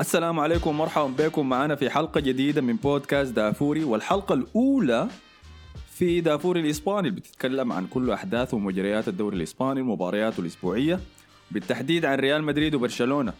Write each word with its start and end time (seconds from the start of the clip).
السلام 0.00 0.40
عليكم 0.40 0.70
ومرحبا 0.70 1.06
بكم 1.06 1.48
معنا 1.48 1.74
في 1.74 1.90
حلقة 1.90 2.20
جديدة 2.20 2.60
من 2.60 2.76
بودكاست 2.76 3.32
دافوري 3.32 3.84
والحلقة 3.84 4.34
الأولى 4.34 5.08
في 5.90 6.20
دافوري 6.20 6.60
الإسباني 6.60 7.08
اللي 7.08 7.20
بتتكلم 7.20 7.72
عن 7.72 7.86
كل 7.86 8.10
أحداث 8.10 8.54
ومجريات 8.54 9.08
الدوري 9.08 9.36
الإسباني 9.36 9.80
المباريات 9.80 10.38
الأسبوعية 10.38 11.00
بالتحديد 11.50 12.04
عن 12.04 12.18
ريال 12.18 12.44
مدريد 12.44 12.74
وبرشلونة. 12.74 13.32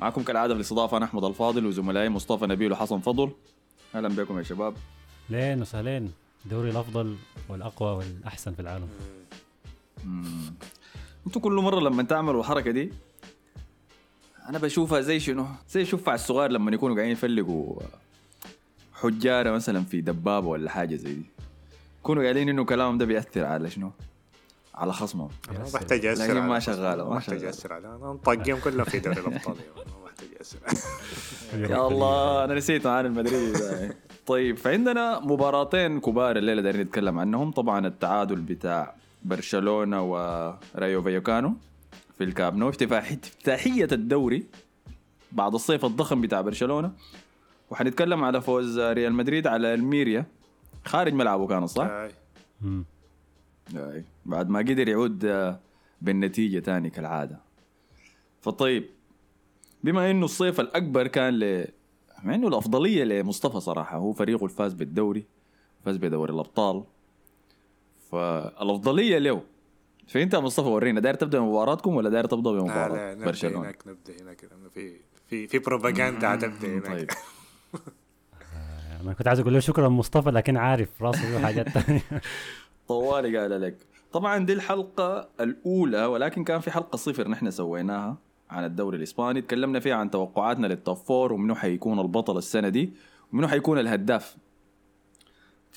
معكم 0.00 0.22
كالعادة 0.22 0.54
في 0.54 0.56
الاستضافة 0.56 0.96
أنا 0.96 1.04
أحمد 1.04 1.24
الفاضل 1.24 1.66
وزملائي 1.66 2.08
مصطفى 2.08 2.46
نبيل 2.46 2.72
وحسن 2.72 2.98
فضل. 3.00 3.30
أهلا 3.94 4.08
بكم 4.08 4.38
يا 4.38 4.42
شباب. 4.42 4.74
لين 5.30 5.60
وسهلين. 5.60 6.12
الدوري 6.44 6.70
الأفضل 6.70 7.16
والأقوى 7.48 7.96
والأحسن 7.96 8.54
في 8.54 8.60
العالم. 8.60 8.88
أنتوا 11.26 11.42
كل 11.42 11.52
مرة 11.52 11.80
لما 11.80 12.02
تعملوا 12.02 12.40
الحركة 12.40 12.70
دي 12.70 12.92
أنا 14.48 14.58
بشوفها 14.58 15.00
زي 15.00 15.20
شنو؟ 15.20 15.46
زي 15.70 15.82
الشفع 15.82 16.14
الصغار 16.14 16.50
لما 16.50 16.70
يكونوا 16.74 16.96
قاعدين 16.96 17.12
يفلقوا 17.12 17.80
حجارة 18.94 19.50
مثلا 19.50 19.84
في 19.84 20.00
دبابة 20.00 20.48
ولا 20.48 20.70
حاجة 20.70 20.96
زي 20.96 21.14
دي 21.14 21.24
يكونوا 22.00 22.22
قاعدين 22.22 22.48
إنه 22.48 22.64
كلامهم 22.64 22.98
ده 22.98 23.04
بيأثر 23.04 23.44
على 23.44 23.70
شنو؟ 23.70 23.90
على 24.74 24.92
خصمهم 24.92 25.28
ما 25.52 25.64
محتاج 25.74 26.06
لكن 26.06 26.34
ما 26.34 26.56
الخصم. 26.56 26.72
شغالة، 26.72 27.04
ما 27.04 27.10
ما 27.10 27.16
محتاج 27.16 27.36
شغالة. 27.38 27.46
يأثر 27.46 27.72
على 27.72 27.86
أنا 27.88 27.96
مطاقيهم 27.96 28.58
كلهم 28.58 28.84
في 28.84 28.98
دوري 28.98 29.20
الأبطال 29.20 29.56
يعني، 29.56 29.90
ما 30.04 31.68
يا 31.76 31.86
الله 31.86 32.44
أنا 32.44 32.54
نسيت 32.54 32.86
معانا 32.86 33.08
المدريد 33.08 33.56
طيب 34.26 34.56
فعندنا 34.56 35.20
مباراتين 35.20 36.00
كبار 36.00 36.36
الليلة 36.36 36.62
دايرين 36.62 36.80
نتكلم 36.80 37.18
عنهم 37.18 37.50
طبعا 37.50 37.86
التعادل 37.86 38.36
بتاع 38.36 38.94
برشلونة 39.24 40.02
ورايو 40.02 41.02
فايوكانو 41.02 41.54
في 42.18 42.24
الكامب 42.24 42.56
نو 42.56 42.68
افتتاح- 42.68 43.12
افتتاحيه 43.12 43.88
الدوري 43.92 44.46
بعد 45.32 45.54
الصيف 45.54 45.84
الضخم 45.84 46.20
بتاع 46.20 46.40
برشلونة 46.40 46.92
وحنتكلم 47.70 48.24
على 48.24 48.40
فوز 48.40 48.80
ريال 48.80 49.12
مدريد 49.12 49.46
على 49.46 49.74
الميريا 49.74 50.26
خارج 50.84 51.12
ملعبه 51.12 51.46
كان 51.46 51.66
صح؟ 51.66 51.86
مم. 52.60 52.84
أي. 53.76 54.04
بعد 54.26 54.48
ما 54.48 54.58
قدر 54.58 54.88
يعود 54.88 55.24
آه، 55.24 55.58
بالنتيجة 56.02 56.58
تاني 56.58 56.90
كالعادة 56.90 57.38
فطيب 58.40 58.84
بما 59.84 60.10
إنه 60.10 60.24
الصيف 60.24 60.60
الأكبر 60.60 61.06
كان 61.06 61.38
ل 61.38 61.66
مع 62.24 62.34
إنه 62.34 62.48
الأفضلية 62.48 63.04
لمصطفى 63.04 63.60
صراحة 63.60 63.96
هو 63.98 64.12
فريقه 64.12 64.44
الفاز 64.44 64.74
بالدوري 64.74 65.24
فاز 65.84 65.96
بدوري 65.96 66.32
الأبطال 66.32 66.84
فالأفضلية 68.10 69.18
له 69.18 69.42
فانت 70.08 70.34
يا 70.34 70.38
مصطفى 70.38 70.68
ورينا. 70.68 71.00
داير 71.00 71.14
تبدأ 71.14 71.40
مباراتكم 71.40 71.96
ولا 71.96 72.10
داير 72.10 72.26
تبدأ 72.26 72.50
لا 72.50 72.88
لا 72.88 73.14
نبدأ 73.14 73.26
برشلونة؟ 73.26 73.58
هناك 73.58 73.78
نبدأ 73.86 74.22
هناك. 74.22 74.44
لأنه 74.44 74.68
في 74.68 74.96
في 75.28 75.46
في 75.46 75.58
بروباغندا 75.58 76.30
حتبدأ 76.30 76.68
هناك. 76.68 76.86
طيب. 76.86 77.10
أنا 79.02 79.12
كنت 79.12 79.28
عايز 79.28 79.40
أقول 79.40 79.52
له 79.52 79.58
شكرا 79.60 79.88
مصطفى 79.88 80.30
لكن 80.30 80.56
عارف 80.56 81.02
راسه 81.02 81.20
فيه 81.20 81.46
حاجات 81.46 81.68
ثانية 81.68 82.02
طوالي 82.88 83.38
قال 83.38 83.60
لك 83.60 83.76
طبعا 84.12 84.38
دي 84.38 84.52
الحلقة 84.52 85.28
الأولى 85.40 86.04
ولكن 86.04 86.44
كان 86.44 86.60
في 86.60 86.70
حلقة 86.70 86.96
صفر 86.96 87.28
نحن 87.28 87.50
سويناها 87.50 88.16
عن 88.50 88.64
الدوري 88.64 88.96
الإسباني. 88.96 89.40
تكلمنا 89.42 89.80
فيها 89.80 89.94
عن 89.94 90.10
توقعاتنا 90.10 90.66
لل 90.66 90.78
top 90.78 90.96
four 90.96 91.32
ومنو 91.32 91.54
حيكون 91.54 92.00
البطل 92.00 92.38
السنة 92.38 92.68
دي 92.68 92.92
ومنو 93.32 93.48
حيكون 93.48 93.78
الهداف 93.78 94.36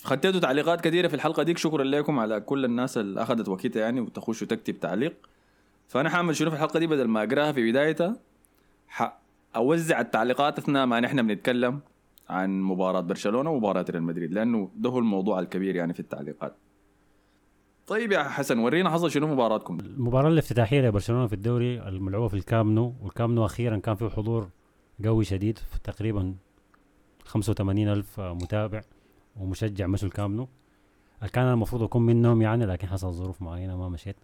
خدتوا 0.03 0.39
تعليقات 0.39 0.81
كثيرة 0.81 1.07
في 1.07 1.13
الحلقة 1.13 1.43
ديك. 1.43 1.57
شكرا 1.57 1.83
لكم 1.83 2.19
على 2.19 2.39
كل 2.39 2.65
الناس 2.65 2.97
اللي 2.97 3.21
أخذت 3.21 3.49
وقتها 3.49 3.79
يعني 3.79 4.01
وتخش 4.01 4.41
وتكتب 4.41 4.79
تعليق. 4.79 5.13
فأنا 5.87 6.09
حاعمل 6.09 6.35
شنو 6.35 6.49
في 6.49 6.55
الحلقة 6.55 6.79
دي؟ 6.79 6.87
بدل 6.87 7.07
ما 7.07 7.23
أقراها 7.23 7.51
في 7.51 7.71
بدايتها 7.71 8.15
أوزع 9.55 10.01
التعليقات 10.01 10.59
أثناء 10.59 10.85
ما 10.85 10.99
نحن 10.99 11.27
بنتكلم 11.27 11.79
عن 12.29 12.61
مباراة 12.61 13.01
برشلونة 13.01 13.49
ومباراة 13.49 13.85
ريال 13.89 14.03
مدريد 14.03 14.33
لأنه 14.33 14.69
ده 14.75 14.89
هو 14.89 14.99
الموضوع 14.99 15.39
الكبير 15.39 15.75
يعني 15.75 15.93
في 15.93 15.99
التعليقات. 15.99 16.55
طيب 17.87 18.11
يا 18.11 18.23
حسن 18.23 18.59
ورينا 18.59 18.89
حصل 18.89 19.11
شنو 19.11 19.27
مباراتكم؟ 19.27 19.79
المباراة 19.79 20.29
الافتتاحية 20.29 20.81
لبرشلونة 20.81 21.27
في 21.27 21.33
الدوري 21.33 21.87
الملعوبه 21.87 22.27
في 22.27 22.33
الكامنو. 22.33 22.93
والكامنو 23.03 23.45
أخيرا 23.45 23.77
كان 23.77 23.95
فيه 23.95 24.09
حضور 24.09 24.49
قوي 25.05 25.25
شديد 25.25 25.57
في 25.57 25.79
تقريبا 25.83 26.35
85 27.25 27.87
ألف 27.87 28.19
متابع. 28.19 28.81
ومشجع 29.39 29.87
مشوا 29.87 30.07
الكامنو 30.07 30.47
كان 31.33 31.45
المفروض 31.53 31.83
أكون 31.83 32.01
منهم 32.01 32.41
يعني 32.41 32.65
لكن 32.65 32.87
حصل 32.87 33.13
ظروف 33.13 33.41
معينة 33.41 33.77
ما 33.77 33.89
مشيت. 33.89 34.15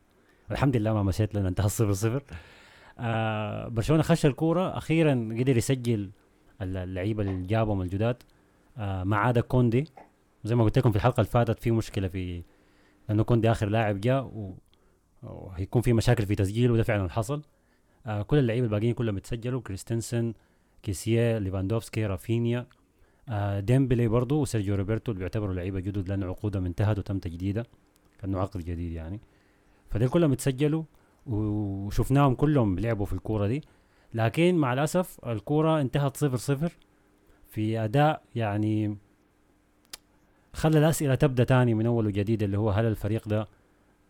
الحمد 0.52 0.78
لله 0.78 0.94
ما 0.94 1.04
مشيت 1.04 1.36
لأن 1.36 1.46
انتهى 1.46 1.70
صفر 1.70 1.94
صفر. 1.94 2.24
آه 3.00 3.68
برشلونة 3.68 4.04
خش 4.04 4.26
الكورة 4.26 4.78
أخيرا 4.78 5.12
قدر 5.40 5.58
يسجل 5.58 6.10
اللعيبة 6.62 7.24
اللي 7.24 7.48
جابهم 7.48 7.82
الجداد. 7.82 8.24
آه 8.78 9.04
ما 9.04 9.18
عدا 9.18 9.42
كوندي. 9.42 9.88
زي 10.44 10.56
ما 10.56 10.64
قلت 10.64 10.78
لكم 10.78 10.92
في 10.92 10.96
الحلقة 10.96 11.22
اللي 11.22 11.32
فاتت 11.32 11.60
في 11.60 11.72
مشكلة 11.72 12.08
في 12.08 12.44
لأنه 13.10 13.24
كوندي 13.24 13.52
آخر 13.52 13.70
لاعب 13.70 14.02
جاء. 14.02 14.54
وهيكون 15.24 15.82
في 15.82 15.94
مشاكل 15.94 16.26
في 16.26 16.36
تسجيله 16.36 16.74
وده 16.74 16.84
فعلا 16.84 17.10
حصل. 17.10 17.42
آه 18.06 18.22
كل 18.22 18.38
اللعيبة 18.38 18.66
الباقيين 18.66 18.94
كلهم 18.94 19.18
اتسجلوا. 19.18 19.62
كريستنسن 19.62 20.34
كيسيه 20.84 21.38
ليفاندوفسكي 21.38 22.06
رافينيا. 22.06 22.66
ديمبلي 23.60 24.08
برضو 24.08 24.42
وسيرجيو 24.42 24.76
روبرتو 24.76 25.12
اللي 25.12 25.20
بيعتبروا 25.20 25.54
لعيبة 25.54 25.80
جدد 25.80 26.10
لأن 26.10 26.24
عقودهم 26.24 26.66
انتهت 26.66 27.00
وتم 27.00 27.20
تجديدها. 27.20 27.64
كانه 28.20 28.40
عقد 28.40 28.60
جديد 28.60 28.92
يعني. 28.92 29.20
فدول 29.90 30.10
كلهم 30.10 30.32
اتسجلوا 30.32 30.84
وشفناهم 31.26 32.36
كلهم 32.36 32.80
لعبوا 32.80 33.06
في 33.06 33.14
الكورة 33.14 33.48
دي. 33.48 33.64
لكن 34.14 34.56
مع 34.56 34.74
الأسف 34.74 35.26
الكورة 35.26 35.82
انتهت 35.82 36.18
صفر 36.18 36.38
صفر 36.38 36.72
في 37.48 37.80
أداء 37.80 38.22
يعني 38.36 38.98
خلى 40.54 40.80
الأسئلة 40.80 41.16
تبدأ 41.16 41.44
تاني 41.44 41.74
من 41.74 41.86
أول 41.86 42.06
وجديد 42.08 42.44
اللي 42.44 42.58
هو 42.58 42.70
هل 42.70 42.86
الفريق 42.86 43.28
ده 43.28 43.48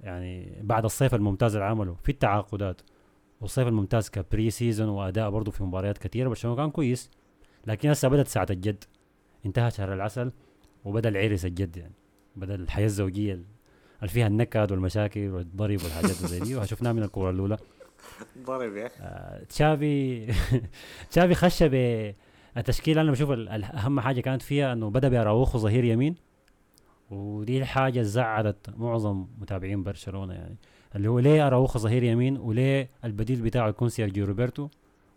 يعني 0.02 0.60
بعد 0.62 0.86
الصيف 0.86 1.16
الممتاز 1.16 1.56
اللي 1.56 1.66
عمله 1.68 1.96
في 2.04 2.10
التعاقدات 2.10 2.82
والصيف 3.42 3.68
الممتاز 3.68 4.10
كبري 4.10 4.50
سيزون 4.50 4.90
وأداء 4.90 5.30
برضه 5.30 5.52
في 5.52 5.64
مباريات 5.64 5.98
كثيرة 5.98 6.30
برشلونه 6.30 6.58
كان 6.58 6.72
كويس. 6.72 7.10
لكن 7.68 7.90
هسه 7.90 8.08
بدأت 8.08 8.28
ساعة 8.28 8.48
الجد. 8.50 8.84
انتهى 9.46 9.72
شهر 9.72 9.94
العسل 9.94 10.32
وبدا 10.86 11.10
العرس 11.10 11.46
الجد 11.46 11.78
يعني. 11.78 11.94
بدا 12.36 12.56
الحياة 12.56 12.86
الزوجية 12.86 13.34
اللي 13.34 14.08
فيها 14.08 14.28
النكد 14.28 14.72
والمشاكل 14.72 15.30
والضرب 15.30 15.84
والحاجات 15.84 16.12
زي 16.12 16.40
دي 16.40 16.56
وشفناها 16.56 16.94
من 16.94 17.04
الكورة 17.04 17.32
الأولى. 17.32 17.58
ضرب 18.46 18.76
يا 18.76 18.88
أخي. 18.88 18.96
آه، 19.02 19.44
تشافي 19.44 20.28
تشافي 21.12 21.36
خش 21.36 21.64
بالتشكيله 21.64 23.02
أنا 23.02 23.12
بشوف 23.12 23.30
أهم 23.32 24.00
حاجة 24.00 24.22
كانت 24.22 24.42
فيها 24.42 24.74
إنه 24.74 24.90
بدأ 24.90 25.10
بأراوخو 25.10 25.58
ظهير 25.58 25.84
يمين. 25.84 26.16
ودي 27.12 27.58
الحاجة 27.58 28.02
زعلت 28.02 28.70
معظم 28.78 29.28
متابعين 29.40 29.84
برشلونة 29.84 30.34
يعني. 30.34 30.56
اللي 30.96 31.08
هو 31.08 31.20
ليه 31.20 31.48
أراوخو 31.48 31.80
ظهير 31.80 32.04
يمين 32.04 32.38
وليه 32.38 32.90
البديل 33.04 33.42
بتاعه 33.42 33.70
يكون 33.70 33.90
سيرجيو 33.90 34.26
روبرتو 34.26 34.70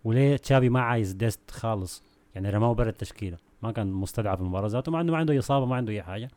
وليه 0.05 0.37
تشافي 0.37 0.69
ما 0.69 0.81
عايز 0.81 1.13
ديست 1.13 1.51
خالص. 1.51 2.03
يعني 2.35 2.51
رماه 2.51 2.73
برا 2.73 2.89
التشكيلة. 2.89 3.46
ما 3.63 3.73
كان 3.73 3.93
مستدعى 3.93 4.37
في 4.37 4.43
المباراة 4.43 4.69
ذاته 4.69 4.93
مع 4.93 5.01
إنه 5.01 5.13
ما 5.13 5.19
عنده 5.19 5.39
إصابة 5.39 5.67
ما 5.67 5.77
عنده 5.77 5.93
أي 5.93 6.03
حاجة. 6.03 6.29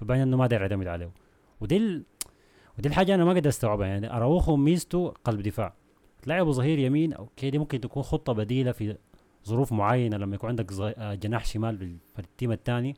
فبين 0.00 0.20
إنه 0.20 0.36
ما 0.36 0.46
داير 0.46 0.62
يعتمد 0.62 0.86
عليه. 0.86 1.10
ودي 1.60 1.76
ال... 1.76 2.04
ودي 2.78 2.88
الحاجة 2.88 3.14
أنا 3.14 3.24
ما 3.24 3.30
قدرت 3.30 3.46
أستوعبها. 3.46 3.86
يعني 3.86 4.16
أراوخو 4.16 4.56
ميزته 4.56 5.08
قلب 5.24 5.40
دفاع. 5.40 5.74
تلعبه 6.22 6.52
ظهير 6.52 6.78
يمين 6.78 7.12
okay 7.12 7.50
دي 7.50 7.58
ممكن 7.58 7.80
تكون 7.80 8.02
خطة 8.02 8.32
بديلة 8.32 8.72
في 8.72 8.96
ظروف 9.46 9.72
معينة. 9.72 10.16
لما 10.16 10.34
يكون 10.34 10.50
عندك. 10.50 10.72
آه، 10.80 11.14
جناح 11.14 11.46
شمال 11.46 11.96
في 12.14 12.18
ال 12.18 12.25
team 12.25 12.52
الثاني 12.52 12.96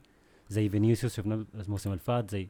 زي 0.49 0.69
فينيسيوس 0.69 1.17
شفنا 1.17 1.47
الموسم 1.55 1.91
اللي 1.91 2.03
فات 2.03 2.31
زي 2.31 2.49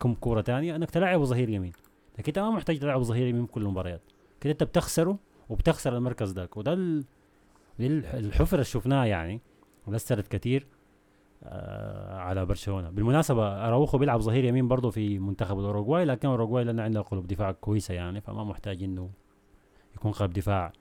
كم 0.00 0.14
كورة 0.14 0.42
ثانية 0.42 0.76
إنك 0.76 0.90
تلعبه 0.90 1.24
ظهير 1.24 1.48
يمين. 1.48 1.72
لكن 2.18 2.24
أنت 2.26 2.38
ما 2.38 2.50
محتاج 2.50 2.78
تلعبه 2.78 3.02
ظهير 3.02 3.26
يمين 3.26 3.46
كل 3.46 3.62
المباريات. 3.62 4.02
كده 4.40 4.52
أنت 4.52 4.62
بتخسره 4.62 5.18
وبتخسر 5.48 5.96
المركز 5.96 6.32
ذاك. 6.32 6.56
وده 6.56 6.72
ال... 6.72 7.04
الحفرة 7.80 8.54
اللي 8.54 8.64
شفناها 8.64 9.04
يعني. 9.06 9.40
واثرت 9.86 10.28
كثير 10.28 10.66
آه 11.42 12.18
على 12.18 12.46
برشلونة. 12.46 12.90
بالمناسبة 12.90 13.48
أراوخو 13.48 13.98
بيلعب 13.98 14.20
ظهير 14.20 14.44
يمين 14.44 14.68
برضه 14.68 14.90
في 14.90 15.18
منتخب 15.18 15.58
الأوروغواي 15.58 16.04
لكن 16.04 16.28
الاوروغواي 16.28 16.64
لنا 16.64 16.82
عندها 16.82 17.02
قلوب 17.02 17.26
دفاع 17.26 17.52
كويسة 17.52 17.94
يعني 17.94 18.20
فما 18.20 18.44
محتاج 18.44 18.82
إنه 18.82 19.10
يكون 19.94 20.12
قلب 20.12 20.32
دفاع 20.32 20.72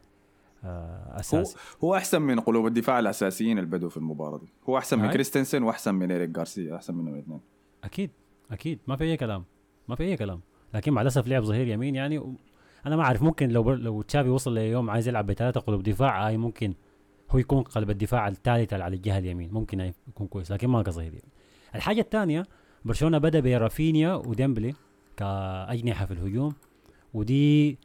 آه 0.64 1.14
هو 1.14 1.20
أساسي. 1.20 1.58
هو 1.84 1.96
أحسن 1.96 2.22
من 2.22 2.40
قلوب 2.40 2.68
الدفاع 2.68 3.00
الأساسيين 3.00 3.60
اللي 3.60 3.70
بدوا 3.70 3.90
في 3.90 3.98
المباراة 3.98 4.38
دي. 4.38 4.48
هو 4.70 4.78
أحسن 4.78 5.00
من. 5.00 5.12
كريستنسن 5.12 5.64
وأحسن 5.64 5.96
من 5.96 6.12
إيريك 6.12 6.30
جارسيا 6.30 6.76
أحسن 6.76 6.96
منهم 6.96 7.14
الاثنين. 7.14 7.40
أكيد 7.84 8.12
أكيد. 8.52 8.80
ما 8.88 8.96
في 8.96 9.04
أي 9.04 9.18
كلام 9.18 9.44
ما 9.88 9.96
في 9.96 10.04
أي 10.04 10.18
كلام. 10.18 10.42
لكن 10.74 10.94
مع 10.94 11.02
الأسف 11.02 11.28
لعب 11.28 11.44
ظهير 11.44 11.68
يمين 11.68 11.96
يعني 11.96 12.18
و... 12.18 12.36
أنا 12.86 12.96
ما 12.96 13.04
أعرف 13.04 13.24
ممكن 13.24 13.50
لو 13.50 13.64
بر... 13.64 13.76
لو 13.76 14.02
تشافي 14.02 14.30
وصل 14.30 14.54
ليوم 14.54 14.90
عايز 14.90 15.08
يلعب 15.08 15.26
بثلاثة 15.26 15.60
قلوب 15.60 15.84
دفاع 15.84 16.28
هاي 16.28 16.38
ممكن. 16.38 16.74
هو 17.34 17.40
يكون 17.40 17.64
قلب 17.64 17.90
الدفاع 17.90 18.28
الثالث 18.28 18.74
على 18.74 18.96
الجهة 18.96 19.18
اليمين. 19.18 19.54
ممكن 19.54 19.92
يكون 20.08 20.28
كويس 20.28 20.52
لكن 20.52 20.68
ما 20.68 20.84
كظهير 20.84 21.08
يمين 21.08 21.22
الحاجة 21.76 22.02
الثانية 22.02 22.46
برشلونة 22.86 23.18
بدأ 23.18 23.40
برافينيا 23.40 24.14
وديمبلي 24.14 24.74
كأجنحة 25.18 26.06
في 26.06 26.14
الهجوم 26.14 26.56
ودي 27.14 27.78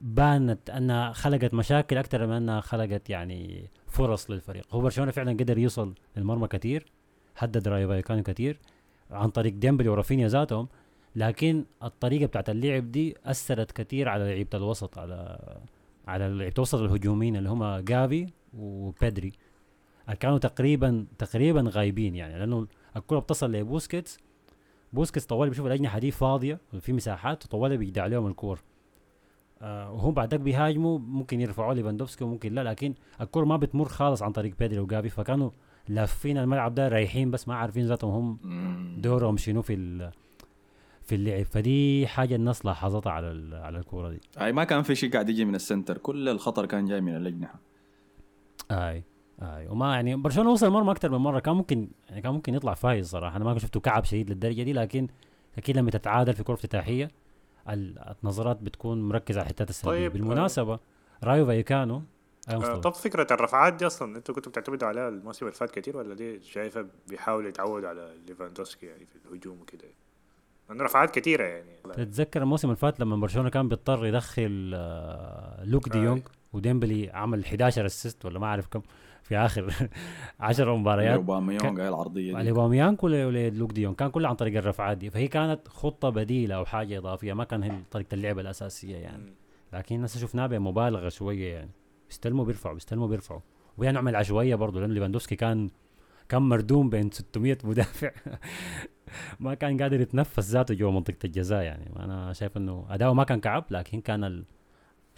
بانت 0.00 0.70
أنها 0.70 1.12
خلقت 1.12 1.54
مشاكل 1.54 1.98
أكثر 1.98 2.26
من 2.26 2.32
أنها 2.32 2.60
خلقت 2.60 3.10
يعني 3.10 3.70
فرص 3.86 4.30
للفريق. 4.30 4.64
هو 4.74 4.80
برشلونة 4.80 5.10
فعلا 5.10 5.32
قدر 5.32 5.58
يوصل 5.58 5.94
للمرمى 6.16 6.48
كثير 6.48 6.86
هدد 7.36 7.68
رايو 7.68 7.88
فايكانو 7.88 8.22
كثير 8.22 8.60
عن 9.10 9.28
طريق 9.28 9.52
ديمبلي 9.54 9.88
ورافينيا 9.88 10.28
ذاتهم 10.28 10.68
لكن 11.16 11.64
الطريقة 11.82 12.26
بتاعت 12.26 12.50
اللعب 12.50 12.92
دي 12.92 13.16
أثرت 13.24 13.72
كثير 13.72 14.08
على 14.08 14.24
لعيبة 14.24 14.50
الوسط 14.54 14.98
على 14.98 15.38
على 16.08 16.28
لعيبة 16.28 16.54
الوسط 16.58 16.78
الهجوميين 16.80 17.36
اللي 17.36 17.48
هم 17.48 17.76
جافي 17.76 18.26
وبيدري 18.58 19.32
كانوا 20.20 20.38
تقريبا 20.38 21.06
تقريبا 21.18 21.64
غايبين 21.68 22.14
يعني 22.14 22.38
لأنه 22.38 22.66
الكرة 22.96 23.18
بتصل 23.18 23.52
لبوسكيتس. 23.52 24.18
بوسكيتس 24.92 25.26
طوالي 25.26 25.50
بيشوف 25.50 25.66
الأجنحة 25.66 25.98
دي 25.98 26.10
فاضية 26.10 26.60
في 26.80 26.92
مساحات 26.92 27.44
وطوالي 27.44 27.76
بيدع 27.76 28.02
عليهم 28.02 28.26
الكور. 28.26 28.60
آه 29.62 29.92
وهم 29.92 30.14
بعدك 30.14 30.40
بيهاجموا 30.40 30.98
ممكن 30.98 31.40
يرفعوا 31.40 31.74
ليفاندوفسكي 31.74 32.24
وممكن 32.24 32.54
لا 32.54 32.64
لكن 32.64 32.94
الكرة 33.20 33.44
ما 33.44 33.56
بتمر 33.56 33.88
خالص 33.88 34.22
عن 34.22 34.32
طريق 34.32 34.54
بيدري 34.58 34.78
وجافي. 34.78 35.08
فكانوا 35.08 35.50
لافين 35.88 36.38
الملعب 36.38 36.74
ده 36.74 36.88
رايحين 36.88 37.30
بس 37.30 37.48
ما 37.48 37.54
عارفين 37.54 37.86
ذاتهم 37.86 38.38
هم. 38.42 39.00
دورهم 39.00 39.36
شنو 39.36 39.62
في 39.62 40.10
في 41.02 41.14
اللعب. 41.14 41.44
فدي 41.44 42.06
حاجة 42.06 42.36
الناس 42.36 42.66
لاحظتها 42.66 43.12
على 43.12 43.56
على 43.56 43.78
الكورة 43.78 44.10
دي. 44.10 44.20
أي 44.40 44.52
ما 44.52 44.64
كان 44.64 44.82
في 44.82 44.94
شيء 44.94 45.12
قاعد 45.12 45.28
يجي 45.28 45.44
من 45.44 45.54
ال 45.54 45.59
center. 45.59 45.98
كل 45.98 46.28
الخطر 46.28 46.66
كان 46.66 46.86
جاي 46.86 47.00
من 47.00 47.16
الأجنحة. 47.16 47.60
آي 48.70 49.04
آي. 49.42 49.68
وما 49.68 49.94
يعني 49.94 50.16
برشلونة 50.16 50.50
وصل 50.50 50.66
المرمى 50.66 50.90
أكثر 50.90 51.10
من 51.10 51.18
مرة. 51.18 51.38
كان 51.38 51.54
ممكن 51.54 51.88
يعني 52.08 52.22
كان 52.22 52.32
ممكن 52.32 52.54
يطلع 52.54 52.74
فايز 52.74 53.08
صراحة. 53.10 53.36
أنا 53.36 53.44
ما 53.44 53.58
شفته 53.58 53.80
كعب 53.80 54.04
شديد 54.04 54.30
للدرجة 54.30 54.62
دي 54.62 54.72
لكن 54.72 55.08
أكيد 55.58 55.76
لما 55.76 55.90
تتعادل 55.90 56.32
في 56.34 56.42
كرة 56.42 56.54
افتتاحية 56.54 57.10
ال- 57.68 58.14
النظرات 58.22 58.62
بتكون 58.62 59.08
مركزة 59.08 59.40
على 59.40 59.44
الحتات 59.46 59.70
السلبية. 59.70 59.98
طيب، 59.98 60.12
بالمناسبة 60.12 60.78
رايو 61.24 61.46
فايكانو 61.46 62.02
آه،. 62.48 62.76
طب 62.76 62.94
فكرة 62.94 63.26
الرفعات 63.30 63.74
دي 63.74 63.86
أصلا 63.86 64.16
أنتوا 64.16 64.34
كنتوا 64.34 64.52
بتعتمدوا 64.52 64.88
عليها 64.88 65.08
الموسم 65.08 65.46
اللي 65.46 65.56
فات 65.56 65.70
كتير 65.70 65.96
ولا 65.96 66.14
دي 66.14 66.42
شايفة 66.42 66.86
بيحاولوا 67.08 67.48
يتعودوا 67.48 67.88
على 67.88 68.10
ليفاندوفسكي 68.28 68.86
يعني 68.86 69.06
في 69.06 69.28
الهجوم 69.28 69.60
وكده؟ 69.60 69.88
لأنه 70.68 70.84
رفعات 70.84 71.18
كتيرة 71.18 71.44
يعني. 71.44 71.70
تتذكر 71.94 72.42
الموسم 72.42 72.68
اللي 72.68 72.76
فات 72.76 73.00
لما 73.00 73.16
برشلونة 73.16 73.48
كان 73.48 73.68
بيضطر 73.68 74.06
يدخل 74.06 74.72
آه، 74.74 75.64
لوك 75.64 75.88
دي 75.88 76.04
يونغ؟ 76.04 76.20
وديمبلي 76.52 77.10
عمل 77.10 77.44
11 77.44 77.86
assist 77.86 78.24
ولا 78.24 78.38
ما 78.38 78.46
أعرف 78.46 78.66
كم 78.66 78.82
في 79.22 79.36
آخر 79.36 79.74
10 80.40 80.76
مباريات. 80.76 81.14
أوباميانغ 81.14 81.80
هاي 81.80 81.88
العرضية 81.88 82.34
دي. 82.36 82.42
لأوباميانغ 82.42 82.98
ولا 83.04 83.50
لوك 83.50 83.72
دي 83.72 83.79
يونغ 83.79 83.94
كان 83.94 84.10
كله 84.10 84.28
عن 84.28 84.34
طريق 84.34 84.56
الرفعات 84.58 84.96
دي 84.98 85.10
فهي 85.10 85.28
كانت 85.28 85.68
خطة 85.68 86.08
بديلة 86.10 86.54
أو 86.54 86.64
حاجة 86.64 86.98
إضافية 86.98 87.32
ما 87.32 87.44
كان 87.44 87.62
هي 87.62 87.72
طريقة 87.90 88.14
اللعب 88.14 88.38
الأساسية 88.38 88.96
يعني. 88.96 89.32
لكن 89.72 90.04
هسه 90.04 90.20
شفناه 90.20 90.46
بمبالغة 90.46 91.08
شوية 91.08 91.52
يعني. 91.54 91.70
بيستلموا 92.08 92.44
بيرفعوا 92.44 92.74
بيستلموا 92.74 93.06
بيرفعوا. 93.08 93.40
وهي 93.78 93.92
نوع 93.92 94.02
من 94.02 94.08
العشوائيه 94.08 94.54
برضه 94.54 94.80
لأنه 94.80 94.94
ليفاندوفسكي 94.94 95.36
كان 95.36 95.70
كان 96.28 96.42
مردوم 96.42 96.90
بين 96.90 97.10
600 97.10 97.58
مدافع. 97.64 98.10
ما 99.40 99.54
كان 99.54 99.82
قادر 99.82 100.00
يتنفس 100.00 100.50
ذاته 100.50 100.74
جوا 100.74 100.90
منطقة 100.90 101.16
الجزاء 101.24 101.62
يعني. 101.62 101.90
أنا 101.98 102.32
شايف 102.32 102.56
إنه 102.56 102.86
أداؤه 102.90 103.14
ما 103.14 103.24
كان 103.24 103.40
كعب 103.40 103.64
لكن 103.70 104.00
كان 104.00 104.24
ال... 104.24 104.44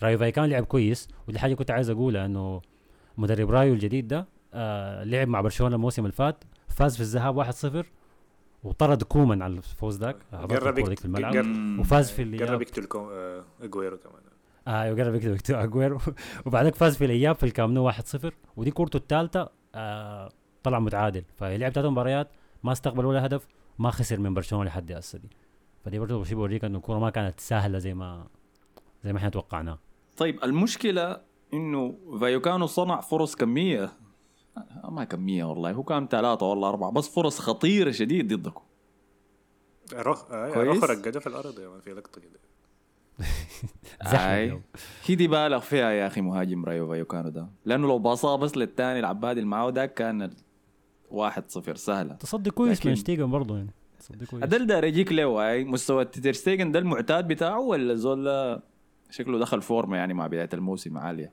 رايو 0.02 0.18
فايكانو 0.18 0.44
لعب 0.50 0.64
كويس 0.64 1.08
ودي 1.28 1.38
حاجة 1.38 1.54
كنت 1.54 1.70
عايز 1.70 1.90
أقولها 1.90 2.26
إنه 2.26 2.60
مدرب 3.18 3.50
رايو 3.50 3.74
الجديد 3.74 4.08
ده 4.08 4.26
آه 4.54 5.04
لعب 5.04 5.28
مع 5.28 5.40
برشلونة 5.40 5.76
الموسم 5.76 6.02
اللي 6.02 6.12
فات 6.12 6.44
فاز 6.68 6.94
في 6.96 7.00
الذهاب 7.00 7.44
1-0 7.84 7.86
وطرد 8.64 9.02
كومان 9.02 9.42
على 9.42 9.52
الفوز 9.56 9.98
ذاك 9.98 10.16
حضرت 10.32 10.62
قرب 10.64 10.94
في 10.94 11.04
الملعب. 11.04 11.32
قرب- 11.34 11.44
مم. 11.44 11.80
وفاز 11.80 12.10
في 12.10 12.22
قرب 12.24 12.34
الاياب 12.34 12.62
يقتل 12.62 12.84
كو- 12.84 13.10
آه، 13.10 13.44
أجويرو 13.62 13.96
كمان. 13.98 14.22
أيوه 14.68 15.04
قرب 15.04 15.14
يكتب 15.14 15.32
يكتب 15.34 15.54
أجويرو. 15.54 15.98
وبعدك 16.46 16.74
فاز 16.74 16.96
في 16.96 17.04
الإياب 17.04 17.36
في 17.36 17.42
الكامنو 17.42 17.84
1-0 17.92 18.30
ودي 18.56 18.70
كورته 18.70 18.96
الثالثة 18.96 19.48
آه 19.74 20.30
طلع 20.62 20.78
متعادل. 20.78 21.24
فلعب 21.36 21.72
ثلاث 21.72 21.86
مباريات 21.86 22.28
ما 22.62 22.72
استقبل 22.72 23.04
ولا 23.04 23.26
هدف 23.26 23.46
ما 23.78 23.90
خسر 23.90 24.20
من 24.20 24.34
برشلونة 24.34 24.64
لحد 24.64 24.92
هسه 24.92 25.18
دي. 25.18 25.30
فدي 25.84 25.98
برضه 25.98 26.24
شيء 26.24 26.36
بوريك 26.36 26.64
إنه 26.64 26.78
الكورة 26.78 26.98
ما 26.98 27.10
كانت 27.10 27.40
سهلة 27.40 27.78
زي 27.78 27.94
ما 27.94 28.26
زي 29.04 29.12
ما 29.12 29.18
إحنا 29.18 29.28
توقعناه 29.28 29.78
طيب 30.18 30.44
المشكلة 30.44 31.20
إنه 31.54 31.94
فايوكانو 32.20 32.66
صنع 32.66 33.00
فرص 33.00 33.34
كمية. 33.34 33.92
ما 34.88 35.04
كميه 35.04 35.44
والله 35.44 35.72
هو 35.72 35.82
كان 35.82 36.08
ثلاثة 36.08 36.46
ولا 36.46 36.68
أربعة 36.68 36.90
بس 36.92 37.08
فرص 37.08 37.38
خطيرة 37.38 37.90
شديد 37.90 38.32
ضدكم. 38.34 38.62
روخ 39.94 40.30
آه، 40.32 40.50
كويس. 40.54 40.68
روخ 40.68 40.84
رقده 40.90 41.20
في 41.20 41.26
الأرض 41.26 41.58
يا 41.58 41.68
مان، 41.68 41.80
في 41.80 41.90
لقطة 41.92 42.20
كده. 42.20 42.38
اليوم. 44.12 44.62
هي 45.06 45.14
دي 45.14 45.28
بالغ 45.28 45.58
فيها 45.60 45.90
يا 45.90 46.06
أخي 46.06 46.20
مهاجم 46.20 46.64
رايو 46.64 46.88
فايوكانو 46.88 47.28
ده. 47.28 47.46
لأنه 47.64 47.88
لو 47.88 47.98
باصاه 47.98 48.36
بس 48.36 48.56
للثاني 48.56 48.98
العبادي 49.00 49.40
اللي 49.40 49.50
معاه 49.50 49.70
ده 49.70 49.86
كان 49.86 50.30
واحد 51.10 51.50
صفر 51.50 51.74
سهلة. 51.76 52.14
تصدي 52.14 52.50
كويس 52.50 52.80
لكن- 52.80 52.88
من 52.88 52.94
شتيجن 52.96 53.30
برضه 53.30 53.56
يعني. 53.56 53.70
تصدي 53.98 54.26
كويس. 54.26 54.44
ده 54.44 54.56
اللي 54.56 54.66
داير 54.68 54.84
يجيك 54.84 55.12
له 55.12 55.64
مستوى 55.64 56.04
تيرستيجن 56.04 56.72
ده 56.72 56.78
المعتاد 56.78 57.28
بتاعه 57.28 57.60
ولا 57.60 57.94
زول 57.94 58.28
شكله 59.10 59.38
دخل 59.38 59.62
فورمة 59.62 59.96
يعني 59.96 60.14
مع 60.14 60.26
بداية 60.26 60.48
الموسم 60.54 60.98
عالية. 60.98 61.32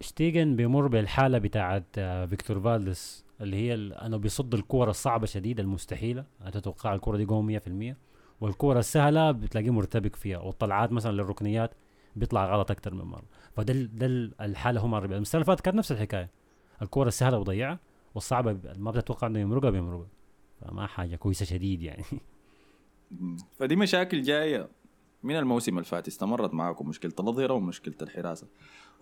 شتيجن 0.00 0.56
بيمر 0.56 0.86
بالحالة 0.86 1.38
بتاعت 1.38 1.84
آه، 1.98 2.26
فيكتور 2.26 2.60
فالدس 2.60 3.24
اللي 3.40 3.56
هي 3.56 3.74
أنه 3.74 4.16
بيصد 4.16 4.54
الكورة 4.54 4.90
الصعبة 4.90 5.26
شديد 5.26 5.60
المستحيلة. 5.60 6.24
تتوقع 6.52 6.94
الكورة 6.94 7.16
دي 7.16 7.24
جون 7.24 7.46
100% 7.46 7.96
والكورة 8.40 8.78
السهلة 8.78 9.30
بتلاقيه 9.30 9.70
مرتبك 9.70 10.16
فيها 10.16 10.38
والطلعات 10.38 10.92
مثلا 10.92 11.12
للركنيات 11.12 11.70
بيطلع 12.16 12.54
غلط 12.54 12.70
أكثر 12.70 12.94
من 12.94 13.04
مرة. 13.04 13.24
فده 13.56 13.72
ده 13.74 14.06
ال- 14.06 14.40
الحالة 14.40 14.80
هم 14.80 14.94
السنة 14.94 15.40
اللي 15.40 15.44
فاتت 15.44 15.60
كانت 15.60 15.76
نفس 15.76 15.92
الحكاية. 15.92 16.30
الكورة 16.82 17.08
السهله 17.08 17.38
بضيعها 17.38 17.78
والصعبة 18.14 18.52
ب- 18.52 18.74
ما 18.78 18.90
بتتوقع 18.90 19.26
إنه 19.26 19.38
يمرقها 19.38 19.70
بيمرقها. 19.70 20.08
فما 20.60 20.86
حاجة 20.86 21.16
كويسة 21.16 21.44
شديد 21.46 21.82
يعني. 21.82 22.02
فدي 23.58 23.76
مشاكل 23.76 24.22
جاية. 24.22 24.68
من 25.26 25.36
الموسم 25.36 25.72
اللي 25.72 25.84
فات 25.84 26.08
استمرت 26.08 26.54
معاكم 26.54 26.88
مشكلة 26.88 27.12
الاظهره 27.20 27.54
ومشكلة 27.54 27.94
الحراسة. 28.02 28.46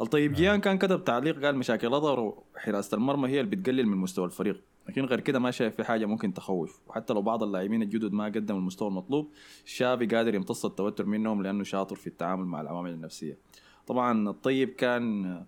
الطيب 0.00 0.32
جيان 0.32 0.60
كان 0.60 0.78
كتب 0.78 1.04
تعليق 1.04 1.44
قال 1.44 1.56
مشاكل 1.56 1.86
الاظهر 1.86 2.20
وحراسة 2.20 2.94
المرمى 2.94 3.28
هي 3.28 3.40
اللي 3.40 3.56
بتقلل 3.56 3.86
من 3.86 3.96
مستوى 3.96 4.24
الفريق. 4.24 4.62
لكن 4.88 5.04
غير 5.04 5.20
كده 5.20 5.38
ما 5.38 5.50
شايف 5.50 5.76
في 5.76 5.84
حاجة 5.84 6.06
ممكن 6.06 6.34
تخوف. 6.34 6.80
وحتى 6.86 7.12
لو 7.12 7.22
بعض 7.22 7.42
اللاعبين 7.42 7.82
الجدد 7.82 8.12
ما 8.12 8.24
قدموا 8.24 8.60
المستوى 8.60 8.88
المطلوب 8.88 9.30
شافي 9.64 10.06
قادر 10.06 10.34
يمتص 10.34 10.64
التوتر 10.64 11.06
منهم 11.06 11.42
لأنه 11.42 11.64
شاطر 11.64 11.96
في 11.96 12.06
التعامل 12.06 12.44
مع 12.44 12.60
العوامل 12.60 12.90
النفسية. 12.90 13.38
طبعا 13.86 14.28
الطيب 14.28 14.68
كان 14.68 15.44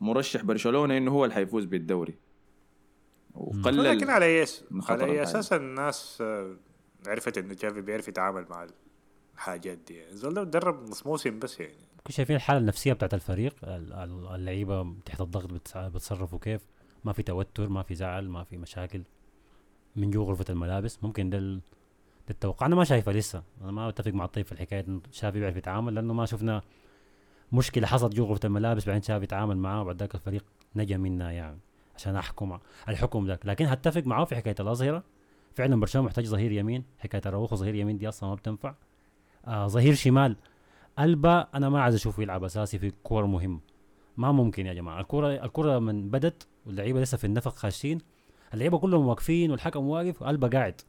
مرشح 0.00 0.44
برشلونة 0.44 0.96
إنه 0.96 1.10
هو 1.10 1.24
اللي 1.24 1.34
حيفوز 1.34 1.64
بالدوري. 1.64 2.14
لكن 3.34 3.60
وقلل 3.60 4.10
على 4.10 4.46
خطر 4.80 4.92
على 4.92 5.04
أي 5.04 5.10
الحياة. 5.10 5.22
أساس 5.22 5.52
الناس 5.52 6.22
عرفت 7.06 7.38
انه 7.38 7.54
جافي 7.54 7.80
بيعرف 7.80 8.08
يتعامل 8.08 8.46
مع 8.50 8.66
الحاجات 9.36 9.78
دي. 9.78 9.94
يعني 9.94 10.16
زول 10.16 10.50
درب 10.50 10.82
نص 10.90 11.06
موسم 11.06 11.38
بس 11.38 11.60
يعني. 11.60 11.72
شايفين 12.08 12.36
الحالة 12.36 12.58
النفسية 12.60 12.92
بتاعت 12.92 13.14
الفريق؟ 13.14 13.54
ال- 13.64 13.92
ال- 13.92 14.34
اللعيبة 14.34 14.94
تحت 15.04 15.20
الضغط 15.20 15.70
بتصرفوا 15.76 16.38
كيف؟ 16.38 16.60
ما 17.04 17.12
في 17.12 17.22
توتر 17.22 17.68
ما 17.68 17.82
في 17.82 17.94
زعل 17.94 18.28
ما 18.28 18.44
في 18.44 18.56
مشاكل. 18.56 19.02
من 19.96 20.10
جوا 20.10 20.24
غرفة 20.24 20.44
الملابس. 20.50 21.04
ممكن 21.04 21.30
ده 21.30 21.38
ال- 21.38 21.56
ده 22.26 22.30
التوقع. 22.30 22.66
أنا 22.66 22.76
ما 22.76 22.84
شايفه 22.84 23.12
لسه. 23.12 23.42
أنا 23.62 23.72
ما 23.72 23.88
أتفق 23.88 24.10
مع 24.12 24.24
الطيب 24.24 24.46
في 24.46 24.52
الحكاية 24.52 24.84
إنه 24.88 25.00
شافي 25.12 25.40
بيعرف 25.40 25.56
يتعامل 25.56 25.94
لأنه 25.94 26.14
ما 26.14 26.26
شفنا 26.26 26.62
مشكلة 27.52 27.86
حصلت 27.86 28.14
جوا 28.14 28.26
غرفة 28.26 28.46
الملابس. 28.46 28.84
بعدين 28.84 29.02
شافي 29.02 29.24
يتعامل 29.24 29.56
معاه 29.56 29.80
وبعد 29.82 29.96
ذاك 30.00 30.14
الفريق 30.14 30.44
نجا 30.76 30.96
منا 30.96 31.32
يعني 31.32 31.58
عشان 31.96 32.16
أحكم 32.16 32.58
الحكم 32.88 33.26
ذاك. 33.26 33.46
لكن 33.46 33.66
هتفق 33.66 34.02
معاه 34.06 34.24
في 34.24 34.36
حكاية 34.36 34.56
الأظهرة. 34.60 35.02
فعلا 35.54 35.80
برشلونة 35.80 36.06
محتاج 36.06 36.26
ظهير 36.26 36.52
يمين. 36.52 36.84
حكاية 36.98 37.22
اراوخو 37.26 37.56
ظهير 37.56 37.74
يمين 37.74 37.98
دي 37.98 38.08
أصلا 38.08 38.28
ما 38.28 38.34
بتنفع. 38.34 38.74
آه 39.46 39.66
ظهير 39.66 39.94
شمال. 39.94 40.36
ألبا 40.98 41.48
أنا 41.54 41.68
ما 41.68 41.82
عايز 41.82 41.94
أشوفه 41.94 42.22
يلعب 42.22 42.44
أساسي 42.44 42.78
في 42.78 42.92
كور 43.02 43.26
مهم. 43.26 43.60
ما 44.16 44.32
ممكن 44.32 44.66
يا 44.66 44.74
جماعة. 44.74 45.00
الكره 45.00 45.28
الكره 45.44 45.78
من 45.78 46.10
بدت 46.10 46.46
واللعيبة 46.66 47.00
لسه 47.00 47.16
في 47.18 47.24
النفق 47.24 47.54
خاشين. 47.56 47.98
اللعيبة 48.54 48.78
كلهم 48.78 49.06
واقفين 49.06 49.50
والحكم 49.50 49.86
واقف 49.86 50.22
البا 50.22 50.48
قاعد. 50.48 50.80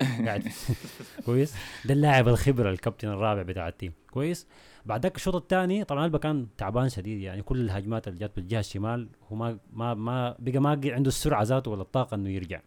قاعد. 0.00 0.42
كويس. 1.26 1.54
ده 1.84 1.94
اللاعب 1.94 2.28
الخبرة 2.28 2.70
الكابتن 2.70 3.08
الرابع 3.08 3.42
بتاع 3.42 3.68
التيم. 3.68 3.92
كويس. 4.10 4.46
بعد 4.86 5.02
ذاك 5.02 5.16
الشوط 5.16 5.34
الثاني 5.36 5.84
طبعا 5.84 6.04
ألبا 6.06 6.18
كان 6.18 6.46
تعبان 6.56 6.88
شديد 6.88 7.20
يعني 7.20 7.42
كل 7.42 7.60
الهجمات 7.60 8.08
اللي 8.08 8.18
جات 8.18 8.36
بالجهة 8.36 8.60
الشمال 8.60 9.08
هو 9.32 9.36
ما 9.36 9.58
ما 9.72 9.94
ما 9.94 10.36
بقى 10.38 10.58
ما 10.58 10.70
عنده 10.70 11.08
السرعة 11.08 11.42
ذاته 11.42 11.70
ولا 11.70 11.82
الطاقة 11.82 12.14
إنه 12.14 12.30
يرجع. 12.30 12.60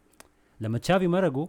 لما 0.61 0.77
تشافي 0.77 1.07
مرقوا 1.07 1.47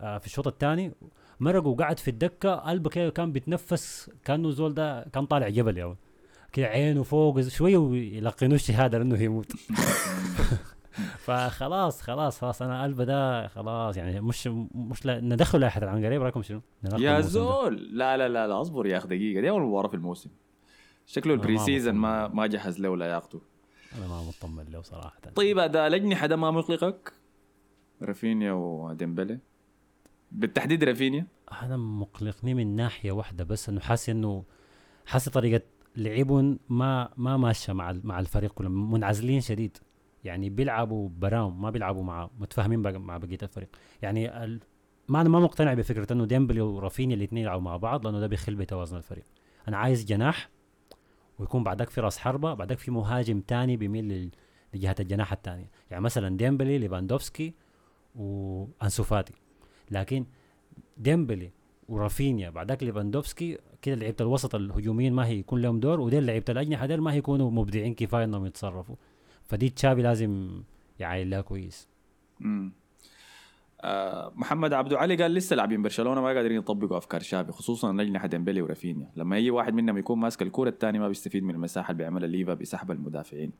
آه 0.00 0.18
في 0.18 0.26
الشوط 0.26 0.46
الثاني 0.46 0.92
مرقوا 1.40 1.74
قعد 1.76 1.98
في 1.98 2.08
الدكة 2.08 2.72
البا 2.72 2.90
كده 2.90 3.10
كان 3.10 3.32
بيتنفس 3.32 4.10
كأنه 4.24 4.50
زول 4.50 4.74
ده 4.74 5.02
كان 5.12 5.26
طالع 5.26 5.48
جبل 5.48 5.78
يا 5.78 5.84
ولد. 5.84 5.96
كده 6.52 6.66
عينه 6.66 7.02
فوق 7.02 7.40
شوية 7.40 7.76
ويلقنوه 7.76 8.54
الشهاده 8.54 8.98
لأنه 8.98 9.22
يموت 9.22 9.52
فخلاص 11.18 12.02
خلاص 12.02 12.40
خلاص 12.40 12.62
أنا 12.62 12.86
البا 12.86 13.04
ده 13.04 13.48
خلاص 13.48 13.96
يعني 13.96 14.20
مش 14.20 14.46
مش 14.74 15.06
لا 15.06 15.20
ندخله 15.20 15.60
لأحد 15.60 15.84
عن 15.84 16.04
قريب 16.04 16.22
رأيكم 16.22 16.42
شنو؟ 16.42 16.60
يا. 16.98 17.20
زول 17.20 17.76
لا 17.98 18.16
لا 18.16 18.28
لا 18.28 18.46
لا 18.46 18.60
أصبر 18.60 18.86
يا 18.86 18.96
أخي 18.98 19.08
دقيقة 19.08 19.40
دي 19.40 19.50
أول 19.50 19.62
مباراة 19.62 19.88
في 19.88 19.94
الموسم 19.94 20.30
شكله 21.06 21.34
ال 21.34 21.58
pre-season. 21.58 21.94
ما 21.94 22.28
ما 22.28 22.46
جهز 22.46 22.80
له 22.80 22.96
لياقته 22.96 23.40
أنا 23.98 24.08
ما 24.08 24.22
مطمن 24.22 24.64
له 24.72 24.82
صراحة 24.82 25.20
طيب 25.34 25.58
اداء 25.58 25.86
الاجنحه 25.86 26.26
ده 26.26 26.36
ما 26.36 26.50
مقلقك؟ 26.50 27.12
رافينيا 28.02 28.52
وديمبلي 28.52 29.38
بالتحديد 30.32 30.84
رافينيا؟ 30.84 31.26
أنا 31.62 31.76
مقلقني 31.76 32.54
من 32.54 32.76
ناحية 32.76 33.12
واحدة 33.12 33.44
بس 33.44 33.68
إنه 33.68 33.80
حاسس 33.80 34.08
إنه 34.08 34.44
حاسس 35.06 35.28
طريقة 35.28 35.64
لعبهم 35.96 36.58
ما 36.68 37.08
ما 37.16 37.36
ماشية 37.36 37.72
مع 37.72 37.92
مع 38.04 38.20
الفريق 38.20 38.52
كلهم 38.52 38.92
منعزلين 38.92 39.40
شديد. 39.40 39.78
يعني 40.24 40.50
بيلعبوا 40.50 41.08
براهم 41.18 41.62
ما 41.62 41.70
بيلعبوا 41.70 42.02
مع 42.02 42.30
متفاهمين 42.38 42.98
مع 42.98 43.18
بقية 43.18 43.38
الفريق. 43.42 43.68
يعني 44.02 44.44
ال... 44.44 44.60
ما 45.08 45.20
أنا 45.20 45.28
ما 45.28 45.40
مقتنع 45.40 45.74
بفكرة 45.74 46.12
إنه 46.12 46.24
ديمبلي 46.24 46.60
ورافينيا 46.60 47.16
الاثنين 47.16 47.42
يلعبوا 47.42 47.62
مع 47.62 47.76
بعض 47.76 48.06
لأنه 48.06 48.20
ده 48.20 48.26
بيخل 48.26 48.54
بتوازن 48.54 48.96
الفريق. 48.96 49.24
أنا 49.68 49.76
عايز 49.76 50.04
جناح 50.04 50.48
ويكون 51.38 51.64
بعدك 51.64 51.90
في 51.90 52.00
راس 52.00 52.18
حربة 52.18 52.54
بعدك 52.54 52.78
في 52.78 52.90
مهاجم 52.90 53.40
تاني 53.40 53.76
بيميل 53.76 54.30
لجهة 54.74 54.96
الجناح 55.00 55.32
الثانية 55.32 55.70
يعني 55.90 56.02
مثلا 56.02 56.36
ديمبلي 56.36 56.78
ليفاندوفسكي 56.78 57.54
وانسو 58.14 59.02
فاتي. 59.02 59.32
لكن 59.90 60.24
ديمبلي 60.96 61.50
ورافينيا 61.88 62.50
بعدك 62.50 62.82
ليفاندوفسكي 62.82 63.58
كده 63.82 63.94
لعيبة 63.94 64.16
الوسط 64.20 64.54
الهجوميين 64.54 65.12
ما 65.12 65.26
هيكون 65.26 65.62
لهم 65.62 65.80
دور 65.80 66.00
وديل 66.00 66.26
لعيبة 66.26 66.44
الأجنحة 66.48 66.86
ديل 66.86 67.00
ما 67.00 67.12
هيكونوا 67.12 67.50
مبدعين 67.50 67.94
كفاية 67.94 68.24
إنهم 68.24 68.46
يتصرفوا 68.46 68.96
فدي 69.44 69.68
تشافي 69.68 70.02
لازم 70.02 70.62
يعاين 71.00 71.30
لها 71.30 71.40
كويس 71.40 71.88
مم. 72.40 72.72
آه 73.80 74.32
محمد 74.36 74.72
عبدو 74.72 74.96
علي 74.96 75.16
قال 75.16 75.34
لسه 75.34 75.56
لاعبين 75.56 75.82
برشلونة 75.82 76.20
ما 76.20 76.26
قادرين 76.26 76.58
يطبقوا 76.58 76.98
أفكار 76.98 77.20
شافي 77.20 77.52
خصوصا 77.52 77.90
الأجنحة 77.90 78.26
ديمبلي 78.26 78.62
ورافينيا 78.62 79.10
لما 79.16 79.38
يجي 79.38 79.50
واحد 79.50 79.74
منهم 79.74 79.98
يكون 79.98 80.18
ماسك 80.18 80.42
الكورة 80.42 80.68
الثاني 80.68 80.98
ما 80.98 81.08
بيستفيد 81.08 81.42
من 81.42 81.54
المساحة 81.54 81.90
اللي 81.90 81.98
بيعملها 81.98 82.28
ليفا 82.28 82.54
بسحب 82.54 82.90
المدافعين. 82.90 83.52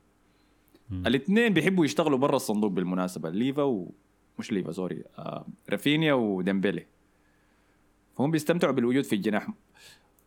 الاثنين 0.93 1.55
بيحبوا 1.55 1.85
يشتغلوا 1.85 2.19
برا 2.19 2.37
الصندوق 2.37 2.71
بالمناسبة 2.71 3.31
ليفا 3.31 3.63
و 3.63 3.93
مش 4.39 4.53
ليفا 4.53 4.73
sorry. 4.73 5.05
آه 5.19 5.47
رافينيا 5.71 6.13
وديمبلي 6.15 6.87
فهم 8.17 8.31
بيستمتعوا 8.31 8.73
بالوجود 8.73 9.05
في 9.05 9.15
الجناح. 9.15 9.49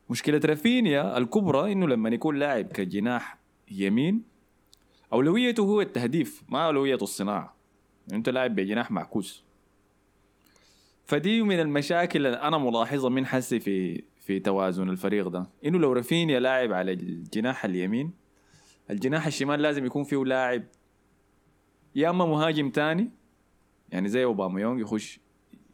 مشكلة 0.09 0.41
رافينيا 0.45 1.17
الكبرى 1.17 1.71
إنه 1.71 1.87
لما 1.87 2.09
يكون 2.09 2.39
لاعب 2.39 2.65
كجناح 2.65 3.37
يمين 3.71 4.23
أولويته 5.13 5.63
هو 5.63 5.81
التهديف 5.81 6.43
ما 6.49 6.65
اولويته 6.65 7.03
الصناعة. 7.03 7.55
أنت 8.13 8.29
لاعب 8.29 8.55
بجناح 8.55 8.91
معكوس. 8.91 9.43
فدي 11.05 11.41
من 11.41 11.59
المشاكل 11.59 12.27
اللي 12.27 12.37
أنا 12.37 12.57
ملاحظة 12.57 13.09
من 13.09 13.25
حسي 13.25 13.59
في 13.59 14.03
في 14.19 14.39
توازن 14.39 14.89
الفريق 14.89 15.27
ده. 15.27 15.47
إنه 15.65 15.79
لو 15.79 15.93
رافينيا 15.93 16.39
لاعب 16.39 16.73
على 16.73 16.93
الجناح 16.93 17.65
اليمين 17.65 18.11
الجناح 18.89 19.27
الشمال 19.27 19.61
لازم 19.61 19.85
يكون 19.85 20.03
فيه 20.03 20.25
لاعب 20.25 20.63
يا 21.95 22.09
أما 22.09 22.25
مهاجم 22.25 22.69
تاني 22.69 23.11
يعني 23.91 24.09
زي 24.09 24.23
اوباميونج 24.23 24.81
يخش 24.81 25.19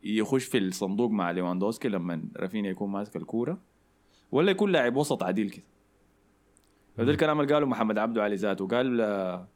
يخش 0.04 0.46
في 0.46 0.58
الصندوق 0.58 1.12
مع 1.12 1.32
ليواندوسكي 1.32 1.90
لما 1.90 2.24
رافينيا 2.38 2.72
يكون 2.72 2.90
ماسك 2.90 3.16
الكورة 3.16 3.58
ولا 4.32 4.52
يكون 4.52 4.72
لاعب 4.72 4.96
وسط 4.96 5.24
عديل 5.24 5.50
كده. 5.50 5.64
وده 7.00 7.12
الكلام 7.12 7.42
اللي 7.42 7.54
قاله 7.54 7.66
محمد 7.66 7.98
عبده 7.98 8.24
علي 8.24 8.36
ذاته. 8.36 8.68
قال 8.68 9.02
آه، 9.02 9.48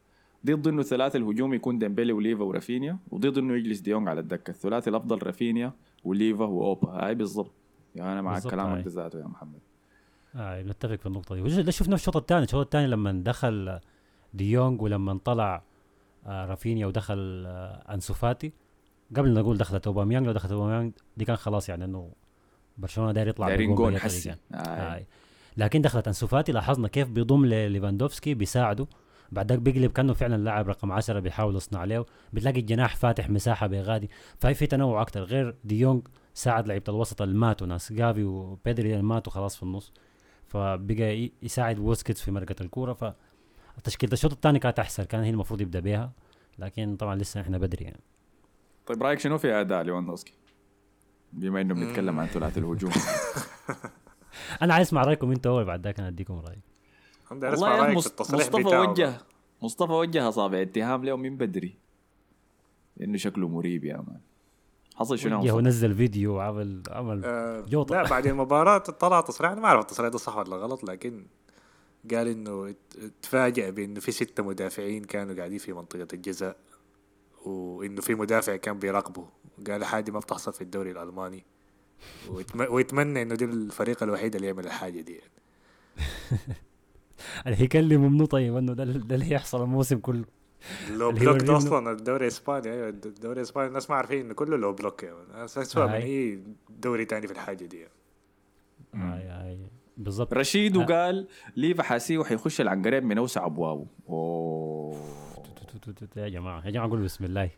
ضد 0.45 0.67
إنه 0.67 0.79
الثلاثي 0.79 1.17
الهجومي 1.17 1.55
يكون 1.55 1.79
ديمبلي 1.79 2.13
وليفا 2.13 2.43
ورافينيا 2.43 2.97
وضد 3.11 3.37
إنه 3.37 3.53
يجلس 3.53 3.79
ديونج 3.79 4.07
على 4.07 4.19
الدكة. 4.19 4.51
الثلاثي 4.51 4.89
الأفضل 4.89 5.23
رافينيا 5.23 5.73
وليفا 6.03 6.45
وأوبا. 6.45 6.89
هاي 6.89 7.15
بالضبط. 7.15 7.51
يعني 7.95 8.13
أنا 8.13 8.21
معك 8.21 8.41
كلامك 8.47 8.87
ذاته 8.87 9.19
يا 9.19 9.27
محمد. 9.27 9.59
آه 10.35 10.61
نتفق 10.61 10.95
في 10.95 11.05
النقطة 11.05 11.35
دي. 11.35 11.61
ده 11.61 11.71
شفنا 11.71 11.95
في 11.95 12.01
الشوط 12.01 12.17
الثاني. 12.17 12.43
الشوط 12.43 12.65
الثاني 12.65 12.87
لما 12.87 13.11
دخل 13.11 13.79
ديونج 14.33 14.81
ولما 14.81 15.19
طلع 15.25 15.63
رافينيا 16.27 16.85
ودخل 16.85 17.43
آه 17.47 17.93
أنسو 17.93 18.13
فاتي. 18.13 18.53
قبل 19.15 19.33
نقول 19.33 19.57
دخلت 19.57 19.87
اوباميانج 19.87 20.27
لو 20.27 20.31
دخلت 20.31 20.51
اوباميانج 20.51 20.93
دي 21.17 21.25
كان 21.25 21.35
خلاص 21.35 21.69
يعني 21.69 21.85
إنه 21.85 22.11
برشلونة 22.77 23.11
داير 23.11 23.27
يطلع 23.27 23.47
دايرين 23.47 23.75
جون 23.75 23.97
هسي. 23.97 24.31
آه. 24.31 24.55
آه. 24.55 25.05
لكن 25.57 25.81
دخلت 25.81 26.07
أنسو 26.07 26.27
فاتي 26.27 26.51
لاحظنا 26.51 26.87
كيف 26.87 27.09
بيضم 27.09 27.45
لليفاندوفسكي 27.45 28.33
بيساعده. 28.33 28.87
بعدك 29.31 29.59
بيقلب 29.59 29.91
كأنه 29.91 30.13
فعلا 30.13 30.43
لاعب 30.43 30.69
رقم 30.69 30.91
10 30.91 31.19
بيحاول 31.19 31.55
يصنع 31.55 31.83
له 31.83 32.05
بتلاقي 32.33 32.59
الجناح 32.59 32.95
فاتح 32.95 33.29
مساحة 33.29 33.67
بغادي. 33.67 34.09
فهي 34.39 34.53
في 34.53 34.67
تنوع 34.67 35.01
أكثر 35.01 35.23
غير 35.23 35.55
ديونج 35.63 36.07
ساعد 36.33 36.67
لعيبة 36.67 36.85
الوسط 36.89 37.21
اللي 37.21 37.35
ماتوا 37.35 37.67
ناس 37.67 37.93
جافي 37.93 38.23
وبيدري 38.23 38.91
اللي 38.91 39.03
ماتوا 39.03 39.31
خلاص 39.31 39.55
في 39.55 39.63
النص. 39.63 39.93
فبقى 40.47 41.31
يساعد 41.43 41.75
بوسكيتس 41.75 42.21
في 42.21 42.31
مرقه 42.31 42.55
الكورة. 42.61 43.15
فتشكيله 43.81 44.13
الشوط 44.13 44.31
الثاني 44.31 44.59
كانت 44.59 44.79
أحسن 44.79 45.03
كان 45.03 45.23
هي 45.23 45.29
المفروض 45.29 45.61
يبدأ 45.61 45.79
بها 45.79 46.11
لكن 46.59 46.95
طبعا 46.95 47.15
لسه 47.15 47.41
إحنا 47.41 47.57
بدري 47.57 47.85
يعني 47.85 47.99
طيب 48.85 49.03
رأيك 49.03 49.19
شنو 49.19 49.37
في 49.37 49.53
أداء 49.53 49.83
ليواندوسكي؟ 49.83 50.33
بما 51.33 51.61
إنه 51.61 51.73
بنتكلم 51.73 52.19
عن 52.19 52.27
ثلاثي 52.27 52.59
الهجوم 52.59 52.91
أنا 54.61 54.73
عايز 54.73 54.87
أسمع 54.87 55.03
رأيكم 55.03 55.31
أنتوا 55.31 55.51
أول 55.51 55.65
بعد 55.65 55.83
ذاك 55.83 55.99
أنا 55.99 56.07
أديكم 56.07 56.39
رأيي 56.39 56.61
والله 57.31 57.81
رأيك 57.81 57.97
مصطفى 57.97 58.75
وجه 58.75 59.13
مصطفى 59.61 59.91
وجه 59.91 60.29
اصابع 60.29 60.61
اتهام 60.61 61.05
له 61.05 61.15
من 61.15 61.37
بدري 61.37 61.75
انه 63.01 63.17
شكله 63.17 63.47
مريب 63.47 63.85
يا 63.85 63.97
مان 63.97 64.19
حصل 64.95 65.19
شنو 65.19 65.37
مصطفى؟ 65.37 65.51
ونزل 65.51 65.95
فيديو 65.95 66.35
وعمل 66.35 66.83
عمل 66.89 67.25
آه. 67.25 67.65
لا 67.89 68.09
بعد 68.09 68.27
المباراة 68.27 68.77
طلع 68.77 69.21
تصريح 69.21 69.51
أنا 69.51 69.61
ما 69.61 69.67
أعرف 69.67 69.81
التصريح 69.81 70.09
ده 70.09 70.17
صح 70.17 70.37
ولا 70.37 70.55
غلط 70.55 70.83
لكن 70.83 71.25
قال 72.13 72.27
إنه 72.27 72.75
اتفاجأ 72.97 73.69
بإنه 73.69 73.99
في 73.99 74.11
ستة 74.11 74.43
مدافعين 74.43 75.03
كانوا 75.03 75.35
قاعدين 75.35 75.57
في 75.57 75.73
منطقة 75.73 76.07
الجزاء 76.13 76.57
وإنه 77.45 78.01
في 78.01 78.15
مدافع 78.15 78.55
كان 78.55 78.79
بيراقبه 78.79 79.27
قال 79.67 79.83
حاجة 79.85 80.11
ما 80.11 80.19
بتحصل 80.19 80.53
في 80.53 80.61
الدوري 80.61 80.91
الألماني 80.91 81.43
ويتم- 82.29 82.71
ويتمنى 82.71 83.21
إنه 83.21 83.35
دي 83.35 83.45
الفريق 83.45 84.03
الوحيد 84.03 84.35
اللي 84.35 84.47
يعمل 84.47 84.65
الحاجة 84.65 85.01
دي 85.01 85.13
يعني. 85.13 85.31
اللي 87.47 87.63
يكلمه 87.63 88.09
منه 88.09 88.25
طيب 88.25 88.55
إنه 88.55 88.73
ده, 88.73 88.83
اللي 88.83 89.31
هيحصل 89.31 89.63
الموسم 89.63 89.99
كله 89.99 90.25
low 90.91 91.11
block 91.11 91.37
ده 91.41 91.57
أصلا 91.57 91.91
الدوري 91.91 92.23
الإسباني 92.23 92.71
أيوه 92.73 92.89
الدوري 92.89 93.37
الإسباني 93.37 93.67
الناس 93.67 93.89
ما 93.89 93.95
عارفين 93.95 94.19
إنه 94.25 94.33
كله 94.33 94.57
low 94.57 94.73
block 94.73 95.03
يعني 95.03 95.17
اسوء 95.45 95.83
من 95.83 95.89
هاي. 95.89 96.03
أي 96.03 96.43
دوري 96.69 97.05
تاني 97.05 97.27
في 97.27 97.33
الحاجة 97.33 97.65
دي 97.65 97.77
يعني. 97.79 97.91
آي 99.13 99.49
آي 99.49 99.57
بالضبط. 100.03 100.33
رشيد 100.33 100.77
آه. 100.77 100.79
وقال 100.79 101.27
ليفا 101.55 101.83
حاسيه 101.83 102.23
حيخش 102.23 102.61
العنقريب 102.61 103.03
من 103.03 103.17
أوسع 103.17 103.45
ابوابه 103.45 103.85
أوه. 104.09 104.97
يا 106.17 106.27
جماعة 106.29 106.65
يا 106.65 106.71
جماعة 106.71 106.89
قولوا 106.89 107.03
بسم 107.03 107.25
الله. 107.25 107.49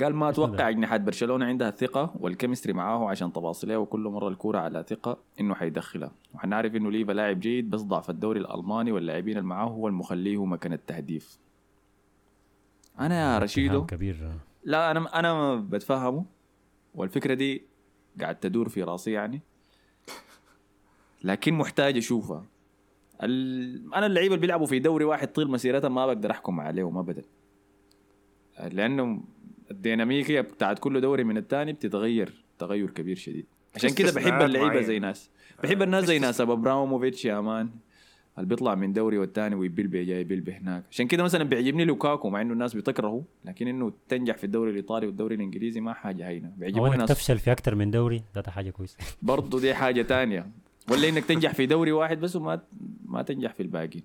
قال 0.00 0.14
ما 0.14 0.28
أتوقع 0.28 0.68
اجنحه 0.68 0.96
برشلونة 0.96 1.46
عندها 1.46 1.68
الثقه 1.68 2.14
وال 2.20 2.30
chemistry 2.30 2.72
معاه 2.72 3.08
عشان 3.08 3.32
تواصلها 3.32 3.76
وكل 3.76 4.00
مرة 4.00 4.28
الكورة 4.28 4.58
على 4.58 4.84
ثقة 4.88 5.18
إنه 5.40 5.54
حيدخلها. 5.54 6.12
وحنعرف 6.34 6.74
إنه 6.74 6.90
ليفا 6.90 7.12
لاعب 7.12 7.40
جيد 7.40 7.70
بس 7.70 7.80
ضعف 7.80 8.10
الدوري 8.10 8.40
الألماني 8.40 8.92
واللاعبين 8.92 9.36
اللي 9.36 9.48
معاه 9.48 9.66
هو 9.66 9.88
المخليه 9.88 10.44
مكان 10.44 10.72
التهديف. 10.72 11.38
أنا 13.00 13.34
يا 13.34 13.38
رشيدو. 13.38 13.86
كبير. 13.86 14.32
لا 14.64 14.90
أنا 14.90 15.18
أنا 15.18 15.54
بتفهمه. 15.56 16.24
والفكرة 16.94 17.34
دي 17.34 17.62
قاعد 18.20 18.36
تدور 18.36 18.68
في 18.68 18.82
راسي 18.82 19.12
يعني. 19.12 19.40
لكن 21.26 21.54
محتاج 21.54 21.96
أشوفها. 21.96 22.44
ال... 23.22 23.94
أنا 23.94 24.06
اللعيبة 24.06 24.34
اللي 24.34 24.40
بيلعبوا 24.40 24.66
في 24.66 24.78
دوري 24.78 25.04
واحد 25.04 25.28
طول 25.28 25.50
مسيرتهم 25.50 25.94
ما 25.94 26.06
بقدر 26.06 26.30
أحكم 26.30 26.60
عليهم 26.60 26.98
ابدا. 26.98 27.22
لأنه 28.70 29.20
الديناميكية 29.70 30.40
بتاعت 30.40 30.78
كل 30.78 31.00
دوري 31.00 31.24
من 31.24 31.36
الثاني 31.36 31.72
بتتغير 31.72 32.44
تغير 32.58 32.90
كبير 32.90 33.16
شديد. 33.16 33.46
عشان 33.74 33.90
كده 33.90 34.12
بحب 34.12 34.42
اللعيبة. 34.42 34.80
زي 34.80 34.98
ناس. 34.98 35.30
بحب 35.62 35.82
الناس 35.82 36.04
زي 36.04 36.18
ناس 36.18 36.40
ابراموفيتش 36.40 37.24
يا 37.24 37.40
مان 37.40 37.70
اللي 38.38 38.48
بيطلع 38.48 38.74
من 38.74 38.92
دوري 38.92 39.18
والتاني 39.18 39.54
ويبلبي 39.54 40.04
جاي 40.04 40.20
يبلبي 40.20 40.52
هناك. 40.52 40.84
عشان 40.90 41.06
كده 41.06 41.22
مثلا 41.24 41.44
بيعجبني 41.44 41.84
لوكاكو 41.84 42.30
مع 42.30 42.40
إنه 42.40 42.52
الناس 42.52 42.74
بتكرهه 42.74 43.22
لكن 43.44 43.68
إنه 43.68 43.92
تنجح 44.08 44.36
في 44.36 44.44
الدوري 44.44 44.70
الإيطالي 44.70 45.06
والدوري 45.06 45.34
الإنجليزي 45.34 45.80
ما 45.80 45.92
حاجة 45.92 46.28
هينة. 46.28 46.48
أو 46.48 46.54
بيعجبوني 46.56 46.94
إنك 46.94 47.00
ناس. 47.00 47.08
تفشل 47.08 47.38
في 47.38 47.52
أكثر 47.52 47.74
من 47.74 47.90
دوري 47.90 48.22
ذات 48.34 48.48
حاجة 48.48 48.70
كويسة. 48.70 48.96
برضه 49.22 49.60
دي 49.60 49.74
حاجة 49.74 50.02
تانية. 50.02 50.50
ولا 50.90 51.08
إنك 51.08 51.24
تنجح 51.24 51.54
في 51.54 51.66
دوري 51.66 51.92
واحد 51.92 52.20
بس 52.20 52.36
وما 52.36 52.62
ما 53.04 53.22
تنجح 53.22 53.54
في 53.54 53.62
الباقي. 53.62 54.02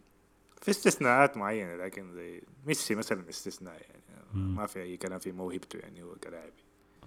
في 0.62 0.72
استثناءات 0.72 1.38
معينة 1.38 1.76
لكن 1.76 2.14
زي 2.14 2.42
ميسي 2.66 2.96
مثلا 2.96 3.30
استثناء 3.30 3.74
يعني. 3.74 4.02
مم. 4.34 4.56
ما 4.56 4.66
في 4.66 4.82
أي 4.82 4.98
كلام 4.98 5.20
في 5.20 5.32
موهبته 5.32 5.80
يعني 5.80 6.04
هو 6.04 6.16
كلاعب 6.16 6.52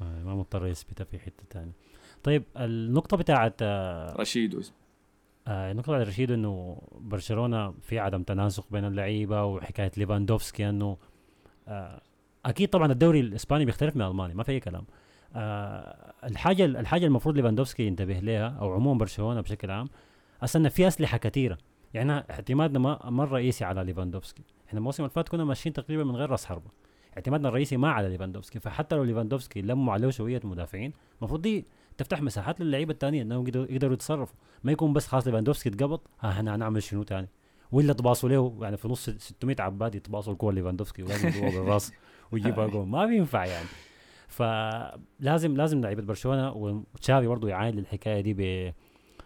آه، 0.02 0.22
ما 0.24 0.34
مضطر 0.34 0.66
يثبتها 0.66 1.04
في 1.04 1.18
حتة 1.18 1.44
ثانية 1.50 1.72
طيب 2.22 2.42
النقطة 2.56 3.16
بتاعت 3.16 3.54
آه، 3.62 4.16
رشيد 4.16 4.62
آه، 5.48 5.70
النقطة 5.72 5.92
بتاعت 5.92 6.08
رشيد 6.08 6.30
إنه 6.30 6.82
برشلونة 6.92 7.74
في 7.82 7.98
عدم 7.98 8.22
تناسق 8.22 8.66
بين 8.70 8.84
اللعيبة 8.84 9.44
وحكاية 9.44 9.92
ليفاندوفسكي 9.96 10.68
إنه 10.68 10.96
آه، 11.68 12.00
أكيد 12.44 12.68
طبعا 12.68 12.92
الدوري 12.92 13.20
الإسباني 13.20 13.64
بيختلف 13.64 13.96
من 13.96 14.02
الماني 14.02 14.34
ما 14.34 14.42
في 14.42 14.52
أي 14.52 14.60
كلام. 14.60 14.84
آه، 15.34 16.12
الحاجة 16.24 16.64
الحاجة 16.64 17.06
المفروض 17.06 17.36
ليفاندوفسكي 17.36 17.82
ينتبه 17.86 18.18
لها 18.18 18.48
أو 18.48 18.72
عموما 18.72 18.98
برشلونة 18.98 19.40
بشكل 19.40 19.70
عام 19.70 19.88
أصلا 20.42 20.68
في 20.68 20.88
أسلحة 20.88 21.18
كثيرة 21.18 21.58
يعني 21.94 22.12
اعتمادنا 22.12 22.78
ما 22.78 23.10
مره 23.10 23.28
رئيسي 23.34 23.64
على 23.64 23.84
ليفاندوفسكي. 23.84 24.42
إحنا 24.68 24.78
الموسم 24.78 25.02
اللي 25.02 25.14
فات 25.14 25.28
كنا 25.28 25.44
ماشيين 25.44 25.72
تقريبا 25.72 26.04
من 26.04 26.16
غير 26.16 26.30
رأس 26.30 26.44
حربة. 26.46 26.70
اعتمادنا 27.16 27.48
الرئيسي 27.48 27.76
ما 27.76 27.90
على 27.90 28.08
ليفاندوفسكي. 28.08 28.60
فحتى 28.60 28.96
لو 28.96 29.04
ليفاندوفسكي 29.04 29.62
لموا 29.62 29.92
عليه 29.92 30.10
شوية 30.10 30.40
مدافعين 30.44 30.92
المفروض 31.18 31.42
دي 31.42 31.64
تفتح 31.98 32.22
مساحات 32.22 32.60
للعيبة 32.60 32.92
الثانية 32.92 33.22
إنهم 33.22 33.46
يقدروا 33.46 33.66
يقدروا 33.70 33.92
يتصرفوا. 33.94 34.36
ما 34.64 34.72
يكون 34.72 34.92
بس 34.92 35.06
خلاص 35.06 35.26
ليفاندوفسكي 35.26 35.68
اتقبض 35.68 36.00
ها 36.20 36.30
إحنا 36.30 36.54
هنعمل 36.54 36.82
شنو 36.82 37.04
ثاني 37.04 37.28
ولا 37.72 37.92
تباصوا 37.92 38.28
له 38.28 38.58
يعني 38.62 38.76
في 38.76 38.88
نص 38.88 39.10
600 39.10 39.56
عباد 39.60 39.94
يتباصوا 39.94 40.32
الكوره 40.32 40.54
ليفاندوفسكي 40.54 41.02
ولازم 41.02 41.28
يجيبوها 41.28 41.50
بالرأس 41.50 41.92
ويجيبها 42.32 42.66
جول. 42.66 42.86
ما 42.86 43.06
بينفع 43.06 43.44
يعني. 43.44 43.68
فلازم 44.36 45.56
لازم 45.56 45.80
لعيبة 45.80 46.02
برشلونة 46.02 46.52
وتشافي 46.52 47.26
برضه 47.26 47.48
يعاين 47.48 47.74
للحكايه 47.74 48.20
دي 48.20 48.34
ب 48.34 48.72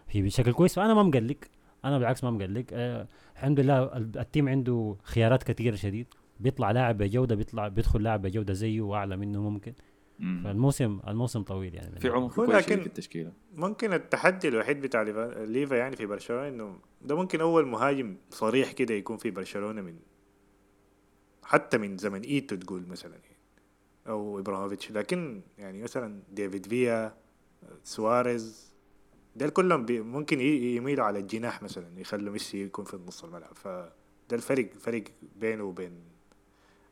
في 0.07 0.21
بشكل 0.21 0.51
كويس. 0.53 0.75
فأنا 0.75 0.93
ما 0.93 1.03
مقلق. 1.03 1.37
أنا 1.85 1.97
بالعكس 1.97 2.23
ما 2.23 2.31
مقلق. 2.31 2.65
آه 2.73 3.07
الحمد 3.33 3.59
لله 3.59 3.83
ال- 3.97 4.17
ال 4.19 4.25
team 4.25 4.49
عنده 4.49 4.95
خيارات 5.03 5.43
كثيره 5.43 5.75
شديد. 5.75 6.07
بيطلع 6.39 6.71
لاعب 6.71 6.97
بجودة 6.97 7.35
بيطلع 7.35 7.67
بيدخل 7.67 8.03
لاعب 8.03 8.21
بجودة 8.21 8.53
زيه 8.53 8.81
وأعلى 8.81 9.17
منه 9.17 9.49
ممكن. 9.49 9.73
مم. 10.19 10.41
فالموسم 10.43 10.99
الموسم 11.07 11.41
طويل 11.43 11.75
يعني. 11.75 11.99
في 11.99 12.09
عمق 12.09 12.39
لكن- 12.39 12.79
في 12.79 12.85
التشكيلة. 12.87 13.31
ممكن 13.55 13.93
التحدي 13.93 14.47
الوحيد 14.47 14.81
بتاع 14.81 15.01
ليفا, 15.01 15.45
ليفا 15.45 15.75
يعني 15.75 15.95
في 15.95 16.05
برشلونة 16.05 16.47
إنه 16.47 16.77
ده 17.01 17.15
ممكن 17.15 17.41
أول 17.41 17.67
مهاجم 17.67 18.17
صريح 18.29 18.71
كده 18.71 18.93
يكون 18.93 19.17
في 19.17 19.31
برشلونة 19.31 19.81
من 19.81 19.95
حتى 21.43 21.77
من 21.77 21.97
زمن 21.97 22.21
إيتو 22.21 22.55
تقول 22.55 22.87
مثلا. 22.87 23.11
يعني 23.11 23.28
أو 24.07 24.39
إبراهيموفيتش. 24.39 24.91
لكن 24.91 25.41
يعني 25.57 25.83
مثلا 25.83 26.19
ديفيد 26.31 26.65
فيا 26.65 27.13
سواريز 27.83 28.69
ديل 29.35 29.49
كلهم 29.49 29.85
ممكن 29.89 30.41
يميلوا 30.41 31.05
على 31.05 31.19
الجناح 31.19 31.63
مثلا 31.63 31.99
يخلوا 31.99 32.33
ميسي 32.33 32.63
يكون 32.63 32.85
في 32.85 32.99
نص 33.07 33.23
الملعب. 33.23 33.53
فده 33.55 33.91
الفرق 34.31 34.69
فرق 34.79 35.03
بينه 35.35 35.63
وبين 35.63 35.91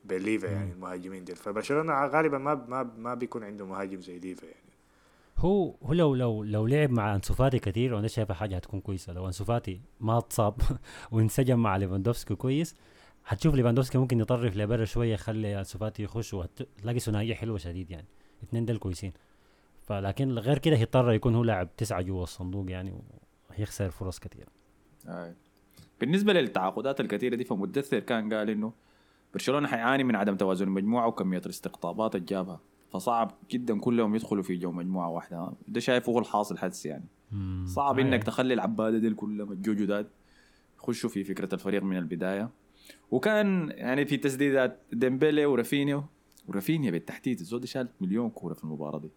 بين 0.06 0.22
ليفا 0.22 0.48
يعني 0.48 0.72
المهاجمين 0.72 1.24
ديل. 1.24 1.36
فبرشلونة 1.36 2.06
غالبا 2.06 2.38
ما 2.38 2.66
ما 2.68 2.84
ما 2.98 3.14
بيكون 3.14 3.44
عنده 3.44 3.66
مهاجم 3.66 4.02
زي 4.02 4.20
ليفا 4.20 4.46
يعني. 4.46 4.68
هو 5.38 5.76
هو 5.84 5.94
لو 5.94 6.16
لو 6.16 6.44
لو 6.44 6.68
لعب 6.68 6.92
مع 6.92 7.16
أنسو 7.16 7.34
فاتي 7.34 7.60
كثير 7.60 7.94
وأنا 7.94 8.08
شايفها 8.08 8.36
حاجة 8.36 8.56
هتكون 8.56 8.82
كويسة. 8.82 9.14
لو 9.14 9.28
أنسو 9.28 9.46
فاتي 9.46 9.82
ما 10.00 10.18
اتصاب 10.18 10.62
وانسجم 11.12 11.60
مع 11.60 11.78
ليفاندوفسكي 11.78 12.36
كويس 12.36 12.76
هتشوف 13.28 13.56
ليفاندوفسكي 13.56 13.98
ممكن 13.98 14.20
يطرف 14.20 14.58
لبرا 14.58 14.86
شوية 14.86 15.14
يخلي 15.14 15.60
انسو 15.60 15.80
فاتي 15.80 16.04
يخش 16.04 16.34
وتلاقي 16.34 17.00
ثنائية 17.00 17.34
حلوة 17.34 17.58
شديد 17.58 17.92
يعني. 17.92 18.08
اثنين 18.44 18.66
دول 18.66 18.78
كويسين. 18.78 19.14
فلكن 19.88 20.32
غير 20.32 20.58
كده 20.58 20.76
هيضطر 20.76 21.12
يكون 21.12 21.36
هو 21.36 21.44
لاعب 21.44 21.76
تسعة 21.76 22.02
جوا 22.02 22.24
الصندوق 22.24 22.72
يعني 22.72 22.94
وهيخسر 23.50 23.90
فرص 23.90 24.20
كثيره 24.20 24.48
آه. 25.08 25.34
بالنسبة 26.00 26.34
للتعاقدات 26.34 27.00
الكثيرة 27.02 27.36
دي 27.36 27.44
فمدثر 27.44 28.00
كان 28.00 28.34
قال 28.34 28.50
إنه 28.50 28.74
برشلونة 29.34 29.68
حيعاني 29.68 30.04
من 30.04 30.16
عدم 30.16 30.36
توازن 30.36 30.68
المجموعه 30.68 31.08
وكمية 31.08 31.42
الاستقطابات 31.46 32.16
اللي 32.16 32.26
جابها. 32.26 32.60
فصعب 32.94 33.32
جدا 33.52 33.80
كلهم 33.80 34.16
يدخلوا 34.16 34.44
في 34.44 34.56
جو 34.56 34.72
مجموعة 34.72 35.10
واحدة. 35.10 35.52
ده 35.68 35.80
شايفه 35.80 36.12
هو 36.12 36.20
الحاصل 36.20 36.58
حادث 36.58 36.86
يعني. 36.86 37.06
صعب 37.66 38.00
آه 38.00 38.02
انك. 38.02 38.24
تخلي 38.24 38.54
العباده 38.54 38.98
دي 38.98 39.14
كلهم 39.14 39.52
الجو 39.52 39.74
جداد 39.74 40.08
يخشوا 40.78 41.10
في 41.10 41.24
فكرة 41.24 41.56
الفريق 41.56 41.84
من 41.84 41.98
البداية. 41.98 42.50
وكان 43.12 43.70
يعني 43.76 44.06
في 44.06 44.18
تسديدات 44.18 44.80
ديمبلي 44.94 45.46
ورافينيو 45.46 46.04
ورافينيا 46.48 46.92
بالتحديد 46.92 47.40
الزود 47.40 47.66
شال 47.66 47.90
مليون 48.02 48.30
كورة 48.30 48.54
في 48.54 48.64
المباراة 48.64 49.00
دي. 49.00 49.10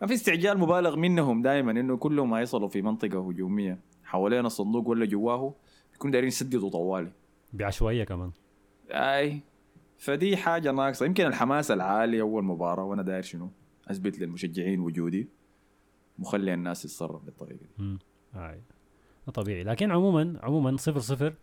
كان 0.00 0.08
في 0.08 0.14
استعجال 0.14 0.58
مبالغ 0.58 0.96
منهم 0.96 1.42
دائما 1.42 1.70
إنه 1.70 1.96
كلهم 1.96 2.30
ما 2.30 2.40
يصلوا 2.40 2.68
في 2.68 2.82
منطقة 2.82 3.28
هجومية 3.28 3.78
حوالين 4.04 4.46
الصندوق 4.46 4.88
ولا 4.88 5.06
جواه 5.06 5.54
بيكونوا 5.92 6.12
دايرين 6.12 6.28
يسددوا 6.28 6.70
طوالي. 6.70 7.12
بعشوائية 7.52 8.04
كمان. 8.04 8.30
أي 8.90 9.40
فدي 9.98 10.36
حاجة 10.36 10.72
ناقصة. 10.72 11.06
يمكن 11.06 11.26
الحماس 11.26 11.70
العالي 11.70 12.20
أول 12.20 12.44
مباراة 12.44 12.84
وأنا 12.84 13.02
داير 13.02 13.22
شنو؟ 13.22 13.50
أثبت 13.88 14.18
للمشجعين 14.18 14.80
وجودي 14.80 15.28
مخلي 16.18 16.54
الناس 16.54 16.82
تتصرف 16.82 17.24
بالطريقة 17.24 17.58
دي. 17.58 17.68
امم 17.78 17.98
طبيعي. 19.34 19.62
لكن 19.64 19.90
عموما 19.90 20.40
عموما 20.42 20.76
صفر 20.76 21.00
صفر 21.00 21.34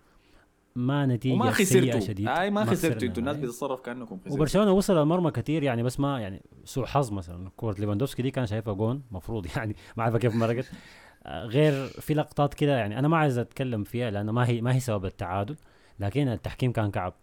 ما 0.75 1.05
نتيجة 1.05 1.33
وما 1.33 1.51
خسرتوا. 1.51 1.99
شديد. 1.99 2.27
أي 2.27 2.49
ما 2.49 2.65
خسرتوا. 2.65 3.07
أنتوا 3.07 3.19
الناس. 3.19 3.37
بتتصرف 3.37 3.81
كأنكم 3.81 4.17
خسرتوا. 4.19 4.35
وبرشلونة 4.37 4.71
وصل 4.71 4.97
المرمى 5.01 5.31
كثير 5.31 5.63
يعني 5.63 5.83
بس 5.83 5.99
ما 5.99 6.19
يعني 6.19 6.41
سوء 6.65 6.85
حظ 6.85 7.11
مثلا. 7.11 7.49
كوره 7.57 7.75
ليفاندوفسكي 7.79 8.21
دي 8.21 8.31
كان 8.31 8.45
شايفها 8.45 8.73
جون 8.73 9.01
مفروض 9.11 9.47
يعني. 9.57 9.75
ما 9.97 10.03
عارف 10.03 10.15
كيف 10.15 10.35
مرقت. 10.35 10.71
آه، 11.25 11.45
غير 11.45 11.87
في 11.87 12.13
لقطات 12.13 12.53
كده 12.53 12.77
يعني 12.77 12.99
أنا 12.99 13.07
ما 13.07 13.17
عايز 13.17 13.37
أتكلم 13.37 13.83
فيها 13.83 14.11
لأنه 14.11 14.31
ما 14.31 14.47
هي 14.47 14.61
ما 14.61 14.75
هي 14.75 14.79
سبب 14.79 15.05
التعادل 15.05 15.55
لكن 15.99 16.27
التحكيم 16.27 16.71
كان 16.71 16.91
كعب. 16.91 17.13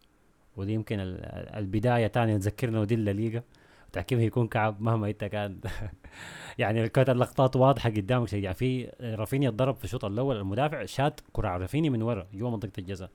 ودي 0.57 0.73
يمكن 0.73 1.01
ال- 1.01 1.25
البداية 1.57 2.07
تانية 2.07 2.37
تذكرنا 2.37 2.81
ودي 2.81 2.95
الليغا. 2.95 3.43
التحكيم 3.87 4.19
هيكون 4.19 4.49
كعب 4.49 4.81
مهما 4.83 5.09
إنت 5.09 5.25
كان. 5.25 5.61
يعني 6.59 6.89
كانت 6.89 7.11
اللقطات 7.11 7.57
واضحة 7.57 7.91
قدامك 7.91 8.29
شيء. 8.29 8.43
يعني 8.43 8.55
في 8.57 8.93
رافينيا 9.01 9.49
اتضرب 9.49 9.75
في 9.77 9.85
الشوط 9.85 10.05
الأول 10.05 10.37
المدافع 10.37 10.85
شات 10.85 11.21
كرة 11.33 11.49
على 11.49 11.63
رافينيا 11.63 11.91
من 11.91 12.03
ورا 12.03 12.27
جوا 12.35 12.51
منطقة 12.51 12.73
الجزاء. 12.79 13.11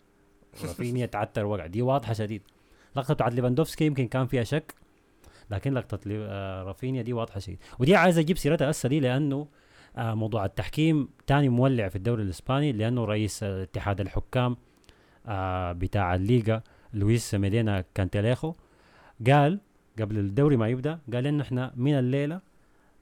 رافينيا 0.64 1.06
تعتر 1.06 1.46
وقع. 1.46 1.66
دي 1.66 1.82
واضحة 1.82 2.14
شديد. 2.14 2.42
لقطة 2.96 3.14
بتاعت 3.14 3.34
ليفاندوفسكي 3.34 3.86
يمكن 3.86 4.08
كان 4.08 4.28
فيها 4.28 4.44
شك 4.44 4.76
لكن 5.52 5.74
لقطة 5.74 6.00
آه، 6.08 6.64
رافينيا 6.64 7.02
دي 7.02 7.14
واضحة 7.14 7.40
شديد. 7.40 7.58
ودي 7.80 7.96
عايز 7.96 8.18
أجيب 8.18 8.38
سيرتها 8.38 8.70
هسه 8.72 8.90
دي 8.90 9.00
لأنه 9.00 9.48
آه، 9.98 10.14
موضوع 10.14 10.46
التحكيم. 10.46 11.10
تاني 11.28 11.50
مولع 11.50 11.90
في 11.90 11.96
الدوري 11.96 12.24
الإسباني 12.24 12.72
لأنه 12.72 13.06
رئيس 13.06 13.44
اتحاد 13.44 14.02
الحكام 14.02 14.58
آه، 15.28 15.72
بتاع 15.72 16.16
الليغا 16.16 16.62
لويس 16.94 17.36
ميدينا 17.36 17.84
كانتيليخو. 17.96 18.54
قال 19.28 19.60
قبل 20.00 20.18
الدوري 20.18 20.58
ما 20.58 20.68
يبدأ 20.68 21.00
قال 21.14 21.28
إنه 21.28 21.44
إحنا 21.44 21.74
من 21.76 21.94
الليلة 22.00 22.42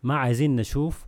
ما 0.03 0.15
عايزين 0.15 0.55
نشوف 0.55 1.05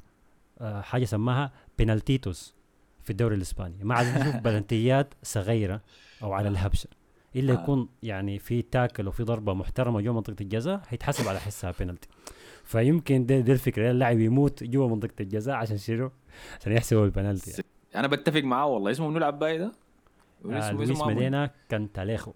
حاجة 0.61 1.05
سماها 1.05 1.51
بينالتيتوس 1.77 2.55
في 3.03 3.09
الدوري 3.09 3.35
الإسباني. 3.35 3.75
ما 3.83 3.95
عايزين 3.95 4.19
نشوف 4.19 4.35
بلنتيات 4.45 5.13
صغيرة. 5.23 5.81
أو 6.23 6.33
على 6.33 6.47
الهبشة 6.49 6.89
إلا 7.35 7.53
آه. 7.53 7.63
يكون 7.63 7.89
يعني 8.03 8.39
في 8.39 8.61
تاكل 8.61 9.07
وفي 9.07 9.23
ضربة 9.23 9.53
محترمة 9.53 10.01
جوا 10.01 10.13
منطقة 10.13 10.35
الجزاء 10.41 10.81
هيتحسب 10.89 11.27
على 11.27 11.39
حسها 11.39 11.73
بينالتي 11.79 12.07
فيمكن 12.63 13.25
دي, 13.25 13.41
دي 13.41 13.51
الفكرة 13.51 13.91
اللاعب 13.91 14.19
يموت 14.19 14.63
جوا 14.63 14.87
منطقة 14.89 15.13
الجزاء 15.19 15.55
عشان 15.55 15.77
شنو؟ 15.77 16.11
عشان 16.59 16.71
يحسبوا 16.71 17.05
البنالتي 17.05 17.51
يعني. 17.51 17.63
أنا 17.95 18.07
بتفق 18.07 18.41
معاه 18.41 18.65
والله 18.65 18.91
اسمه 18.91 19.07
منو 19.09 19.17
العباية 19.17 19.57
ده؟ 19.57 19.71
آه 20.45 20.59
اسمه- 20.59 20.71
لويس 20.71 20.89
اسمه 20.89 21.05
ما 21.07 21.13
ميدينا 21.13 21.51
كان 21.69 21.91
تاليخو 21.91 22.33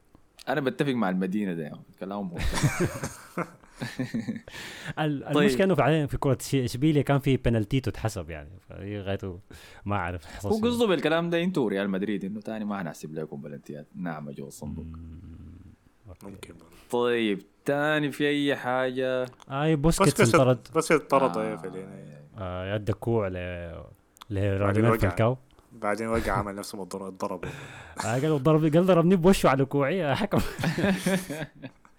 أنا 0.50 0.62
بتفق 0.62 0.92
مع 0.94 1.10
المدينة 1.10 1.54
ده 1.54 1.70
طيب. 2.02 2.38
المشكلة 5.00 5.64
إنه 5.66 5.76
فعليا 5.76 6.06
في 6.06 6.18
كرة 6.18 6.38
اشبيليا 6.56 7.02
كان 7.02 7.20
في 7.20 7.38
بنالتيتو 7.38 7.92
تحسب 7.92 8.30
يعني 8.30 8.50
فهي 8.70 9.02
غايته 9.02 9.40
ما 9.86 9.96
أعرف 9.96 10.46
هو. 10.46 10.50
قصده 10.58 10.88
بالكلام 10.88 11.30
ده 11.30 11.44
أنتوا 11.44 11.70
ريال 11.70 11.90
مدريد 11.90 12.26
إنه 12.26 12.40
تاني 12.42 12.66
ما 12.66 12.82
هنحسب 12.82 13.14
لكم 13.14 13.42
بلنتيات 13.42 13.88
ناعمه 13.96 14.32
جوا 14.32 14.48
الصندوق. 14.48 14.86
ممكن. 16.24 16.54
طيب 16.92 17.42
تاني 17.66 18.12
في 18.12 18.28
أي 18.28 18.56
حاجة؟ 18.56 19.26
آي 19.50 19.76
بوسكيتس 19.76 20.22
بس 20.22 20.36
انطرد. 20.36 20.68
بس 20.76 20.92
اضطرد 20.92 21.38
آه، 21.38 21.54
آه. 21.54 22.20
آه 22.38 22.76
يد 22.76 22.92
كوع 22.92 23.28
ل 23.28 23.34
بعدين 24.30 24.58
لرامير 24.58 24.86
وقع. 24.92 24.98
فالكاو 24.98 25.38
بعدين 25.72 26.08
وقع 26.08 26.32
عمل 26.32 26.56
نفسه 26.56 26.78
مضر- 26.78 27.08
اتضرب 27.08 27.46
آه 28.06 28.20
قال 28.20 28.44
ضرب 28.44 28.66
قال 28.76 28.86
ضربني 28.86 29.16
بوشه 29.16 29.50
على 29.50 29.66
كوعي 29.66 30.06
آه، 30.06 30.14
حكم. 30.16 30.40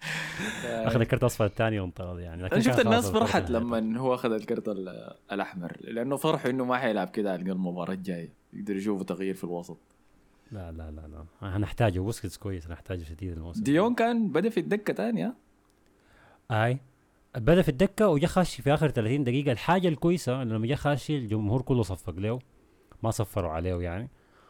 أخذ 0.87 1.01
الكرت 1.01 1.21
الأصفر 1.21 1.45
الثاني 1.45 1.79
وانطرد 1.79 2.19
يعني 2.19 2.43
لكن 2.43 2.53
أنا 2.55 2.63
شفت 2.63 2.79
الناس 2.79 3.09
فرحت 3.09 3.35
الفرصة 3.49 3.59
لما 3.59 3.99
هو 3.99 4.13
أخذ 4.13 4.31
الكرت 4.31 4.67
ال- 4.69 5.13
الأحمر 5.31 5.77
لأنه 5.81 6.15
فرحوا 6.17 6.51
إنه 6.51 6.65
ما 6.65 6.77
حيلعب 6.77 7.09
كده 7.09 7.31
على 7.33 7.41
المباراه 7.41 7.93
الجايه 7.93 8.33
يقدر 8.53 8.75
يشوفوا 8.75 9.03
تغيير 9.05 9.35
في 9.35 9.43
الوسط. 9.43 9.77
لا 10.51 10.71
لا 10.71 10.91
لا 10.91 11.01
لا. 11.07 11.25
هنحتاجه 11.55 11.99
بوسكيتس 11.99 12.37
كويس 12.37 12.67
هنحتاجه 12.67 13.03
شديد 13.03 13.31
الموسم 13.31 13.63
ديون 13.63 13.95
كان 13.95 14.29
بدأ 14.31 14.49
في 14.49 14.59
الدكة 14.59 14.93
تانية؟ 14.93 15.33
أي. 16.51 16.77
بدأ 17.35 17.61
في 17.61 17.69
الدكة 17.69 18.07
وجا 18.07 18.27
خش 18.27 18.61
في 18.61 18.73
آخر 18.73 18.89
30 18.89 19.23
دقيقة. 19.23 19.51
الحاجة 19.51 19.87
الكويسة 19.87 20.41
إنه 20.41 20.53
لما 20.55 20.67
جا 20.67 20.75
خش 20.75 21.09
الجمهور 21.11 21.61
كله 21.61 21.83
صفق 21.83 22.13
له 22.19 22.39
ما 23.03 23.11
صفروا 23.11 23.51
عليه 23.51 23.75
يعني. 23.75 24.09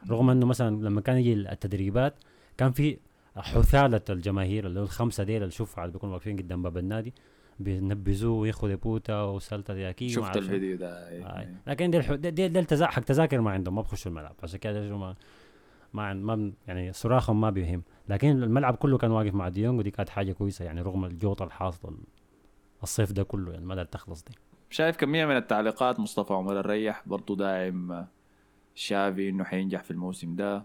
رغم 0.10 0.30
إنه 0.30 0.46
مثلا 0.46 0.76
لما 0.84 1.02
كان 1.02 1.18
يجي 1.18 1.34
التدريبات 1.34 2.14
كان 2.58 2.72
في 2.72 2.98
حثالة 3.38 4.02
الجماهير 4.10 4.68
اللي 4.68 4.80
هو 4.80 4.84
الخمسة 4.84 5.24
ديل 5.24 5.42
اللي 5.42 5.52
شوف 5.52 5.80
عاد 5.80 5.92
بيكونوا 5.92 6.14
واقفين 6.14 6.38
قدام 6.38 6.62
باب 6.62 6.78
النادي 6.78 7.14
بينبذوه 7.60 8.40
وياخذوا 8.40 8.76
بوتا 8.76 9.22
وسلطة 9.22 9.74
ياكي 9.74 10.10
شفت. 10.10 10.38
الفيديو 10.38 10.78
ده 10.78 11.10
إيه. 11.10 11.26
آي. 11.26 11.48
لكن 11.68 11.92
ديل 11.92 12.22
ديل, 12.22 12.54
ديل 12.54 12.66
تزا 12.66 12.88
حق 12.88 13.02
تذاكر 13.02 13.42
ما 13.42 13.52
عندهم 13.52 13.76
ما 13.76 13.82
بخشوا 13.82 14.12
الملعب 14.12 14.36
عشان 14.44 14.60
كده 14.60 14.98
ما 14.98 15.16
ما 15.94 16.14
ما 16.14 16.52
يعني 16.68 16.94
صراخهم 16.94 17.42
ما 17.42 17.50
بيهم 17.50 17.84
لكن 18.10 18.44
الملعب 18.44 18.76
كله 18.76 18.98
كان 18.98 19.12
واقف 19.12 19.34
مع 19.34 19.50
ديونج 19.50 19.80
ودي 19.80 19.92
كانت 19.92 20.10
حاجة 20.10 20.32
كويسة 20.32 20.66
يعني 20.66 20.82
رغم 20.82 21.06
الجوط 21.06 21.42
الحاصل 21.42 21.98
الصيف 22.84 23.12
ده 23.12 23.24
كله 23.24 23.54
يعني 23.54 23.66
ما 23.66 23.84
تخلص 23.84 24.24
دي 24.24 24.34
شايف 24.70 24.98
كمية 24.98 25.26
من 25.26 25.38
التعليقات 25.38 26.00
مصطفى 26.00 26.34
عمر 26.34 26.60
الريح 26.60 27.04
برضو 27.06 27.36
داعم 27.36 28.06
شافي 28.76 29.30
إنه 29.30 29.44
حينجح 29.44 29.84
في 29.84 29.92
الموسم 29.92 30.36
ده 30.36 30.64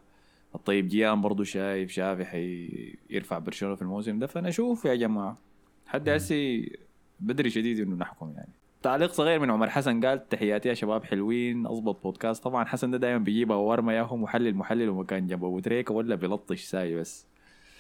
الطيب 0.56 0.88
جيان 0.88 1.20
برضو 1.20 1.44
شايف 1.44 1.90
شافي 1.90 2.24
حيرفع 2.24 3.38
برشلونة 3.38 3.74
في 3.74 3.82
الموسم 3.82 4.18
ده. 4.18 4.26
فأنا 4.26 4.48
أشوف 4.48 4.84
يا 4.84 4.94
جماعة 4.94 5.38
حد 5.86 6.08
هسي 6.08 6.72
بدري 7.20 7.50
شديد 7.50 7.80
إنه 7.80 7.96
نحكم 7.96 8.32
يعني. 8.36 8.52
تعليق 8.82 9.12
صغير 9.12 9.40
من 9.40 9.50
عمر 9.50 9.70
حسن 9.70 10.04
قال 10.04 10.28
تحياتي 10.28 10.68
يا 10.68 10.74
شباب 10.74 11.04
حلوين 11.04 11.66
اضبط 11.66 12.02
بودكاست 12.02 12.44
طبعا 12.44 12.64
حسن 12.64 12.90
ده 12.90 12.98
دائما 12.98 13.18
بيجيبها 13.18 13.56
ورمى 13.56 13.94
ياهو 13.94 14.16
محلل 14.16 14.54
محلل 14.54 14.88
ومكان 14.88 15.26
جنب 15.26 15.44
أبو 15.44 15.60
تريكة 15.60 15.94
ولا 15.94 16.14
بيلطش 16.14 16.62
ساي 16.62 16.94
بس. 16.96 17.26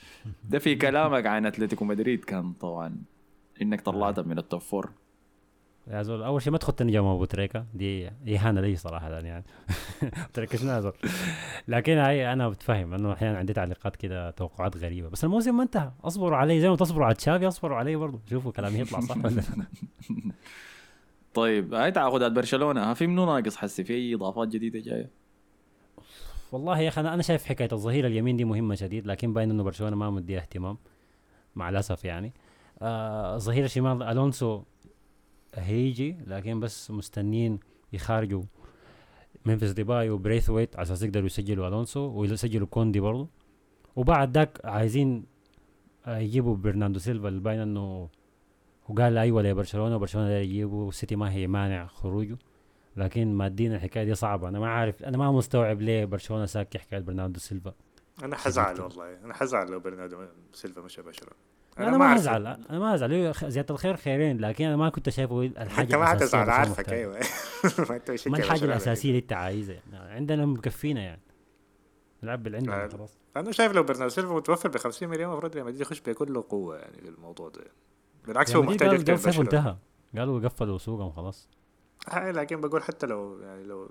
ده 0.50 0.58
في 0.58 0.74
كلامك 0.74 1.26
عن 1.26 1.46
أتلتيكو 1.46 1.84
مدريد 1.84 2.24
كان 2.24 2.52
طبعا 2.52 2.96
إنك 3.62 3.80
طلعتها 3.80 4.22
من 4.22 4.38
top 4.38 4.60
four 4.60 4.90
يا 5.90 6.02
زول 6.02 6.22
أول 6.22 6.42
شيء 6.42 6.52
ما 6.52 6.58
تخط 6.58 6.82
نجم 6.82 7.04
أبو 7.04 7.24
تريكة. 7.24 7.66
دي 7.74 8.08
إهانة 8.28 8.60
لي 8.60 8.76
صراحة 8.76 9.10
يعني. 9.10 9.44
تريكة 10.34 10.58
شنو 10.58 10.72
يا 10.72 10.80
زول 10.80 10.92
لكن 11.68 11.98
هاي 11.98 12.32
أنا 12.32 12.48
بتفهم 12.48 12.94
إنه 12.94 13.12
أحيانا 13.12 13.38
عندي 13.38 13.52
تعليقات 13.52 13.96
كده 13.96 14.30
توقعات 14.30 14.76
غريبة. 14.76 15.08
بس 15.08 15.24
الموسم 15.24 15.56
ما 15.56 15.62
انتهى 15.62 15.90
اصبروا 16.04 16.36
علي 16.36 16.60
زي 16.60 16.68
ما 16.68 16.76
تصبروا 16.76 17.06
على 17.06 17.14
تشافي 17.14 17.48
اصبروا 17.48 17.76
علي 17.76 17.96
برضه. 17.96 18.20
شوفوا 18.30 18.52
كلامي 18.52 18.78
يطلع 18.80 19.00
صح 19.00 19.16
ولا 19.16 19.28
لا. 19.28 19.42
طيب 21.34 21.74
هاي 21.74 21.92
تعاقدات 21.92 22.32
برشلونة. 22.32 22.90
ها 22.90 22.94
في 22.94 23.06
منو 23.06 23.26
ناقص 23.26 23.56
حسي؟ 23.56 23.84
في 23.84 23.94
اي 23.94 24.14
إضافات 24.14 24.48
جديدة 24.48 24.80
جاية؟ 24.80 25.10
والله 26.52 26.80
يا 26.80 26.88
أخي 26.88 27.00
أنا 27.00 27.14
أنا 27.14 27.22
شايف 27.22 27.44
حكاية 27.44 27.68
الظهير 27.72 28.06
اليمين 28.06 28.36
دي 28.36 28.44
مهمة 28.44 28.74
شديد 28.74 29.06
لكن 29.06 29.32
باين 29.32 29.50
إنه 29.50 29.62
برشلونة 29.62 29.96
ما 29.96 30.10
مديها 30.10 30.40
اهتمام 30.40 30.78
مع 31.56 31.68
الأسف 31.68 32.04
يعني. 32.04 32.32
آه 32.82 33.38
ظهير 33.38 33.64
الشمال 33.64 34.02
ألونسو 34.02 34.62
هيجي 35.58 36.16
لكن 36.26 36.60
بس 36.60 36.90
مستنين 36.90 37.60
يخارجوا 37.92 38.42
ممفيس 39.46 39.72
ديباي 39.72 40.10
وبريثويت 40.10 40.76
على 40.76 40.82
أساس 40.82 41.02
يقدروا 41.02 41.26
يسجلوا 41.26 41.68
ألونسو 41.68 42.00
ويسجلوا 42.00 42.66
كوندي 42.66 43.00
برضه 43.00 43.28
وبعد 43.96 44.38
ذاك 44.38 44.60
عايزين 44.64 45.26
آه، 46.06 46.18
يجيبوا 46.18 46.56
برناردو 46.56 46.98
سيلفا 46.98 47.28
اللي 47.28 47.40
باين 47.40 47.60
إنه 47.60 48.08
وقال 48.88 49.18
أيوه 49.18 49.42
لبرشلونة 49.42 49.96
وبرشلونة 49.96 50.30
يجيبوا 50.30 50.84
والسيتي 50.84 51.16
ما 51.16 51.32
هي 51.32 51.46
مانع 51.46 51.86
خروجه. 51.86 52.38
لكن 52.96 53.34
ماديا 53.34 53.76
الحكاية 53.76 54.04
دي 54.04 54.14
صعبة. 54.14 54.48
أنا 54.48 54.58
ما 54.60 54.68
عارف 54.68 55.02
أنا 55.02 55.18
ما 55.18 55.32
مستوعب 55.32 55.80
ليه 55.80 56.04
برشلونة 56.04 56.46
ساكي 56.46 56.78
حكايه 56.78 57.00
برناردو 57.00 57.40
سيلفا. 57.40 57.74
أنا 58.22 58.36
حزعل 58.36 58.80
والله. 58.80 59.24
أنا 59.24 59.34
حزعل 59.34 59.70
لو 59.70 59.80
برناردو 59.80 60.26
سيلفا 60.52 60.80
مشى 60.80 61.02
برشلونة. 61.02 61.36
أنا, 61.78 61.96
ما 61.96 62.14
أعرف- 62.14 62.18
أزعل 62.18 62.46
أنا 62.46 62.78
ما 62.78 62.94
أزعل. 62.94 63.32
زيادة 63.50 63.74
الخير 63.74 63.96
خيرين 63.96 64.38
لكن 64.40 64.64
أنا 64.64 64.76
ما 64.76 64.88
كنت 64.88 65.08
شايفه 65.08 65.42
الحاجة 65.42 65.86
أنت 65.86 65.94
ما 65.94 66.06
حتزعل 66.06 66.50
عارفك. 66.50 66.88
أيوه. 66.88 67.18
ما 67.78 68.00
ما 68.26 68.38
الحاجة. 68.38 68.64
الأساسية 68.64 69.08
اللي 69.08 69.20
أنت 69.20 69.32
عايزها. 69.32 69.80
يعني 69.92 70.12
عندنا 70.14 70.46
مكفينا 70.46 71.00
يعني. 71.02 71.20
نلعب 72.22 72.42
باللي 72.42 72.56
عندنا 72.58 72.84
آه. 72.84 72.88
خلاص. 72.88 73.18
أنا 73.36 73.52
شايف 73.52 73.72
لو 73.72 73.82
برناردو 73.82 74.08
سيلفا 74.08 74.34
متوفر 74.34 74.68
ب 74.68 74.76
50 74.76 75.08
مليون 75.08 75.30
المفروض 75.32 75.54
ريال 75.54 75.64
مدريد 75.66 75.80
يخش 75.80 76.00
بكل 76.00 76.42
قوة 76.42 76.76
يعني 76.78 76.98
في 77.02 77.08
الموضوع 77.08 77.48
ده. 77.48 77.60
بالعكس 78.26 78.56
هو 78.56 78.60
يعني 78.62 78.72
محتاج 78.74 78.88
قال 78.88 78.96
أكثر 79.00 79.12
قال 79.12 79.18
صيفه 79.20 79.26
برشلونه 79.42 79.50
انتهى. 79.68 79.76
قالوا 80.20 80.40
قفلوا 80.48 80.78
سوقهم 80.78 81.12
خلاص. 81.12 81.48
هاي 82.08 82.32
لكن 82.32 82.60
بقول 82.60 82.82
حتى 82.82 83.06
لو 83.06 83.38
يعني 83.40 83.64
لو 83.64 83.90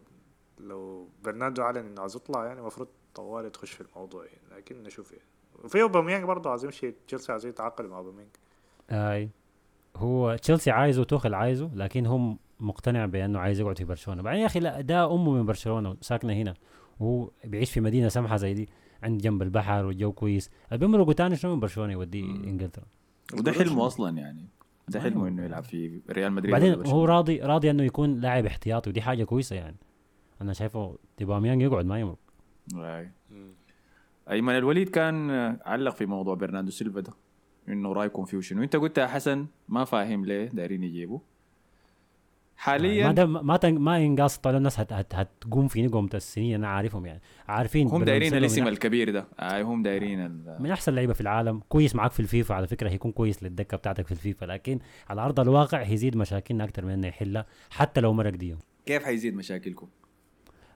لو 0.60 1.10
برناردو 1.24 1.62
أعلن 1.62 1.78
إنه 1.78 2.02
عايز 2.02 2.16
يطلع 2.16 2.46
يعني 2.46 2.60
المفروض 2.60 2.88
طوالي 3.16 3.50
تخش 3.50 3.72
في 3.72 3.82
الموضوع 3.82 4.26
يعني. 4.26 4.42
لكن 4.58 4.84
نشوف 4.84 5.12
يعني. 5.12 5.24
وفي 5.64 5.82
أوباميانج 5.82 6.26
برضه 6.26 6.50
عايز 6.50 6.66
يمشي 6.66 6.94
تشيلسي 7.08 7.32
عايز 7.32 7.46
يتعاقد 7.46 7.86
مع 7.86 7.98
أوباميانج. 7.98 8.30
أي. 8.92 9.30
هو 9.96 10.36
تشيلسي 10.36 10.72
عايزه 10.72 11.04
توخل 11.04 11.34
عايزه 11.34 11.70
لكن 11.76 12.06
هم 12.06 12.38
مقتنع 12.60 13.06
بأنه 13.06 13.40
عايز 13.40 13.60
يقعد 13.60 13.78
في 13.78 13.84
برشلونة. 13.84 14.22
بعدين 14.22 14.42
يا 14.42 14.46
أخي 14.46 14.60
لا 14.60 14.82
ده 14.82 15.14
أمه 15.14 15.32
من 15.32 15.46
برشلونة 15.46 15.98
ساكنه 16.02 16.34
هنا. 16.34 16.54
وهو 17.00 17.30
بيعيش 17.44 17.72
في 17.72 17.82
مدينة 17.82 18.08
سمحة 18.08 18.38
زي 18.38 18.54
دي 18.54 18.70
عند 19.04 19.22
جنب 19.22 19.42
البحر 19.42 19.86
والجو 19.86 20.12
كويس. 20.12 20.50
بيمرقوا 20.72 21.14
تاني 21.14 21.36
شنو 21.36 21.54
من 21.54 21.60
برشلونة 21.60 21.94
يوديه 21.94 22.24
إنجلترا؟ 22.24 22.86
وده 23.34 23.52
حلمه 23.52 23.88
أصلا 23.88 24.18
يعني. 24.18 24.46
ده 24.88 25.00
حلمه 25.00 25.28
إنه 25.28 25.46
يلعب 25.46 25.64
في 25.64 26.02
ريال 26.10 26.32
مدريد 26.32 26.52
بعدين. 26.52 26.88
هو 26.88 27.06
راضي 27.06 27.40
راضي 27.40 27.72
إنه 27.72 27.84
يكون 27.84 28.20
لاعب 28.20 28.46
احتياطي 28.46 28.90
ودي 28.90 29.02
حاجة 29.02 29.24
كويسة 29.24 29.56
يعني. 29.56 29.78
أنا 30.42 30.54
شايفه 30.54 30.98
أوباميانج 31.18 31.62
يقعد 31.62 31.86
ما 31.86 32.00
يمرق. 32.00 32.18
أيمن 34.32 34.58
الوليد 34.58 34.90
كان 34.90 35.30
علق 35.66 35.96
في 35.96 36.06
موضوع 36.06 36.36
برناردو 36.36 36.72
سيلفا 36.72 37.00
ده 37.00 37.12
إنه 37.70 37.94
رايكم 37.94 38.26
فيه 38.26 38.40
شنو 38.40 38.64
انت 38.64 38.76
قلت 38.76 38.98
يا 38.98 39.08
حسن 39.08 39.46
ما 39.70 39.86
فاهم 39.86 40.26
ليه 40.26 40.46
دايرين 40.46 40.84
يجيبوا. 40.84 41.18
ما 41.18 42.62
حاليا 42.72 43.12
ده 43.12 43.26
ما 43.26 43.58
تن... 43.58 43.78
ما 43.80 44.00
ينقاص 44.00 44.38
طال 44.38 44.56
الناس 44.56 44.80
هت... 44.80 44.94
هت... 44.94 45.16
هتقوم 45.16 45.68
في 45.68 45.82
نقوم 45.82 46.10
السنين 46.14 46.56
أنا 46.56 46.68
عارفهم 46.68 47.06
يعني. 47.06 47.22
عارفين 47.48 47.88
هم 47.88 48.04
دايرين 48.04 48.32
من 48.32 48.38
الاسم 48.38 48.68
الكبير 48.68 49.12
ده. 49.12 49.28
اي 49.40 49.62
هم 49.62 49.84
دايرين 49.84 50.26
ال- 50.26 50.58
من 50.60 50.72
أحسن 50.72 50.96
لعيبة 50.96 51.14
في 51.14 51.22
العالم. 51.22 51.62
كويس 51.70 51.96
معاك 51.96 52.12
في 52.12 52.20
الفيفا 52.20 52.56
على 52.56 52.68
فكرة 52.68 52.90
هيكون 52.90 53.12
كويس 53.12 53.44
للدكة 53.44 53.78
بتاعتك 53.78 54.06
في 54.06 54.12
الفيفا 54.12 54.46
لكن 54.46 54.80
على 55.10 55.22
أرض 55.22 55.40
الواقع 55.40 55.82
هيزيد 55.82 56.18
مشاكلنا 56.18 56.64
أكثر 56.64 56.86
من 56.86 56.92
إنه 56.92 57.08
يحلها 57.08 57.46
حتى 57.70 58.02
لو 58.02 58.14
مرق 58.14 58.30
ديونج. 58.34 58.60
كيف 58.86 59.04
حيزيد 59.04 59.36
مشاكلكم؟ 59.36 59.88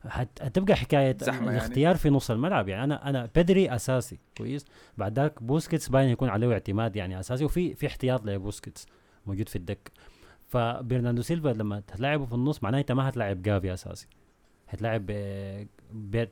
هتبقى 0.08 0.76
حكاية 0.76 1.18
زحمة 1.22 1.46
يعني. 1.46 1.58
الاختيار 1.58 1.96
في 1.96 2.10
نص 2.10 2.32
الملعب. 2.32 2.68
يعني 2.70 2.84
أنا 2.84 3.10
أنا 3.10 3.30
بيدري 3.36 3.76
أساسي 3.76 4.20
كويس. 4.38 4.66
بعد 4.98 5.20
ذاك 5.20 5.44
بوسكيتس 5.44 5.90
باين 5.90 6.10
يكون 6.10 6.30
عليه 6.30 6.54
اعتماد 6.54 6.96
يعني 6.96 7.20
أساسي 7.20 7.46
وفي 7.46 7.74
في 7.76 7.88
احتياط 7.88 8.26
لبوسكيتس 8.26 8.86
موجود 9.26 9.50
في 9.50 9.56
الدكه 9.56 9.92
فبرناردو 10.48 11.22
سيلفا 11.22 11.50
لما 11.50 11.80
تلعبه 11.80 12.26
في 12.26 12.34
النص 12.34 12.64
معناه 12.64 12.80
انت 12.80 12.92
ما 12.92 13.10
هتلاعب 13.10 13.42
جافي 13.42 13.74
أساسي. 13.74 14.08
هتلاعب 14.68 15.06
آه، 15.10 15.66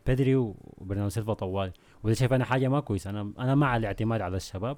بيدري 0.07 0.35
وبرناردو 0.35 1.09
سيلفا 1.09 1.33
طوالي 1.33 1.71
وده 2.03 2.13
شايف 2.13 2.33
أنا 2.33 2.45
حاجة 2.45 2.67
ما 2.67 2.79
كويس 2.79 3.07
أنا 3.07 3.31
أنا 3.39 3.55
مع 3.55 3.77
الاعتماد 3.77 4.21
على 4.21 4.37
الشباب. 4.37 4.77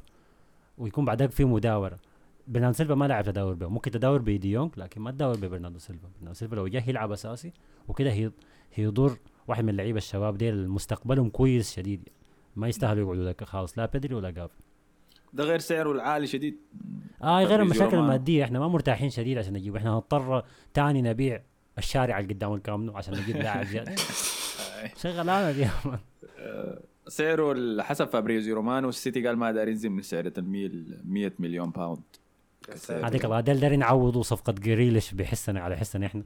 ويكون 0.77 1.05
بعدك 1.05 1.31
في 1.31 1.45
مداورة. 1.45 1.99
برناردو 2.47 2.77
سيلفا 2.77 2.95
ما 2.95 3.05
لعب 3.05 3.23
تداور 3.23 3.53
به 3.53 3.67
ممكن 3.67 3.91
تداور 3.91 4.21
بديونج 4.21 4.71
لكن 4.77 5.01
ما 5.01 5.11
تداور 5.11 5.35
ببرناردو 5.37 5.79
سيلفا. 5.79 6.07
برناردو 6.17 6.33
سيلفا 6.39 6.55
لو 6.55 6.67
جه 6.67 6.83
يلعب 6.89 7.11
أساسي 7.11 7.53
وكده 7.87 8.31
هيضر 8.73 9.17
واحد 9.47 9.63
من 9.63 9.69
اللعيبة 9.69 9.97
الشباب 9.97 10.37
ديل 10.37 10.69
مستقبلهم 10.69 11.29
كويس 11.29 11.75
شديد. 11.75 12.09
ما 12.55 12.67
يستاهلوا 12.67 13.03
يقعدوا 13.03 13.31
دكه 13.31 13.45
خالص. 13.45 13.77
لا 13.77 13.85
بيدري 13.85 14.15
ولا 14.15 14.29
جافي 14.29 14.59
ده 15.33 15.43
غير 15.43 15.59
سعره 15.59 15.91
العالي 15.91 16.27
شديد. 16.27 16.57
آه 17.23 17.43
غير 17.43 17.61
المشاكل. 17.61 17.97
المادية. 17.97 18.43
إحنا 18.43 18.59
ما 18.59 18.67
مرتاحين 18.67 19.09
شديد 19.09 19.37
عشان 19.37 19.53
نجيب. 19.53 19.75
إحنا 19.75 19.93
هنضطر 19.93 20.43
تاني 20.73 21.01
نبيع 21.01 21.41
الشارع 21.77 22.19
اللي 22.19 22.33
قدام 22.33 22.53
الكامب 22.53 22.82
نو 22.82 22.97
عشان 22.97 23.13
نجيب 23.13 23.37
لاعب 23.37 23.65
جد. 23.65 23.99
شغلانة 25.01 25.51
دي. 25.51 25.67
man. 25.85 25.99
سعره 27.07 27.81
حسب 27.81 28.07
فابريزيو 28.07 28.55
رومانو 28.55 28.89
السيتي 28.89 29.27
قال 29.27 29.37
ما 29.37 29.51
داير 29.51 29.67
ينزل 29.67 29.89
من 29.89 30.01
سعر 30.01 30.31
ال 30.37 31.01
100 31.05 31.31
مليون 31.39 31.69
باوند 31.69 32.01
هذيك 32.89 33.25
الله 33.25 33.39
دارين 33.39 33.81
يعوضوا 33.81 34.23
صفقة 34.23 34.53
جريليش 34.53 35.13
بحسنا 35.13 35.59
على 35.59 35.77
حسنا 35.77 36.05
إحنا. 36.05 36.23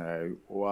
اي 0.00 0.22
اي 0.22 0.36
و 0.48 0.68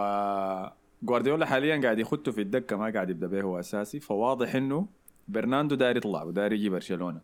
جوارديولا 1.02 1.46
حاليا 1.46 1.80
قاعد 1.82 1.98
يخطه 1.98 2.32
في 2.32 2.40
الدكة 2.40 2.76
ما 2.76 2.90
قاعد 2.90 3.10
يبدأ 3.10 3.26
به 3.26 3.42
هو 3.42 3.58
أساسي. 3.58 4.00
فواضح 4.00 4.54
إنه 4.54 4.86
برناردو 5.28 5.74
داير 5.74 5.96
يطلع 5.96 6.22
وداير 6.22 6.52
يجي 6.52 6.68
برشلونة. 6.68 7.20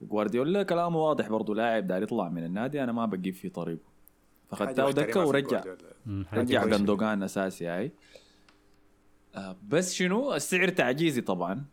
وجوارديولا 0.00 0.62
كلامه 0.62 0.98
واضح 0.98 1.28
برضه 1.28 1.54
لاعب 1.54 1.86
داير 1.86 2.02
يطلع 2.02 2.28
من 2.28 2.44
النادي 2.44 2.84
أنا 2.84 2.92
ما 2.92 3.06
بجيب 3.06 3.34
في 3.34 3.48
طريقه. 3.48 3.94
فخدته 4.48 4.90
دكه 4.90 5.26
ورجع. 5.26 5.64
رجع. 6.32 6.64
جندوجان 6.64 7.22
أساسي 7.22 7.66
هاي 7.66 7.92
آه 9.34 9.56
بس 9.68 9.94
شنو؟ 9.94 10.34
السعر 10.34 10.68
تعجيزي 10.68 11.20
طبعا. 11.20 11.64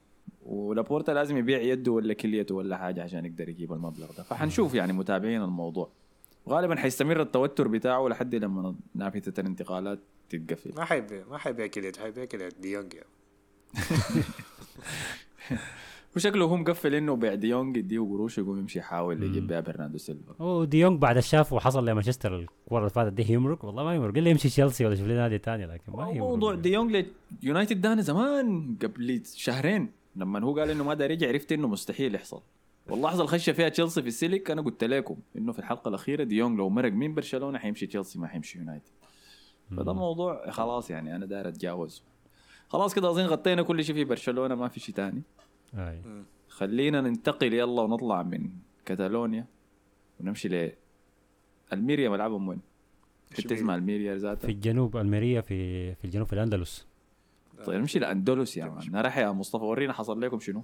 ولابورتا 0.46 1.12
لازم 1.12 1.38
يبيع 1.38 1.62
يده 1.62 1.92
ولا 1.92 2.14
كليته 2.14 2.56
ولا 2.56 2.78
حاجة 2.78 3.04
عشان 3.04 3.26
يقدر 3.26 3.50
يجيب 3.50 3.74
المبلغ 3.74 4.08
ده. 4.18 4.24
فحنشوف 4.24 4.74
يعني 4.74 4.94
متابعين 4.94 5.42
الموضوع. 5.42 5.92
غالبا 6.50 6.76
حيستمر 6.76 7.22
التوتر 7.22 7.68
بتاعه 7.68 8.08
لحد 8.08 8.36
لما 8.36 8.76
نافذه 8.96 9.34
الانتقالات 9.40 10.00
تتقفل 10.30 10.74
ما 10.76 10.86
حيبيع 10.86 11.24
ما 11.30 11.38
حيبيع 11.38 11.68
كليت 11.68 11.98
حيبيع 11.98 12.26
كليت 12.26 12.60
ديونج 12.60 12.94
يعني. 12.94 13.08
وشكله 16.16 16.46
هو 16.46 16.58
مقفل 16.58 16.96
إنه 16.96 17.16
بيع 17.16 17.34
ديونج 17.34 17.78
يديه 17.78 18.00
قروش 18.00 18.38
يقوم 18.38 18.60
يمشي 18.60 18.80
يحاول 18.80 19.24
يجيب 19.24 19.48
بيها 19.48 19.60
برناردو 19.60 19.98
سيلفا. 19.98 20.44
وديونج 20.44 21.00
بعد 21.00 21.18
الشاف 21.18 21.54
وحصل 21.54 21.86
لمانشستر 21.86 22.36
الكره 22.36 22.78
اللي 22.78 22.90
فاتت 22.90 23.14
دي 23.14 23.34
يمرق 23.34 23.66
والله 23.66 23.84
ما 23.84 23.96
يمرق 23.96 24.18
إلا 24.18 24.30
يمشي 24.30 24.50
تشيلسي 24.50 24.86
ولا 24.86 24.94
يشوف 24.94 25.08
لي 25.08 25.14
نادي 25.14 25.38
ثاني 25.38 25.66
لكن 25.66 25.92
ما 25.92 26.04
يمرق 26.04 26.18
موضوع 26.18 26.56
ديونج 26.56 27.06
ليونايتد 27.44 27.82
ده 27.82 28.02
زمان 28.02 28.76
قبل 28.82 29.22
شهرين 29.36 29.92
لما 30.16 30.40
هو 30.40 30.60
قال 30.60 30.70
إنه 30.70 30.84
ما 30.84 30.94
داير 30.94 31.14
يرجع 31.14 31.28
عرفت 31.28 31.52
إنه 31.52 31.68
مستحيل 31.68 32.16
يحصل. 32.16 32.42
واللحظه 32.90 33.20
اللي 33.20 33.28
خش 33.28 33.50
فيها 33.50 33.70
تشيلسي 33.70 34.02
في 34.02 34.08
السيليك. 34.08 34.52
أنا 34.52 34.62
قلت 34.62 34.84
لكم 34.84 35.18
إنه 35.38 35.52
في 35.52 35.60
الحلقة 35.60 35.90
الأخيرة 35.90 36.24
ديونج 36.24 36.58
لو 36.58 36.70
مرق 36.70 36.92
من 36.92 37.16
برشلونه 37.16 37.58
حيمشي 37.58 37.88
تشيلسي 37.88 38.20
ما 38.20 38.28
حيمشي 38.28 38.60
يونايتد. 38.60 38.92
فده 39.78 39.94
موضوع 39.94 40.50
خلاص 40.50 40.90
يعني 40.90 41.16
أنا 41.16 41.26
داير 41.26 41.48
أتجاوز. 41.48 42.04
خلاص 42.68 42.94
كده 42.94 43.10
أظن 43.10 43.26
غطينا 43.26 43.62
كل 43.62 43.84
شيء 43.84 43.96
في 43.96 44.04
برشلونة 44.04 44.56
ما 44.56 44.68
في 44.68 44.80
شيء 44.80 44.96
تاني. 44.96 45.22
أي. 45.74 46.02
خلينا 46.50 47.02
ننتقل 47.02 47.54
يلا 47.54 47.82
ونطلع 47.82 48.24
من 48.24 48.50
كتالونيا 48.86 49.46
ونمشي 50.20 50.48
ل 50.48 50.72
ألميريا. 51.74 52.10
ملعبهم 52.10 52.48
وين؟ 52.48 52.62
حتى 53.38 53.54
اسمها 53.54 53.76
ألميريا 53.76 54.14
في 54.14 54.20
ذاتها 54.20 54.50
الجنوب 54.50 54.98
ألميريا 54.98 55.42
في 55.42 55.96
في 55.96 56.06
الجنوب 56.06 56.28
في 56.28 56.34
الأندلس. 56.34 56.88
طيب 57.66 57.80
نمشي 57.80 58.00
لأندلس 58.00 58.58
يا 58.58 58.66
مان 58.66 58.92
نروح 58.92 59.18
يا 59.18 59.32
مصطفى. 59.32 59.64
ورينا 59.64 59.94
حصل 59.94 60.22
لكم 60.22 60.40
شنو. 60.40 60.64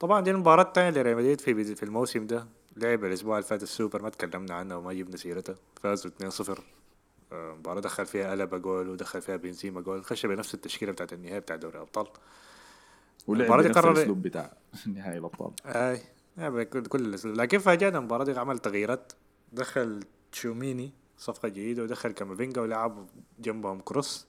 طبعا 0.00 0.20
دي 0.20 0.30
المباراة 0.30 0.62
الثانية 0.62 0.90
لريال 0.90 1.16
مدريد 1.16 1.40
في 1.40 1.74
في 1.74 1.82
الموسم 1.82 2.26
ده. 2.26 2.46
لعب 2.76 3.04
الأسبوع 3.04 3.38
اللي 3.38 3.48
فات 3.48 3.62
السوبر 3.62 4.02
ما 4.02 4.08
تكلمنا 4.10 4.54
عنه 4.54 4.76
وما 4.78 4.92
جبنا 4.92 5.16
سيرته 5.16 5.54
فازوا 5.82 6.10
2-0 6.10 6.60
آه، 7.32 7.54
مباراة 7.54 7.80
دخل 7.80 8.06
فيها 8.06 8.34
ألابا 8.34 8.58
جول 8.58 8.88
ودخل 8.88 9.22
فيها 9.22 9.36
بنزيما 9.36 9.80
جول. 9.80 10.04
خش 10.04 10.26
بنفس 10.26 10.54
التشكيلة 10.54 10.92
بتاعت 10.92 11.12
النهائي 11.12 11.40
بتاع 11.40 11.56
دوري 11.56 11.74
الأبطال. 11.76 12.06
ولعب 13.26 13.62
بنفس 13.62 13.78
قرر- 13.78 13.90
الأسلوب 13.92 14.22
بتاع 14.22 14.52
نهائي 14.94 15.18
الأبطال. 15.18 15.50
أي. 15.66 16.00
يعني 16.38 16.64
كل 16.64 16.86
كل 16.86 17.00
الأسلوب. 17.06 17.36
لكن 17.36 17.58
فاجأنا 17.58 17.98
المباراة 17.98 18.24
دي 18.24 18.38
عمل 18.38 18.58
تغييرات. 18.58 19.12
دخل 19.52 20.00
تشواميني 20.32 20.92
صفقة 21.18 21.48
جديدة 21.48 21.82
ودخل 21.82 22.12
كامافينجا 22.12 22.60
ولعب 22.60 23.06
جنبهم 23.38 23.80
كروس. 23.80 24.26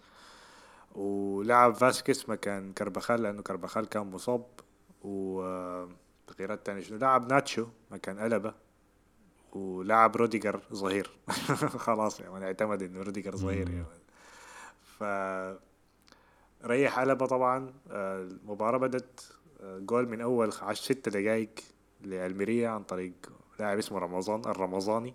ولعب 0.95 1.73
فاسكيس 1.75 2.29
مكان 2.29 2.73
كربخال 2.73 3.21
لأنه 3.23 3.41
كربخال 3.41 3.85
كان 3.89 4.11
مصاب. 4.11 4.45
و 5.03 5.41
تغييرات 6.27 6.65
تانية. 6.65 6.81
شنو؟ 6.81 6.97
لعب 6.97 7.33
ناتشو 7.33 7.67
مكان 7.91 8.19
ألابا 8.19 8.53
ولعب 9.53 10.15
روديجر 10.15 10.61
ظهير 10.73 11.11
خلاص 11.85 12.19
يعني 12.19 12.45
اعتمد 12.45 12.83
إنه 12.83 13.01
روديجر 13.01 13.35
ظهير 13.35 13.69
يعني. 13.69 13.85
ف 14.81 15.03
ريح 16.65 16.99
ألابا 16.99 17.25
طبعا. 17.25 17.73
آه، 17.91 18.21
المباراة 18.21 18.77
بدت 18.77 19.33
آه، 19.61 19.79
جول 19.79 20.09
من 20.09 20.21
أول 20.21 20.51
عشر 20.61 20.83
ست 20.83 21.09
دقايق 21.09 21.49
لألميريا 22.01 22.69
عن 22.69 22.83
طريق 22.83 23.13
لاعب 23.59 23.77
اسمه 23.77 23.99
رمضان 23.99 24.39
الرمضاني. 24.45 25.13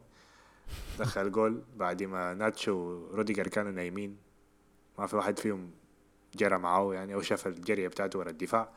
دخل 0.98 1.32
جول 1.32 1.62
بعد 1.76 2.02
ما 2.02 2.34
ناتشو 2.34 2.72
وروديجر 2.72 3.48
كانوا 3.48 3.70
نايمين. 3.70 4.16
ما 4.98 5.06
في 5.06 5.16
واحد 5.16 5.38
فيهم 5.38 5.70
جرى 6.34 6.58
معاه 6.58 6.94
يعني 6.94 7.14
أو 7.14 7.22
شاف 7.22 7.46
الجرية 7.46 7.88
بتاعته 7.88 8.18
ورا 8.18 8.30
الدفاع. 8.30 8.68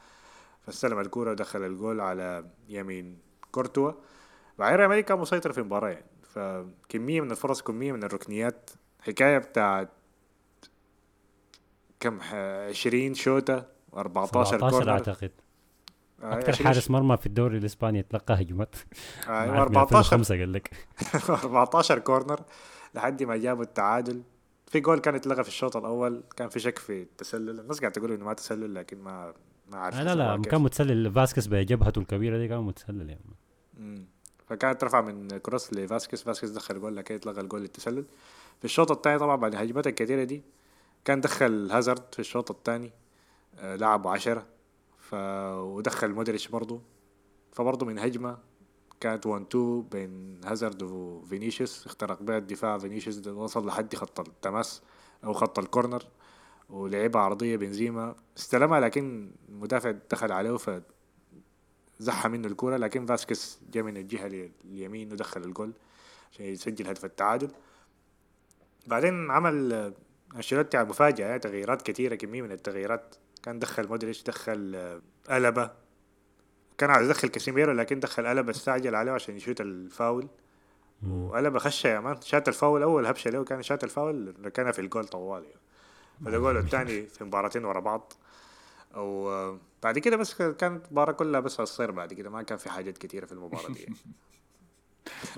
فاستلم 0.61 0.99
الكورة 0.99 1.31
ودخل 1.31 1.63
الجول 1.65 1.99
على 2.01 2.45
يمين 2.69 3.17
كورتوا. 3.51 3.91
بعدين 4.59 4.77
ريال 4.77 4.89
مدريد 4.89 5.05
كان 5.05 5.19
مسيطر 5.19 5.51
في 5.51 5.57
المباراة 5.57 5.89
يعني. 5.89 6.05
فكمية 6.23 7.21
من 7.21 7.31
الفرص 7.31 7.61
كمية 7.61 7.91
من 7.91 8.03
الركنيات 8.03 8.69
حكاية 8.99 9.37
بتاعت 9.37 9.89
كم 11.99 12.21
ح- 12.21 12.33
20 12.33 13.13
شوطة 13.13 13.65
و14 13.93 13.97
17 14.25 14.59
كورنر. 14.69 14.89
أعتقد. 14.91 15.31
آه، 16.23 16.33
أكثر 16.33 16.49
20 16.51 16.67
حارس 16.67 16.91
مرمى 16.91 17.17
في 17.17 17.25
الدوري 17.25 17.57
الإسباني 17.57 17.99
يتلقى 17.99 18.33
هجمات. 18.41 18.75
آه، 19.27 19.29
معاك 19.29 19.49
من 19.49 19.57
14 19.57 19.99
2005 19.99 20.35
قال 20.35 20.53
لك. 20.53 20.71
14 21.29 21.99
كورنر 21.99 22.39
لحد 22.95 23.23
ما 23.23 23.37
جابوا 23.37 23.63
التعادل. 23.63 24.21
في 24.67 24.79
جول 24.79 24.99
كان 24.99 25.15
اتلغى 25.15 25.43
في 25.43 25.49
الشوط 25.49 25.77
الأول 25.77 26.23
كان 26.37 26.49
في 26.49 26.59
شك 26.59 26.77
في 26.79 27.01
التسلل. 27.01 27.59
الناس 27.59 27.79
قاعد 27.79 27.91
تقول 27.91 28.11
إنه 28.11 28.25
ما 28.25 28.33
تسلل 28.33 28.75
لكن 28.75 28.97
ما 29.01 29.33
ما 29.71 29.77
عارف 29.77 29.95
آه 29.95 30.03
لا 30.03 30.15
لا 30.15 30.23
حسبوها 30.23 30.37
كيف. 30.37 30.51
كان 30.51 30.61
متسلل. 30.61 31.11
فاسكس 31.11 31.47
بجبهته 31.47 31.99
الكبيره 31.99 32.37
دي 32.37 32.47
كان 32.47 32.59
متسلل 32.59 33.09
يعني. 33.09 33.35
مم. 33.77 34.05
فكانت 34.47 34.83
رفع 34.83 35.01
من 35.01 35.27
كروس 35.27 35.73
لفاسكيز. 35.73 36.23
فاسكيز 36.23 36.51
دخل 36.51 36.79
جول 36.81 36.97
لكن 36.97 37.15
اتلغى 37.15 37.41
الجول 37.41 37.61
للتسلل. 37.61 38.05
في 38.59 38.65
الشوط 38.65 38.91
الثاني 38.91 39.19
طبعا 39.19 39.35
بعد 39.35 39.53
الهجمات 39.53 39.87
الكثيره 39.87 40.23
دي 40.23 40.41
كان 41.05 41.21
دخل 41.21 41.71
هازارد 41.71 42.03
في 42.13 42.19
الشوط 42.19 42.51
الثاني 42.51 42.91
آه 43.59 43.75
لعبوا 43.75 44.11
عشرة. 44.11 44.45
ف... 44.99 45.15
ودخل 45.53 46.11
مودريتش 46.11 46.47
برضو. 46.47 46.81
فبرضو 47.51 47.85
من 47.85 47.99
هجمة 47.99 48.37
كانت 48.99 49.25
1 49.25 49.45
2 49.45 49.81
بين 49.81 50.41
هازارد 50.45 50.83
وفينيسيوس. 50.83 51.85
اخترق 51.85 52.21
بها 52.21 52.37
الدفاع. 52.37 52.77
فينيسيوس 52.77 53.27
وصل 53.27 53.67
لحد 53.67 53.95
خط 53.95 54.19
التماس 54.19 54.81
أو 55.23 55.33
خط 55.33 55.59
الكورنر. 55.59 56.03
ولعبها 56.71 57.21
عرضية 57.21 57.55
بنزيما. 57.55 58.15
استلمها 58.37 58.79
لكن 58.79 59.31
المدافع 59.49 59.91
دخل 60.11 60.31
عليه 60.31 60.57
ف 60.57 60.81
زحى 61.99 62.29
منه 62.29 62.47
الكرة 62.47 62.77
لكن 62.77 63.05
فاسكيز 63.05 63.59
جا 63.71 63.81
من 63.81 63.97
الجهة 63.97 64.27
ال- 64.27 64.51
اليمين 64.65 65.11
ودخل 65.11 65.41
الجول 65.43 65.71
عشان 66.31 66.45
يسجل 66.45 66.87
هدف 66.87 67.05
التعادل. 67.05 67.51
بعدين 68.87 69.31
عمل 69.31 69.93
أنشيلوتي 70.35 70.77
على 70.77 70.87
مفاجأة 70.89 71.25
يعني 71.27 71.39
تغييرات 71.39 71.81
كثيرة 71.81 72.15
كمية 72.15 72.41
من 72.41 72.51
التغييرات. 72.51 73.15
كان 73.43 73.59
دخل 73.59 73.87
مودريتش 73.87 74.23
دخل 74.23 74.71
آه، 74.75 75.01
ألابا 75.37 75.75
كان 76.77 76.89
عايز 76.89 77.07
يدخل 77.09 77.27
كاسيميرو 77.27 77.71
لكن 77.71 77.99
دخل 77.99 78.25
ألابا 78.25 78.51
استعجل 78.51 78.95
عليه 78.95 79.11
عشان 79.11 79.35
يشوت 79.35 79.61
الفاول. 79.61 80.27
وألابا 81.07 81.59
خش 81.59 81.85
يا 81.85 81.99
مان 81.99 82.21
شات 82.21 82.47
الفاول 82.47 82.83
أول 82.83 83.05
هبشة 83.05 83.29
له 83.31 83.43
كان 83.43 83.63
شات 83.63 83.83
الفاول 83.83 84.35
ركنها 84.45 84.71
في 84.71 84.79
الجول 84.81 85.05
طوال 85.05 85.43
يعني. 85.43 85.55
فده 86.25 86.37
جول 86.37 86.57
الثاني 86.57 87.07
في 87.07 87.23
مباراتين 87.23 87.65
ورا 87.65 87.79
بعض. 87.79 88.13
أو 88.95 89.29
آه، 89.29 89.59
بعد 89.83 89.99
كده 89.99 90.17
بس 90.17 90.33
كانت 90.33 90.85
المباراة 90.85 91.11
كلها 91.11 91.39
بس 91.39 91.59
الصير 91.59 91.91
بعد 91.91 92.13
كده 92.13 92.29
ما 92.29 92.41
كان 92.41 92.57
في 92.57 92.69
حاجات 92.69 92.97
كتيرة 92.97 93.25
في 93.25 93.31
المباراة 93.31 93.67
دي. 93.67 93.79
يعني. 93.79 93.95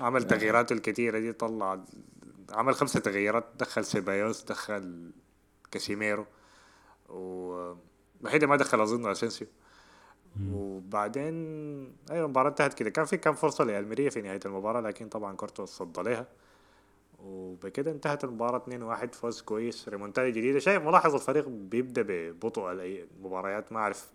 عمل 0.00 0.24
تغييراته 0.24 0.72
الكتيرة 0.72 1.18
دي 1.18 1.32
طلع 1.32 1.84
عمل 2.50 2.74
خمسة 2.74 3.00
تغييرات 3.00 3.44
دخل 3.58 3.84
سيبايوس 3.84 4.42
دخل 4.42 5.12
كاسيميرو 5.70 6.26
و 7.08 7.74
الوحيد 8.20 8.44
ما 8.44 8.56
دخل 8.56 8.80
أظن 8.80 9.10
أسينسيو. 9.10 9.48
وبعدين 10.52 11.34
أيوه 12.10 12.24
المباراة 12.24 12.48
انتهت 12.48 12.74
كده. 12.74 12.90
كان 12.90 13.04
في 13.04 13.16
كان 13.16 13.34
فرصة 13.34 13.64
لألميريا 13.64 14.10
في 14.10 14.22
نهاية 14.22 14.40
المباراة 14.46 14.80
لكن 14.80 15.08
طبعا 15.08 15.36
كورتو 15.36 15.64
صد 15.64 15.98
عليها. 15.98 16.26
وبكده 17.24 17.90
انتهت 17.90 18.24
المباراة 18.24 18.64
2-1 19.04 19.14
فوز 19.14 19.40
كويس 19.40 19.88
ريمونتادا 19.88 20.28
جديدة. 20.28 20.58
شايف 20.58 20.82
ملاحظ 20.82 21.14
الفريق 21.14 21.48
بيبدأ 21.48 22.02
ببطء 22.08 22.70
المباريات 22.72 23.72
ما 23.72 23.78
أعرف 23.78 24.10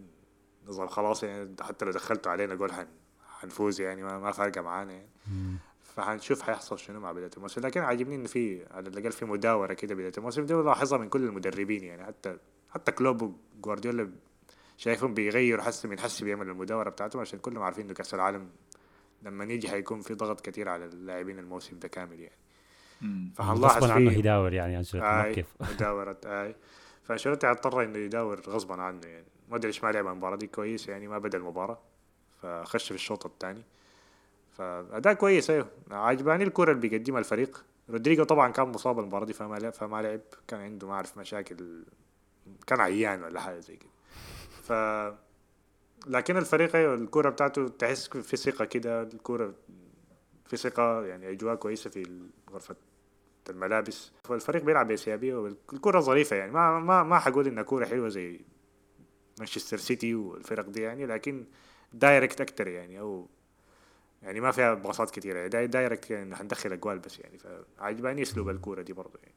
نظام 0.68 0.88
خلاص 0.88 1.24
يعني 1.24 1.56
حتى 1.62 1.86
لو 1.86 1.92
دخلتوا 1.92 2.32
علينا 2.32 2.56
جول 2.56 2.72
حن 2.74 2.88
حنفوز 3.28 3.82
يعني 3.82 4.04
ما, 4.04 4.20
ما 4.20 4.32
فارقة 4.32 4.62
معانا 4.62 4.94
يعني. 4.94 5.10
فحنشوف 5.84 6.42
حيحصل 6.42 6.80
شنو 6.80 7.00
مع 7.00 7.12
بداية 7.12 7.30
الموسم. 7.38 7.62
لكن 7.62 7.82
عاجبني 7.82 8.16
انه 8.16 8.28
في 8.28 8.66
على 8.72 8.90
الأقل 8.90 9.12
في 9.12 9.26
مداورة 9.26 9.74
كده 9.74 9.96
بداية 9.96 10.12
الموسم 10.18 10.46
دي 10.46 10.54
بلاحظها 10.54 10.98
من 10.98 11.10
كل 11.10 11.24
المدربين 11.24 11.84
يعني. 11.84 12.06
حتى 12.06 12.38
حتى 12.70 12.92
كلوب 12.92 13.36
وجوارديولا 13.58 14.12
شايفهم 14.78 15.14
بيغيروا 15.14 15.64
حس 15.64 15.86
من 15.86 16.00
حس 16.00 16.24
بيعمل 16.24 16.50
المداورة 16.50 16.90
بتاعتهم 16.90 17.22
عشان 17.22 17.40
كلهم 17.40 17.64
عارفين 17.64 17.86
إنه 17.86 17.94
كأس 17.94 18.14
العالم 18.14 18.50
لما 19.24 19.46
نيجي 19.46 19.70
حيكون 19.70 20.02
في 20.02 20.14
ضغط 20.14 20.42
كتير 20.42 20.70
على 20.70 20.86
اللاعبين 20.86 21.40
الموسم 21.40 21.80
ده 21.80 21.88
كامل 21.88 22.20
يعني. 22.20 22.36
فحنلاحظ 23.36 23.84
غصبا 23.84 23.94
عنه 23.94 24.12
يداور 24.12 24.54
يعني 24.54 24.78
انشيلوتي 24.78 25.10
ما 25.10 25.26
آي 25.26 25.34
كيف. 25.36 25.46
مداورة 25.62 26.18
آي. 26.26 26.56
فأنشيلوتي 27.04 27.48
اضطر 27.52 27.84
إنه 27.84 27.98
يداور 27.98 28.42
غصبا 28.48 28.82
عنه 28.82 29.08
يعني. 29.08 29.26
ما 29.50 29.56
أدري 29.56 29.68
إيش 29.68 29.84
ما 29.84 29.92
لعب 29.92 30.08
المباراة 30.08 30.36
دي 30.36 30.48
كويس 30.48 30.88
يعني 30.88 31.08
ما 31.08 31.18
بدأ 31.18 31.38
المباراة. 31.38 31.80
فخش 32.42 32.88
في 32.88 32.96
الشوط 32.96 33.26
الثاني. 33.26 33.64
فأداء 34.52 35.14
كويس 35.14 35.50
أيوه. 35.50 35.68
عجباني 35.92 36.44
الكرة 36.44 36.72
اللي 36.72 36.90
بيقدمها 36.90 37.20
الفريق. 37.20 37.66
رودريجو 37.90 38.24
طبعا 38.24 38.52
كان 38.52 38.68
مصاب 38.68 39.00
المباراة 39.00 39.26
دي 39.26 39.34
فما 39.34 39.56
لعب 39.56 39.74
فما 39.74 40.02
لعب. 40.02 40.22
كان 40.48 40.60
عنده 40.60 40.88
ما 40.88 40.94
أعرف 40.94 41.18
مشاكل. 41.18 41.84
كان 42.68 42.80
عيان 42.80 43.24
ولا 43.24 43.40
حاجة 43.40 43.60
زي 43.60 43.76
كده. 43.76 43.90
ف 44.64 44.72
لكن 46.08 46.38
الفريق 46.38 46.76
أيوه 46.76 46.94
الكرة 46.94 47.30
بتاعته 47.30 47.68
تحس 47.68 48.08
في 48.08 48.38
ثقة 48.38 48.66
كده. 48.66 49.02
الكرة 49.02 49.54
في 50.46 50.58
ثقة 50.58 51.06
يعني 51.06 51.32
أجواء 51.32 51.56
كويسة 51.56 51.90
في 51.90 52.22
غرفة 52.52 52.76
الملابس. 53.50 54.12
فالفريق 54.24 54.64
بيلعب 54.64 54.88
بإيجابية 54.88 55.36
والكرة 55.36 56.00
ظريفة 56.00 56.36
يعني. 56.36 56.52
ما 56.52 56.80
ما 56.80 57.04
ما 57.04 57.20
حقول 57.20 57.48
إنها 57.48 57.64
كورة 57.64 57.86
حلوة 57.86 58.10
زي 58.10 58.42
مانشستر 59.40 59.78
سيتي 59.78 60.16
والفرق 60.16 60.70
دي 60.70 60.82
يعني 60.82 61.06
لكن 61.06 61.46
direct 61.94 62.42
أكتر 62.42 62.68
يعني 62.68 63.00
أو 63.00 63.30
يعني 64.24 64.40
ما 64.40 64.52
فيها 64.52 64.74
باصات 64.74 65.12
كتيرة. 65.12 65.38
يعني 65.38 65.50
داي 65.50 65.68
direct 65.68 66.12
يعني 66.12 66.36
حندخل 66.36 66.74
أجوال 66.74 67.00
بس 67.00 67.20
يعني 67.20 67.38
فعجباني 67.38 68.22
أسلوب 68.22 68.50
الكورة 68.50 68.82
دي 68.82 68.94
برضه 68.94 69.20
يعني. 69.24 69.36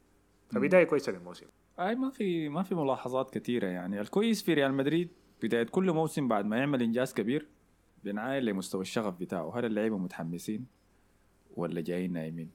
فبداية 0.51 0.85
كويسة 0.85 1.13
للموسم. 1.13 1.47
أي 1.79 1.95
ما 1.95 2.11
في 2.11 2.49
ما 2.49 2.63
في 2.63 2.75
ملاحظات 2.75 3.39
كثيره 3.39 3.67
يعني. 3.67 4.01
الكويس 4.01 4.43
في 4.43 4.55
ريال 4.55 4.75
مدريد 4.75 5.09
بداية 5.43 5.67
كل 5.67 5.93
موسم 5.93 6.29
بعد 6.29 6.45
ما 6.45 6.57
يعمل 6.57 6.83
إنجاز 6.83 7.15
كبير 7.15 7.49
بينعاين 8.05 8.43
لمستوى 8.43 8.81
الشغف 8.81 9.15
بتاعه. 9.15 9.59
هل 9.59 9.65
اللعيبة 9.65 9.99
متحمسين 9.99 10.67
ولا 11.57 11.81
جايين 11.81 12.13
نايمين؟ 12.13 12.51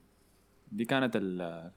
دي 0.72 0.84
كانت 0.84 1.16
ال- 1.16 1.70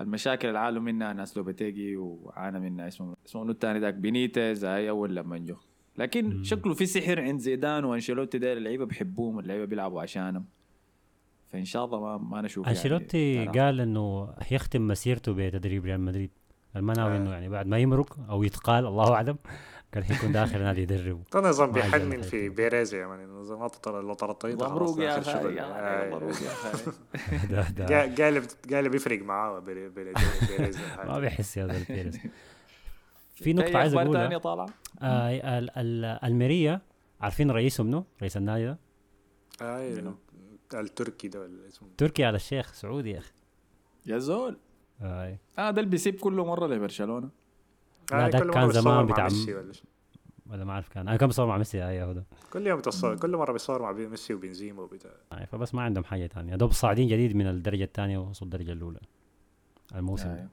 المشاكل 0.00 0.48
اللي 0.48 0.58
عانوا 0.58 0.82
منها 0.82 1.12
ناس 1.12 1.36
لوبيتيجي 1.36 1.96
وعانى 1.96 2.60
منها 2.60 2.88
اسمه 2.88 3.14
اسمه 3.26 3.50
الثاني 3.50 3.78
ذاك؟ 3.78 3.94
بينيتز 3.94 4.64
هاي 4.64 4.90
أول 4.90 5.16
لما 5.16 5.38
جو 5.38 5.56
لكن 5.98 6.42
شكله 6.42 6.74
في 6.74 6.86
سحر 6.86 7.20
عند 7.20 7.40
زيدان 7.40 7.84
وأنشيلوتي 7.84 8.38
ده 8.38 8.52
اللعيبة 8.52 8.84
بيحبوهم 8.84 9.38
اللعيبة 9.38 9.64
بيلعبوا 9.64 10.02
عشانهم. 10.02 10.44
فإن 11.48 11.64
شاء 11.64 11.84
الله 11.84 12.00
ما, 12.00 12.16
ما 12.18 12.42
نشوف 12.42 12.68
أنشيلوتي 12.68 13.34
يعني 13.34 13.58
قال 13.60 13.80
إنه 13.80 14.34
يختم 14.50 14.86
مسيرته 14.88 15.32
بتدريب 15.32 15.84
ريال 15.84 16.00
مدريد. 16.00 16.30
ما 16.74 16.94
ناوي 16.94 17.16
إنه 17.16 17.30
يعني 17.30 17.48
بعد 17.48 17.66
ما 17.66 17.78
يمرق 17.78 18.30
أو 18.30 18.42
يتقال 18.42 18.86
الله 18.86 19.14
أعلم. 19.14 19.38
قال 19.94 20.04
حيكون 20.04 20.32
داخل 20.32 20.58
نادي 20.62 20.82
يدربه 20.82 21.20
ده 21.34 21.40
نظام 21.40 21.72
بيحنن. 21.72 22.22
في 22.22 22.48
بيريز 22.48 22.94
يعني 22.94 23.26
نظام 23.26 23.60
ما 23.60 23.68
تطلع 23.68 24.00
لو 24.00 24.14
طردت 24.14 24.46
مبروك 24.46 24.98
يا 24.98 25.18
أخي 25.18 25.34
مبروك 26.10 26.42
يا 26.42 26.52
أخي 26.52 27.46
ده 27.46 27.70
ده 27.70 28.24
قالب 28.24 28.44
قالب 28.72 28.94
يفرق 28.94 29.22
معاه 29.22 29.58
بيري- 29.58 29.88
بيري- 29.88 30.12
بيريز 30.48 30.76
ما 31.06 31.18
بيحس 31.20 31.56
يا 31.56 31.66
ذا 31.66 31.76
البيريز 31.76 32.18
في 33.34 33.52
نقطة 33.52 33.78
عايز 33.78 33.94
أقولها. 33.94 34.38
طالعة؟ 34.38 34.66
آه 35.02 35.58
ال- 35.58 35.70
ال- 35.78 36.18
الميريا 36.24 36.80
عارفين 37.20 37.50
رئيسه 37.50 37.84
منو؟ 37.84 38.04
رئيس 38.20 38.36
النادي 38.36 38.66
ده؟ 38.66 38.78
اي 39.62 40.14
التركي 40.74 41.28
ده 41.28 41.40
ولا 41.40 41.68
اسمه؟ 41.68 41.88
تركي 41.98 42.24
على 42.24 42.36
الشيخ 42.36 42.72
سعودي 42.72 43.10
يا 43.10 43.18
أخي. 43.18 43.32
يا 44.06 44.18
زول. 44.18 44.56
آه 45.02 45.38
آه 45.58 45.70
ده 45.70 45.80
اللي 45.80 45.90
بيسيب 45.90 46.14
كل 46.20 46.32
مرة 46.32 46.66
لبرشلونة. 46.66 47.28
لا، 48.12 48.28
ده 48.28 48.38
كان 48.38 48.70
زمان 48.70 49.06
بتاع 49.06 49.24
ميسي 49.24 49.54
ولا. 49.54 49.72
ولا 50.46 50.64
ما 50.64 50.72
أعرف 50.72 50.88
كان. 50.88 51.08
أنا 51.08 51.16
كان 51.16 51.28
بصور 51.28 51.46
مع 51.46 51.58
ميسي 51.58 51.82
آه 51.82 51.90
يا 51.90 52.04
هدى 52.04 52.22
كل 52.52 52.66
يوم 52.66 52.78
بتصور 52.78 53.16
كل 53.16 53.36
مرة 53.36 53.52
بيصور 53.52 53.82
مع 53.82 53.92
ميسي 53.92 54.34
وبنزيما 54.34 54.82
وبتاع 54.82 55.10
آه 55.32 55.44
فبس 55.44 55.74
ما 55.74 55.82
عندهم 55.82 56.04
حاجة 56.04 56.26
تانية. 56.26 56.56
دوب 56.56 56.72
صاعدين 56.72 57.08
جديد 57.08 57.36
من 57.36 57.46
الدرجة 57.46 57.84
الثانية 57.84 58.18
وصلوا 58.18 58.52
الدرجة 58.52 58.72
الأولى. 58.72 59.00
الموسم. 59.94 60.28
آه. 60.28 60.34
ده 60.36 60.48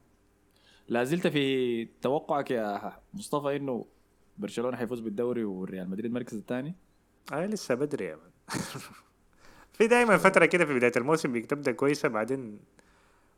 لا 0.87 1.03
زلت 1.03 1.27
في 1.27 1.85
توقعك 2.01 2.51
يا 2.51 2.93
مصطفى 3.13 3.55
إنه 3.55 3.85
برشلونة 4.37 4.77
حيفوز 4.77 4.99
بالدوري 4.99 5.43
والريال 5.43 5.89
مدريد 5.89 6.05
المركز 6.05 6.33
الثاني؟ 6.37 6.75
اي 7.33 7.47
لسه 7.47 7.75
بدري 7.75 8.05
يا 8.05 8.15
مان. 8.15 8.31
في 9.77 9.87
دائما 9.87 10.17
فترة 10.17 10.45
كده 10.45 10.65
في 10.65 10.73
بداية 10.73 10.91
الموسم 10.97 11.33
بتبدأ 11.33 11.71
كويسة 11.71 12.09
بعدين 12.09 12.59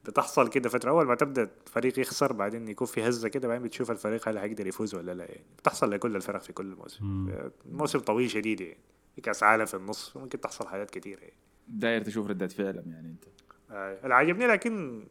بتحصل 0.06 0.48
كده 0.50 0.70
فتره 0.70 0.90
اول 0.90 1.06
ما 1.06 1.16
تبدا 1.16 1.50
فريق 1.66 2.00
يخسر 2.00 2.34
بعدين 2.34 2.68
يكون 2.68 2.88
في 2.88 3.08
هزة 3.08 3.28
كده 3.30 3.48
بعدين 3.48 3.64
بتشوف 3.68 3.92
الفريق 3.92 4.30
هل 4.30 4.40
حيقدر 4.40 4.68
يفوز 4.68 4.96
ولا 4.96 5.12
لا 5.14 5.24
يعني. 5.26 5.44
بتحصل 5.58 5.92
لكل 5.92 6.16
الفرق 6.16 6.42
في 6.42 6.54
كل 6.54 6.76
موسم. 6.76 7.06
مم. 7.06 7.52
الموسم 7.66 8.00
طويل 8.00 8.30
شديد 8.30 8.62
يعني. 8.62 8.78
في 9.16 9.22
كأس 9.22 9.44
عالم 9.44 9.66
في 9.66 9.74
النص 9.74 10.18
ممكن 10.18 10.42
تحصل 10.42 10.68
حاجات 10.68 10.92
كتير 10.92 11.20
يعني. 11.22 11.34
داير 11.68 12.02
تشوف 12.04 12.28
ردة 12.28 12.48
فعلهم 12.48 12.92
يعني 12.92 13.08
أنت. 13.08 13.24
آه، 13.72 14.00
اللي 14.04 14.14
عجبني 14.16 14.48
لكن 14.48 15.04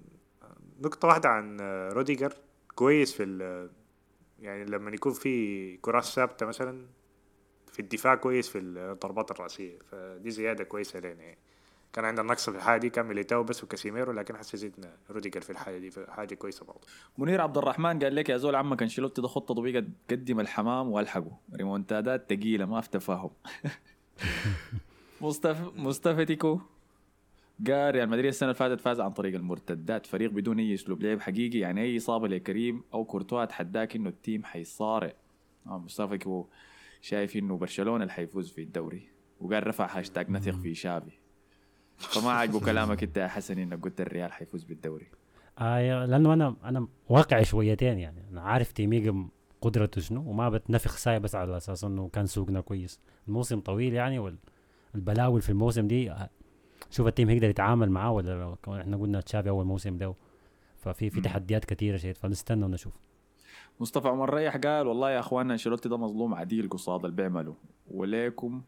نقطة 0.81 1.09
واحدة 1.09 1.29
عن 1.29 1.57
آه، 1.61 1.93
روديجر. 1.93 2.35
كويس 2.75 3.13
في 3.15 3.23
ال- 3.23 3.71
يعني 4.41 4.65
لما 4.65 4.91
يكون 4.91 5.13
في 5.13 5.77
كرات 5.77 6.05
ثابتة 6.05 6.47
مثلا 6.47 6.87
في 7.73 7.79
الدفاع 7.81 8.15
كويس 8.15 8.49
في 8.49 8.59
الضربات 8.59 9.31
الرأسية. 9.31 9.79
فدي 9.91 10.31
زيادة 10.31 10.65
كويسة 10.65 10.99
لنا 11.01 11.23
يعني. 11.23 11.39
كان 11.93 12.05
عندنا 12.05 12.27
نقص 12.27 12.51
في 12.51 12.57
الحاجة 12.57 12.81
دي 12.81 12.91
كان 12.91 13.07
ميليتاو 13.07 13.43
بس 13.43 13.65
وكاسيميرو 13.65 14.13
لكن 14.13 14.37
حسي 14.37 14.57
زدنا 14.57 14.97
روديجر 15.11 15.41
في 15.41 15.51
الحاجة 15.51 15.79
دي 15.79 15.91
حاجة 16.09 16.35
كويسة 16.35 16.67
برضه. 16.67 16.81
منير 17.19 17.41
عبد 17.41 17.59
الرحمن 17.59 17.99
قال 17.99 18.15
لك 18.15 18.29
يا 18.29 18.37
زول 18.37 18.55
عمك 18.55 18.83
انشيلوتي 18.83 19.23
ده 19.23 19.29
خطة 19.29 19.55
طبيعه 19.55 19.85
قدم 20.11 20.41
الحمام 20.41 20.89
وألحقه. 20.89 21.39
ريمونتادات 21.55 22.33
ثقيله 22.33 22.65
ما 22.65 22.81
في 22.81 22.91
تفاهم. 22.91 23.31
مصطفى 25.21 25.71
مصطفى 25.77 26.25
تيكو. 26.25 26.61
قال 27.67 27.95
ريال 27.95 28.09
مدريد 28.09 28.27
السنة 28.27 28.49
اللي 28.49 28.59
فاتت 28.59 28.81
فاز 28.81 29.01
عن 29.01 29.11
طريق 29.11 29.35
المرتدات. 29.35 30.07
فريق 30.07 30.31
بدون 30.31 30.59
أي 30.59 30.75
أسلوب 30.75 31.03
لعب 31.03 31.21
حقيقي 31.21 31.59
يعني 31.59 31.83
أي 31.83 31.97
إصابة 31.97 32.29
لكريم 32.29 32.83
أو 32.95 33.05
كورتوا 33.05 33.43
اتحداك 33.43 33.97
إنه 33.97 34.09
ال 34.09 34.16
team 34.16 34.45
حيصارع. 34.45 35.13
آه 35.67 35.79
مصطفى 35.79 36.19
تيكو 36.19 36.47
شايف 37.01 37.37
إنه 37.37 37.57
برشلونة 37.57 38.03
اللي 38.03 38.13
حيفوز 38.13 38.53
في 38.53 38.63
الدوري. 38.63 39.09
وقال 39.41 39.67
رفع 39.67 39.99
هاشتاج 39.99 40.31
نثق 40.31 40.53
في 40.53 40.75
شافي. 40.75 41.18
فما 41.99 42.31
عجبه 42.33 42.61
كلامك 42.61 43.03
انت 43.03 43.17
يا 43.17 43.27
حسن 43.27 43.59
انك 43.59 43.83
قلت 43.85 44.01
الريال 44.01 44.33
حيفوز 44.33 44.65
بالدوري. 44.65 45.07
آه 45.59 46.05
لأنه 46.05 46.33
أنا 46.33 46.57
أنا 46.65 46.89
واقعي 47.09 47.45
شويتين 47.45 47.99
يعني. 47.99 48.25
أنا 48.33 48.43
عارف 48.43 48.73
تيمي 48.73 49.05
حجم 49.05 49.29
قدرته 49.61 50.01
شنو 50.01 50.31
وما 50.31 50.49
بتنفخ 50.49 50.97
ساي 50.97 51.21
بس 51.21 51.35
على 51.35 51.57
أساس 51.57 51.85
إنه 51.85 52.09
كان 52.09 52.27
سوقنا 52.27 52.61
كويس. 52.61 53.01
الموسم 53.29 53.61
طويل 53.61 53.95
يعني 53.95 54.39
والبلاوي 54.95 55.41
في 55.41 55.51
الموسم 55.51 55.87
دي 55.89 56.11
آه، 56.11 56.31
شوف 56.91 57.07
ال 57.07 57.11
team 57.11 57.29
هيقدر 57.29 57.49
يتعامل 57.49 57.91
معاه 57.91 58.13
ولا 58.13 58.57
إحنا 58.69 58.97
قلنا 58.97 59.21
تشافي 59.21 59.49
أول 59.49 59.65
موسم 59.65 59.97
ده 59.99 60.15
ففي 60.77 61.11
في. 61.11 61.21
تحديات 61.21 61.65
كثيره 61.65 61.97
شيء 61.97 62.13
فنستنى 62.15 62.65
ونشوف. 62.65 62.93
مصطفى 63.81 64.09
عمر 64.09 64.35
ريح 64.35 64.57
قال 64.57 64.87
والله 64.87 65.11
يا 65.11 65.21
إخواننا 65.21 65.53
أنشيلوتي 65.53 65.89
ده 65.89 65.97
مظلوم 65.97 66.35
عديل 66.35 66.69
قصاد 66.69 67.05
اللي 67.05 67.17
بيعمله 67.17 67.55
وليكم 67.91 68.63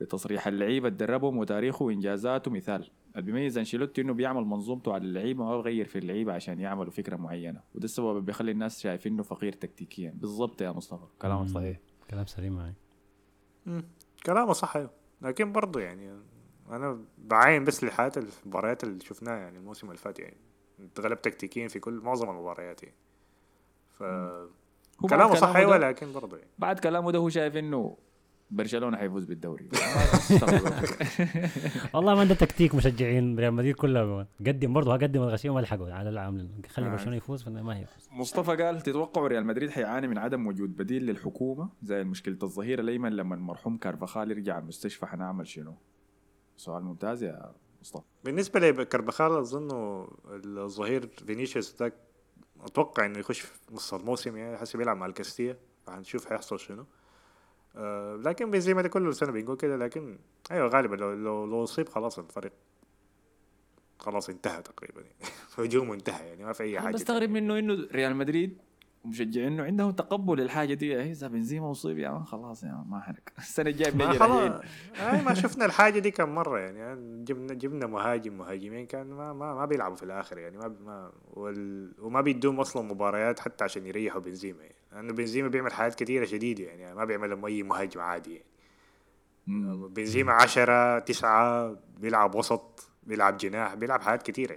بتصريح 0.00 0.46
اللعيبه 0.46 0.88
تدربهم 0.88 1.38
وتاريخه 1.38 1.84
وإنجازاته. 1.84 2.50
مثال 2.50 2.90
اللي 3.10 3.22
بيميز 3.22 3.58
أنشيلوتي 3.58 4.00
إنه 4.00 4.12
بيعمل 4.12 4.44
منظومته 4.44 4.92
على 4.92 5.04
اللعيبة 5.04 5.44
ما 5.44 5.56
بيغير 5.56 5.84
في 5.84 5.98
اللعيبة 5.98 6.32
عشان 6.32 6.60
يعملوا 6.60 6.90
فكرة 6.90 7.16
معينة. 7.16 7.60
وده 7.74 7.84
السبب 7.84 8.10
اللي 8.10 8.20
بيخلي 8.20 8.50
الناس 8.50 8.80
شايفينه 8.80 9.22
فقير 9.22 9.52
تكتيكيا. 9.52 10.14
بالضبط 10.16 10.62
يا 10.62 10.70
مصطفى. 10.70 11.06
كلامك. 11.22 11.48
صحيح. 11.48 11.78
كلام 12.10 12.26
سليم 12.26 12.56
معي. 12.56 12.74
كلامه 14.26 14.52
صح 14.52 14.76
أيوه. 14.76 14.90
لكن 15.22 15.52
برضه 15.52 15.80
يعني 15.80 16.20
أنا 16.70 17.04
بعاين 17.18 17.64
بس 17.64 17.84
لحالة 17.84 18.12
المباريات 18.44 18.84
اللي 18.84 19.00
شفناها 19.00 19.36
يعني 19.36 19.58
الموسم 19.58 19.86
اللي 19.86 19.98
فات 19.98 20.18
يعني. 20.18 20.36
اتغلب 20.80 21.22
تكتيكيا 21.22 21.68
في 21.68 21.78
كل 21.78 22.00
معظم 22.00 22.30
المباريات 22.30 22.82
يعني. 22.82 22.96
ف 23.92 24.02
كلامه 25.08 25.34
صح 25.34 25.56
أيوه 25.56 25.76
لكن 25.76 26.12
برضه 26.12 26.36
يعني. 26.36 26.50
بعد 26.58 26.78
كلامه 26.78 27.10
ده 27.10 27.18
هو 27.18 27.28
شايف 27.28 27.56
إنه 27.56 27.96
برشلونة 28.56 28.96
حيفوز 28.96 29.24
بالدوري. 29.24 29.68
والله 31.94 32.14
ما 32.14 32.24
ده 32.24 32.34
تكتيك 32.34 32.74
مشجعين 32.74 33.38
ريال 33.38 33.54
مدريد 33.54 33.74
كلها 33.74 34.26
قدم 34.46 34.72
برضه 34.72 34.92
قدم 34.92 35.22
الغشيم 35.22 35.54
ما 35.54 35.60
لحقوا 35.60 35.92
على 35.92 36.08
العامل 36.10 36.48
خلي 36.68 36.86
آه. 36.86 36.90
برشلونة 36.90 37.16
يفوز 37.16 37.48
ما 37.48 37.78
يفوز. 37.78 38.08
مصطفى 38.12 38.62
قال 38.62 38.80
تتوقعوا 38.80 39.28
ريال 39.28 39.46
مدريد 39.46 39.70
حيعاني 39.70 40.08
من 40.08 40.18
عدم 40.18 40.46
وجود 40.46 40.76
بديل 40.76 41.06
للحكومة 41.06 41.68
زي 41.82 42.04
مشكلة 42.04 42.38
الظهير 42.42 42.80
الأيمن 42.80 43.12
لما 43.12 43.34
المرحوم 43.34 43.76
كارفاخال 43.76 44.30
يرجع 44.30 44.58
المستشفى؟ 44.58 45.06
حنعمل 45.06 45.46
شنو؟ 45.48 45.74
سؤال 46.56 46.84
ممتاز 46.84 47.22
يا 47.22 47.52
مصطفى. 47.80 48.04
بالنسبة 48.24 48.60
لكربخال 48.60 49.32
أظن 49.32 49.68
الظهير 50.44 51.06
فينيسيوس 51.26 51.76
ده 51.76 51.92
أتوقع 52.60 53.06
إنه 53.06 53.18
يخش 53.18 53.40
في 53.40 53.52
نص 53.72 53.94
الموسم 53.94 54.36
يعني 54.36 54.56
حسب 54.56 54.80
يلعب 54.80 54.96
مع 54.96 55.06
الكاستيا 55.06 55.56
فهنشوف 55.86 56.32
هيحصل 56.32 56.60
شنو. 56.60 56.86
آه 57.76 58.16
لكن 58.16 58.50
بنزيما 58.50 58.82
ده 58.82 58.88
كل 58.88 59.14
سنه 59.14 59.32
بنقول 59.32 59.56
كده 59.56 59.76
لكن 59.76 60.18
أيوه 60.50 60.68
غالبا 60.68 60.96
لو 60.96 61.12
لو 61.12 61.46
لو 61.46 61.64
أصيب 61.64 61.88
خلاص 61.88 62.18
الفريق 62.18 62.52
خلاص 63.98 64.28
انتهى 64.28 64.62
تقريبا 64.62 65.00
يعني. 65.00 65.32
هجومه 65.58 65.94
انتهى 65.94 66.26
يعني 66.28 66.44
ما 66.44 66.52
في 66.52 66.62
أي 66.62 66.80
حاجة 66.80 66.94
بستغرب. 66.94 67.30
منه 67.30 67.58
إنه 67.58 67.88
ريال 67.92 68.16
مدريد 68.16 68.58
ومشجعينه 69.04 69.62
عندهم 69.64 69.90
تقبل 69.90 70.38
للحاجة 70.38 70.74
دي. 70.74 70.96
إيه، 70.96 71.10
إذا 71.12 71.28
بنزيما 71.28 71.70
أصيب 71.70 71.98
يا 71.98 72.10
man 72.10 72.24
خلاص 72.24 72.62
يا 72.62 72.68
مان 72.68 72.84
ما 72.88 73.00
حنك 73.00 73.32
السنة 73.38 73.70
الجاية 73.70 73.94
ما 73.96 74.06
بيجي 74.06 74.18
خلاص. 74.18 74.60
اي 75.00 75.22
ما 75.22 75.34
شفنا 75.42 75.64
الحاجة 75.64 75.98
دي 75.98 76.10
كم 76.10 76.28
مرة 76.34 76.58
يعني. 76.58 77.24
جبنا 77.24 77.54
جبنا 77.54 77.86
مهاجم 77.86 78.38
مهاجمين 78.38 78.86
كان 78.86 79.06
ما 79.06 79.32
ما, 79.32 79.54
ما 79.54 79.64
بيلعبوا 79.66 79.96
في 79.96 80.02
الآخر 80.02 80.38
يعني. 80.38 80.58
ما 80.58 80.68
ما 80.68 81.12
وال 81.30 81.92
وما 81.98 82.20
بيدوم 82.20 82.60
أصلا 82.60 82.82
مباريات 82.82 83.40
حتى 83.40 83.64
عشان 83.64 83.86
يريحوا 83.86 84.20
بنزيما 84.20 84.62
يعني. 84.62 84.73
لأنه 84.94 85.12
بنزيما 85.12 85.48
بيعمل 85.48 85.72
حاجات 85.72 85.94
كثيره 85.94 86.24
شديدة 86.24 86.64
يعني 86.64 86.94
ما 86.94 87.04
بيعملها 87.04 87.46
أي 87.46 87.62
مهاجم 87.62 88.00
عادي 88.00 88.32
يعني 88.32 88.44
مم. 89.46 89.88
بنزيما 89.88 90.32
عشرة 90.32 90.98
تسعة 90.98 91.76
بيلعب 91.98 92.34
وسط 92.34 92.88
بيلعب 93.02 93.36
جناح 93.36 93.74
بيلعب 93.74 94.02
حاجات 94.02 94.22
كثيرة 94.22 94.52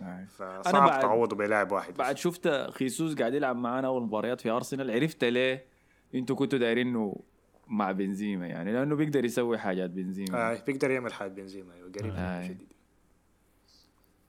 يعني 0.00 0.22
آه. 0.40 0.62
فصعب 0.62 0.88
بعد- 0.88 1.00
تعوضه 1.02 1.36
بلاعب 1.36 1.72
واحد. 1.72 1.94
بعد 1.94 2.16
شفت 2.16 2.48
خيسوس 2.70 3.14
قاعد 3.14 3.34
يلعب 3.34 3.56
معانا 3.56 3.86
أول 3.86 4.02
مباريات 4.02 4.40
في 4.40 4.50
أرسنال 4.50 4.90
عرفت 4.90 5.24
ليه 5.24 5.64
أنتوا 6.14 6.36
كنتوا 6.36 6.58
دايرين 6.58 6.86
إنه 6.88 7.16
مع 7.68 7.92
بنزيما 7.92 8.46
يعني 8.46 8.72
لأنه 8.72 8.96
بيقدر 8.96 9.24
يسوي 9.24 9.58
حاجات 9.58 9.90
بنزيما 9.90 10.52
آه 10.52 10.58
بيقدر 10.66 10.90
يعمل 10.90 11.12
حاجة 11.12 11.30
بنزيما 11.30 11.74
أيوه 11.74 11.92
قريب 11.98 12.12
آه. 12.14 12.38
منه 12.38 12.48
شديد 12.48 12.68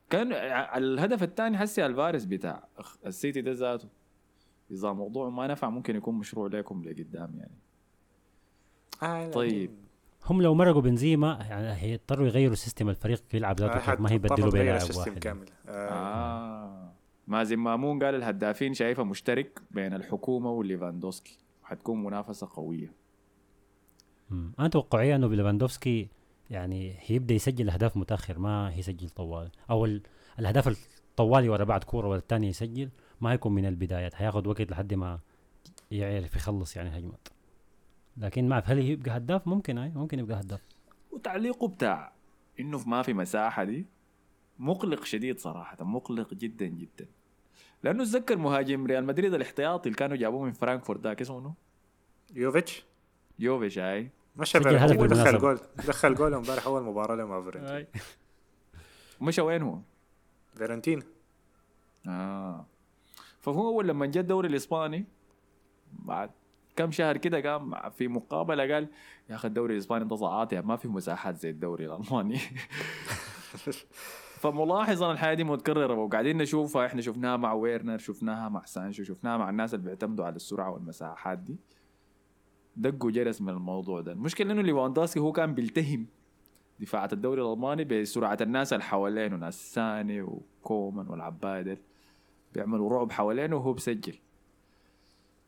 كان 0.09 0.31
الهدف 0.77 1.23
الثاني 1.23 1.57
حسي 1.57 1.85
الفارس 1.85 2.23
بتاع 2.25 2.67
السيتي 3.05 3.41
ده 3.41 3.51
ذاته 3.51 3.87
إذا 4.71 4.91
موضوع 4.93 5.29
ما 5.29 5.47
نفع 5.47 5.69
ممكن 5.69 5.95
يكون 5.95 6.15
مشروع 6.15 6.47
لكم 6.47 6.83
لقدام 6.83 7.35
يعني 7.37 7.57
آه 9.03 9.31
طيب. 9.31 9.69
لكن- 9.71 9.85
هم 10.25 10.41
لو 10.41 10.53
مرقوا 10.53 10.81
بنزيما 10.81 11.39
يعني 11.49 11.73
هيضطروا 11.81 12.27
يغيروا 12.27 12.55
system 12.55 12.89
الفريق 12.89 13.23
يلعب 13.33 13.59
ذاته 13.59 13.93
آه، 13.93 14.01
ما 14.01 14.11
هيبدلوا 14.11 14.51
بلاعب 14.51 14.77
ال 14.77 14.80
system 14.80 14.99
واحد 15.11 15.19
كامل 15.19 15.45
آه. 15.67 15.71
آه 15.89 16.91
مازن 17.27 17.55
مامون 17.57 18.03
قال 18.03 18.15
الهدافين 18.15 18.73
شايفة 18.73 19.03
مشترك 19.03 19.61
بين 19.71 19.93
الحكومة 19.93 20.51
وليفاندوسكي 20.51 21.37
حتكون 21.63 22.03
منافسة 22.03 22.49
قوية 22.53 22.91
مم. 24.29 24.51
أنا 24.59 24.67
توقعي 24.67 25.15
إنه 25.15 25.27
ليفاندوفسكي 25.27 26.07
يعني 26.49 26.95
هيبدأ 26.99 27.33
يسجل 27.33 27.69
أهداف 27.69 27.97
متأخر 27.97 28.39
ما 28.39 28.73
هيسجل 28.73 29.09
طوال 29.09 29.49
أو 29.69 29.85
ال- 29.85 30.01
الأهداف 30.39 30.67
الطوالي 30.67 31.49
ورا 31.49 31.63
بعد 31.63 31.83
كورة 31.83 32.07
ولا 32.07 32.19
الثاني 32.19 32.47
يسجل 32.47 32.89
ما 33.21 33.31
هيكون 33.31 33.55
من 33.55 33.65
البدايات 33.65 34.15
هياخد 34.15 34.47
وقت 34.47 34.71
لحد 34.71 34.93
ما 34.93 35.19
يعرف 35.91 36.35
يخلص 36.35 36.75
يعني 36.75 36.99
هجمات. 36.99 37.27
لكن 38.17 38.49
ما 38.49 38.53
أعرف 38.53 38.69
هل 38.69 38.79
يبقى 38.79 39.17
هداف؟ 39.17 39.47
ممكن 39.47 39.77
أي 39.77 39.89
ممكن 39.89 40.19
يبقى 40.19 40.39
هداف. 40.39 40.61
وتعليقه 41.11 41.67
بتاع 41.67 42.11
إنه 42.59 42.89
ما 42.89 43.01
في 43.01 43.13
مساحة 43.13 43.63
دي 43.63 43.85
مقلق 44.59 45.03
شديد 45.03 45.39
صراحة 45.39 45.83
مقلق 45.83 46.33
جدا 46.33 46.65
جدا. 46.65 47.05
لأنه 47.83 48.03
اتذكر 48.03 48.37
مهاجم 48.37 48.85
ريال 48.85 49.05
مدريد 49.05 49.33
الاحتياطي 49.33 49.89
اللي 49.89 49.97
كانوا 49.97 50.17
جابوه 50.17 50.45
من 50.45 50.51
فرانكفورت 50.51 51.01
ذاك 51.01 51.21
اسمه 51.21 51.39
منو؟ 51.39 51.53
يوفيتش؟ 52.33 52.85
يوفيتش 53.39 53.79
هاي 53.79 54.09
مش 54.37 54.51
سجل 54.51 54.63
فيران. 54.63 54.83
هدف 54.83 54.97
هو 54.97 55.05
دخل. 55.05 55.37
جول 55.37 55.59
دخل 55.77 56.15
جول 56.15 56.33
امبارح 56.33 56.65
أول 56.65 56.83
مباراة 56.83 57.15
له 57.15 57.25
مع 57.25 57.41
فيورنتينا 57.41 57.87
مشى 59.21 59.41
وين 59.41 59.61
هو؟ 59.61 59.79
فيورنتينا 60.57 61.03
آه. 62.07 62.65
فهو 63.45 63.67
أول 63.67 63.87
لما 63.87 64.05
جاء 64.05 64.21
الدوري 64.21 64.47
الإسباني 64.47 65.05
بعد 65.91 66.29
كم 66.75 66.91
شهر 66.91 67.17
كده 67.17 67.51
قام 67.51 67.89
في 67.89 68.07
مقابلة 68.07 68.73
قال 68.73 68.87
يا 69.29 69.35
أخي 69.35 69.47
الدوري 69.47 69.73
الإسباني 69.73 70.05
ده 70.05 70.27
عاطي 70.27 70.61
ما 70.61 70.75
في 70.75 70.87
مساحات 70.87 71.37
زي 71.37 71.49
الدوري 71.49 71.85
الألماني. 71.85 72.39
فملاحظ 74.41 75.03
أنا 75.03 75.11
الحياة 75.11 75.33
دي 75.33 75.43
متكررة 75.43 75.93
وقاعدين 75.93 76.37
نشوفها 76.37 76.85
إحنا 76.85 77.01
شفناها 77.01 77.37
مع 77.37 77.53
ويرنر 77.53 77.97
شفناها 77.97 78.49
مع 78.49 78.65
سانشو 78.65 79.03
شفناها 79.03 79.37
مع 79.37 79.49
الناس 79.49 79.73
اللي 79.73 79.85
بيعتمدوا 79.85 80.25
على 80.25 80.35
السرعة 80.35 80.71
والمساحات 80.71 81.37
دي. 81.37 81.57
دقوا 82.75 83.11
جرس 83.11 83.41
من 83.41 83.49
الموضوع 83.49 84.01
ده. 84.01 84.11
المشكلة 84.11 84.51
إنه 84.53 84.61
ليفاندوسكي 84.61 85.19
هو 85.19 85.31
كان 85.31 85.53
بيلتهم 85.53 86.07
دفاعات 86.79 87.13
الدوري 87.13 87.41
الألماني 87.41 87.83
بسرعة 87.83 88.37
الناس 88.41 88.73
اللي 88.73 88.83
حوالينه 88.83 89.35
ناس 89.35 89.73
ساني 89.73 90.21
وكومان 90.21 91.07
والعباد. 91.07 91.77
بيعملوا 92.55 92.89
رعب 92.89 93.11
حوالينه 93.11 93.55
وهو 93.55 93.73
بسجل. 93.73 94.15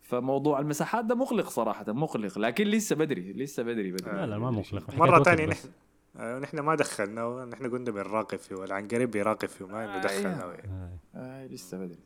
فموضوع 0.02 0.60
المساحات 0.60 1.06
ده 1.06 1.16
مقلق 1.16 1.50
صراحة 1.50 1.86
مقلق. 1.88 2.38
لكن 2.38 2.68
لسه 2.68 2.96
بدري 2.96 3.34
لسه 3.34 3.64
بدري 3.64 3.92
بدري. 3.92 4.12
لا 4.12 4.26
لا 4.26 4.38
ما 4.38 4.52
مقلق. 4.52 5.22
تانية 5.22 5.48
وقت 5.48 5.58
نحن. 5.58 5.70
آه، 6.18 6.40
نحن 6.40 6.60
ما 6.60 6.76
دخلناه 6.76 7.46
نحن 7.46 7.70
قلنا 7.72 7.92
بنراقب 7.92 8.38
فيه 8.38 8.56
والعنقريب 8.56 9.12
بيراقب 9.12 9.48
فيه 9.48 9.68
ما 9.68 10.02
دخلناه 10.02 10.54
يعني. 10.54 11.00
آه. 11.16 11.16
آه. 11.16 11.48
لسه 11.48 11.78
بدري. 11.78 12.00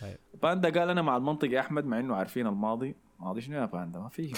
طيب. 0.00 0.16
باندا 0.42 0.80
قال 0.80 0.90
أنا 0.90 1.02
مع 1.02 1.16
المنطق 1.16 1.50
يا 1.50 1.60
أحمد 1.60 1.86
مع 1.86 2.00
إنه 2.00 2.16
عارفين 2.16 2.46
الماضي. 2.46 2.94
ماضي 3.20 3.40
شنو 3.40 3.56
يا 3.56 3.66
باندا؟ 3.66 3.98
ما 3.98 4.08
فيه 4.08 4.32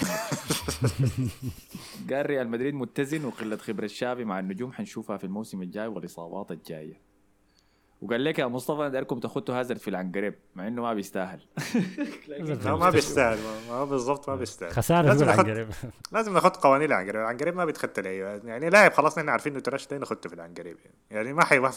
قال 2.09 2.25
ريال 2.25 2.49
مدريد 2.49 2.73
متزن 2.73 3.25
وقلة 3.25 3.57
خبرة 3.57 3.87
شافي 3.87 4.23
مع 4.23 4.39
النجوم 4.39 4.71
حنشوفها 4.71 5.17
في 5.17 5.23
الموسم 5.23 5.61
الجاي 5.61 5.87
والإصابات 5.87 6.51
الجاية. 6.51 7.08
وقال 8.01 8.23
لك 8.23 8.39
يا 8.39 8.45
مصطفى 8.47 8.79
أنا 8.81 8.89
دايركم 8.89 9.19
تاخدوا 9.19 9.55
هازارد 9.59 9.79
في 9.79 9.87
العنقريب 9.87 10.35
مع 10.55 10.67
إنه 10.67 10.81
ما 10.81 10.93
بيستاهل. 10.93 11.39
لا 12.27 12.75
ما 12.75 12.89
بيستاهل 12.89 13.37
ما- 13.37 13.75
ما 13.79 13.83
بالضبط 13.85 14.29
ما 14.29 14.35
بيستاهل. 14.45 14.71
خسارة 14.71 15.07
لازم 15.07 15.25
في 15.25 15.31
ناخد 15.31 15.45
العنقريب. 15.47 15.69
لازم 16.13 16.33
ناخد 16.33 16.55
قوانين 16.57 16.87
العنقريب. 16.87 17.15
العنقريب 17.21 17.55
ما 17.55 17.65
بيتخطى 17.65 18.01
لعيبه 18.01 18.29
يعني 18.49 18.69
لاعب 18.69 18.93
خلاص 18.93 19.17
نحن 19.17 19.29
عارفين 19.29 19.51
إنه 19.53 19.61
ترش 19.61 19.87
ده 19.87 19.97
في 20.27 20.33
العنقريب. 20.35 20.77
يعني, 21.11 21.33
ما 21.33 21.45
حي 21.45 21.59
ما 21.59 21.69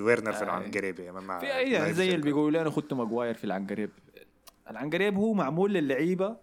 ويرنر 0.00 0.32
في 0.32 0.40
آه. 0.40 0.42
العنقريب 0.44 1.00
يعني 1.00 1.20
ما 1.20 1.38
في 1.38 1.56
أي 1.56 1.94
زي 1.94 2.08
اللي 2.10 2.22
بيقولوا 2.22 2.50
لي 2.50 2.60
أنا 2.60 2.70
خدت 2.70 2.92
ماجواير 2.92 3.34
في 3.34 3.44
العنقريب. 3.44 3.90
العنقريب 4.70 5.14
هو 5.16 5.34
معمول 5.34 5.72
للعيبة 5.74 6.36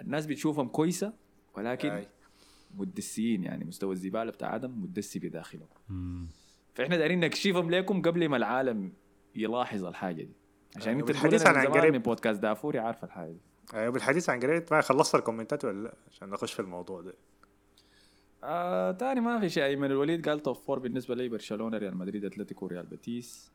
الناس 0.00 0.26
بتشوفهم 0.26 0.68
كويسة 0.68 1.12
ولكن. 1.56 2.04
مدسيين 2.76 3.44
يعني 3.44 3.64
مستوى 3.64 3.92
الزبالة 3.92 4.30
بتاع 4.30 4.54
آدم 4.54 4.82
مدسي 4.82 5.18
بداخله. 5.18 5.66
فإحنا 6.74 6.96
دايرين 6.96 7.20
نكشفهم 7.20 7.70
لكم 7.70 8.02
قبل 8.02 8.28
ما 8.28 8.36
العالم 8.36 8.92
يلاحظ 9.34 9.84
الحاجة 9.84 10.22
دي. 10.22 10.36
عشان 10.76 10.88
أيوة، 10.88 11.00
انت 11.00 11.08
بالحديث 11.08 11.42
تقول 11.42 11.56
عن 11.56 11.66
عنقريب. 11.66 11.92
من 11.92 11.98
بودكاست 11.98 12.40
دافوري 12.40 12.78
عارف 12.78 13.04
الحاجة 13.04 13.30
دي. 13.32 13.40
أيوه 13.74 13.92
بالحديث 13.92 14.30
عن 14.30 14.40
عنقريب 14.40 14.72
ما 14.72 14.80
خلصت 14.80 15.14
ال 15.14 15.20
comments 15.20 15.64
ولا 15.64 15.82
لا؟ 15.84 15.94
عشان 16.10 16.30
نخش 16.30 16.52
في 16.52 16.60
الموضوع 16.60 17.00
ده. 17.00 17.14
آه 18.44 18.92
تاني 18.92 19.20
ما 19.20 19.40
في 19.40 19.48
شيء. 19.48 19.64
ايمن 19.64 19.90
الوليد 19.90 20.28
قال 20.28 20.40
top 20.42 20.56
four 20.56 20.78
بالنسبة 20.78 21.14
لي 21.14 21.28
برشلونة 21.28 21.78
ريال 21.78 21.96
مدريد 21.96 22.24
أتلتيكو 22.24 22.66
ريال 22.66 22.86
بيتيس. 22.86 23.52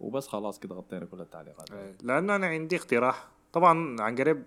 وبس 0.00 0.26
خلاص 0.26 0.58
كده 0.60 0.74
غطينا 0.74 1.04
كل 1.04 1.20
التعليقات. 1.20 1.70
آه، 1.70 1.94
لأنه 2.02 2.36
أنا 2.36 2.46
عندي 2.46 2.76
اقتراح. 2.76 3.28
طبعا 3.52 3.96
عن 4.00 4.16
قريب 4.16 4.42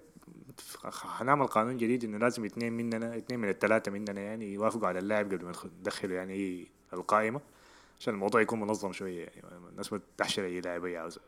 حنعمل 0.91 1.47
قانون 1.47 1.77
جديد 1.77 2.03
إنه 2.03 2.17
لازم 2.17 2.45
اثنين 2.45 2.73
مننا 2.73 3.17
اثنين 3.17 3.39
من 3.39 3.49
الثلاثه 3.49 3.91
مننا 3.91 4.21
يعني 4.21 4.53
يوافقوا 4.53 4.87
على 4.87 4.99
اللاعب 4.99 5.25
قبل 5.25 5.43
ما 5.43 5.49
ندخل- 5.49 5.71
ندخله 5.79 6.15
يعني 6.15 6.67
القائمة. 6.93 7.41
عشان 8.05 8.13
الموضوع 8.13 8.41
يكون 8.41 8.59
منظم 8.59 8.93
شوية 8.93 9.25
يعني 9.25 9.41
الناس 9.71 9.93
ما 9.93 9.99
تحشر 10.17 10.45
اي 10.45 10.61
لاعب 10.61 10.85
هي 10.85 10.97
عاوزة. 10.97 11.21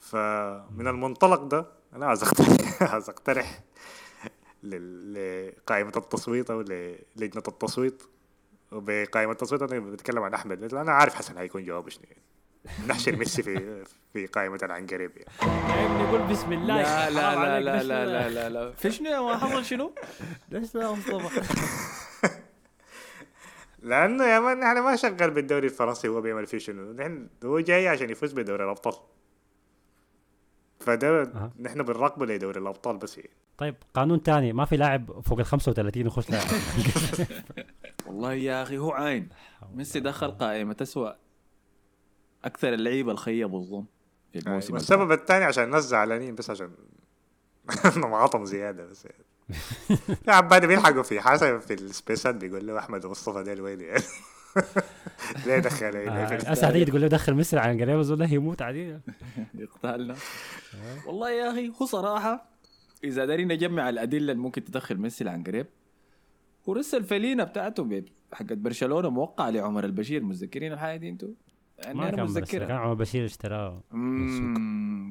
فمن 0.00 0.86
المنطلق 0.88 1.42
ده 1.42 1.66
أنا 1.92 2.06
عايز 2.06 2.22
اقترح 2.22 2.82
عايز 2.92 3.08
أقترح 3.08 3.60
لل- 4.62 5.52
لقائمة 5.58 5.92
التصويت 5.96 6.50
أو 6.50 6.60
للجنه 7.16 7.42
التصويت. 7.48 8.02
وبقائمة 8.72 9.32
التصويت 9.32 9.62
أنا 9.62 9.80
بتكلم 9.80 10.22
عن 10.22 10.34
أحمد 10.34 10.60
لأن 10.64 10.80
أنا 10.80 10.92
عارف 10.92 11.14
حسن 11.14 11.38
هيكون 11.38 11.64
جوابه 11.64 11.90
شنو 11.90 12.04
يعني. 12.10 12.22
نحشر 12.88 13.16
ميسي 13.16 13.42
في 13.42 13.84
في 14.12 14.26
قائمة 14.26 14.58
العنقريب 14.62 15.12
يعني. 15.16 15.52
يا 15.72 15.86
ابني 15.86 16.10
قول 16.10 16.22
بسم 16.32 16.52
الله. 16.52 16.82
لا 16.82 17.10
لا 17.10 17.60
لا 17.60 17.60
لا 17.60 17.82
لا 17.82 18.06
لا 18.06 18.28
لا 18.28 18.48
لا. 18.48 18.72
في 18.72 18.90
شنو 18.90 19.34
حصل 19.36 19.64
شنو؟ 19.64 19.94
ليش 20.50 20.74
لا 20.74 20.92
مصطفى؟ 20.92 21.40
لأنه 23.82 24.24
يا 24.24 24.40
مان 24.40 24.60
نحن 24.60 24.78
ما 24.78 24.96
شغال 24.96 25.30
بالدوري 25.30 25.66
الفرنسي 25.66 26.08
هو 26.08 26.20
بيعمل 26.20 26.46
فيه 26.46 26.58
شنو 26.58 26.92
نحن 26.92 27.28
هو 27.44 27.60
جاي 27.60 27.88
عشان 27.88 28.10
يفوز 28.10 28.32
بدوري 28.32 28.64
الأبطال 28.64 28.94
فده 30.80 31.22
أها. 31.22 31.52
نحن 31.60 31.82
بنراقبه 31.82 32.26
لدوري 32.26 32.60
الأبطال 32.60 32.96
بس 32.96 33.18
يعني. 33.18 33.30
طيب 33.58 33.74
قانون 33.94 34.22
تاني 34.22 34.52
ما 34.52 34.64
في 34.64 34.76
لاعب 34.76 35.20
فوق 35.20 35.38
ال 35.38 35.44
35 35.44 36.06
يخش 36.06 36.30
لاعب 36.30 36.46
والله 38.06 38.32
يا 38.32 38.62
أخي 38.62 38.78
هو 38.78 38.92
عين 38.92 39.28
ميسي 39.74 40.00
دخل 40.00 40.30
قائمة 40.30 40.76
اسوء 40.82 41.14
أكثر 42.44 42.74
اللعيبة 42.74 43.12
الخيبوا 43.12 43.58
الظن 43.58 43.84
في 44.32 44.38
الموسم 44.38 44.74
والسبب 44.74 45.12
الثاني 45.12 45.44
عشان 45.44 45.64
الناس 45.64 45.84
زعلانين 45.84 46.34
بس 46.34 46.50
عشان 46.50 46.70
نمعطهم 47.96 48.44
زيادة 48.44 48.86
بس 48.86 49.04
يعني. 49.04 49.24
يا 50.28 50.32
عبادي 50.32 50.66
بيلحقوا 50.66 51.02
في 51.02 51.20
حسن 51.20 51.58
في 51.58 51.74
السبيسات 51.74 52.34
بيقول 52.34 52.66
له 52.66 52.78
أحمد 52.78 53.04
ومصطفى 53.04 53.42
ديل 53.42 53.60
وين 53.60 53.80
يعني 53.80 54.02
ليه 55.46 55.58
دخل 55.58 55.96
هنا 55.96 56.26
في 56.26 56.52
هسه 56.52 56.66
هتيجي 56.66 56.84
تقول 56.84 57.00
له 57.00 57.08
دخل 57.08 57.34
مصر 57.34 57.58
على 57.58 57.84
قريب 57.84 58.18
ده 58.18 58.24
يموت 58.24 58.62
عادي. 58.62 58.98
يقتلنا. 59.54 60.16
والله 61.06 61.30
يا 61.30 61.50
أخي 61.50 61.72
هو 61.82 61.86
صراحة 61.86 62.48
إذا 63.04 63.24
دارين 63.24 63.48
نجمع 63.48 63.88
الأدلة 63.88 64.18
اللي 64.32 64.34
ممكن 64.34 64.64
تدخل 64.64 64.96
ميسي 64.96 65.28
عن 65.28 65.44
قريب 65.44 65.66
هو 66.68 66.74
لسه 66.74 66.98
الفلينه 66.98 67.44
بتاعته 67.44 68.02
حقت 68.32 68.52
برشلونة 68.52 69.10
موقع 69.10 69.48
لعمر 69.48 69.84
البشير 69.84 70.22
متذكرين 70.22 70.72
الحاجة 70.72 70.96
دي 70.96 71.08
أنتوا؟ 71.08 71.34
يعني 71.84 71.98
ما 71.98 72.08
أنا 72.08 72.16
كان 72.16 72.24
بس 72.24 72.32
كان 72.34 72.42
متذكرها 72.42 72.76
عمر 72.76 72.94
بشير 72.94 73.24
اشتراه. 73.24 73.82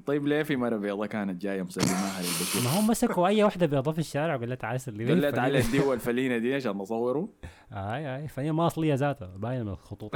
طيب 0.05 0.27
ليه 0.27 0.43
في 0.43 0.55
مرة 0.55 0.77
بيضاء 0.77 1.07
كانت 1.07 1.41
جاية 1.41 1.63
مسلماها 1.63 2.21
للبشير 2.21 2.61
ما 2.63 2.79
هم 2.79 2.87
مسكوا 2.87 3.27
أي 3.27 3.43
واحدة 3.43 3.65
بيضاف 3.65 3.93
في 3.93 3.99
الشارع 3.99 4.35
وقال 4.35 4.47
لها 4.49 4.55
تعال 4.55 4.81
سلمي 4.81 5.05
قال 5.05 5.21
لها 5.21 5.29
الفلينة. 5.29 5.35
تعالى 5.35 5.59
اديه 5.69 5.93
الفلينة 5.93 6.37
دي 6.37 6.53
عشان 6.55 6.71
نصوره. 6.71 7.29
آي 7.73 8.15
آي 8.15 8.27
فهي 8.27 8.51
ما 8.51 8.67
أصلية 8.67 8.93
ذاتها 8.93 9.37
باينة 9.37 9.63
من 9.63 9.69
الخطوط. 9.71 10.15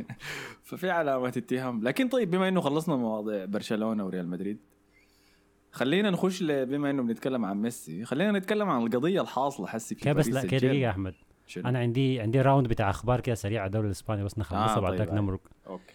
ففي 0.68 0.90
علامات 0.90 1.36
اتهام. 1.36 1.82
لكن 1.84 2.08
طيب 2.08 2.30
بما 2.30 2.48
إنه 2.48 2.60
خلصنا 2.60 2.96
مواضيع 2.96 3.44
برشلونة 3.44 4.04
وريال 4.06 4.28
مدريد 4.28 4.58
خلينا 5.72 6.10
نخش 6.10 6.42
بما 6.42 6.90
إنه 6.90 7.02
بنتكلم 7.02 7.44
عن 7.44 7.62
ميسي 7.62 8.04
خلينا 8.04 8.38
نتكلم 8.38 8.70
عن 8.70 8.82
القضية 8.86 9.20
الحاصلة 9.20 9.66
حسي 9.66 9.94
في 9.94 10.12
بس 10.12 10.28
لا 10.28 10.42
كده. 10.46 10.58
دقيقة 10.68 10.90
أحمد؟ 10.90 11.14
شنو؟ 11.46 11.68
أنا 11.68 11.78
عندي 11.78 12.20
عندي 12.20 12.40
round 12.40 12.68
بتاع 12.68 12.90
أخبار 12.90 13.20
كده 13.20 13.34
سريعه 13.34 13.60
على 13.60 13.66
الدوري 13.66 13.86
الإسباني 13.86 14.24
بس 14.24 14.38
نخلصها 14.38 14.76
آه، 14.76 14.80
بعد 14.80 14.90
طيب، 14.92 15.00
ذاك. 15.00 15.12
نمرق 15.12 15.40
okay 15.66 15.94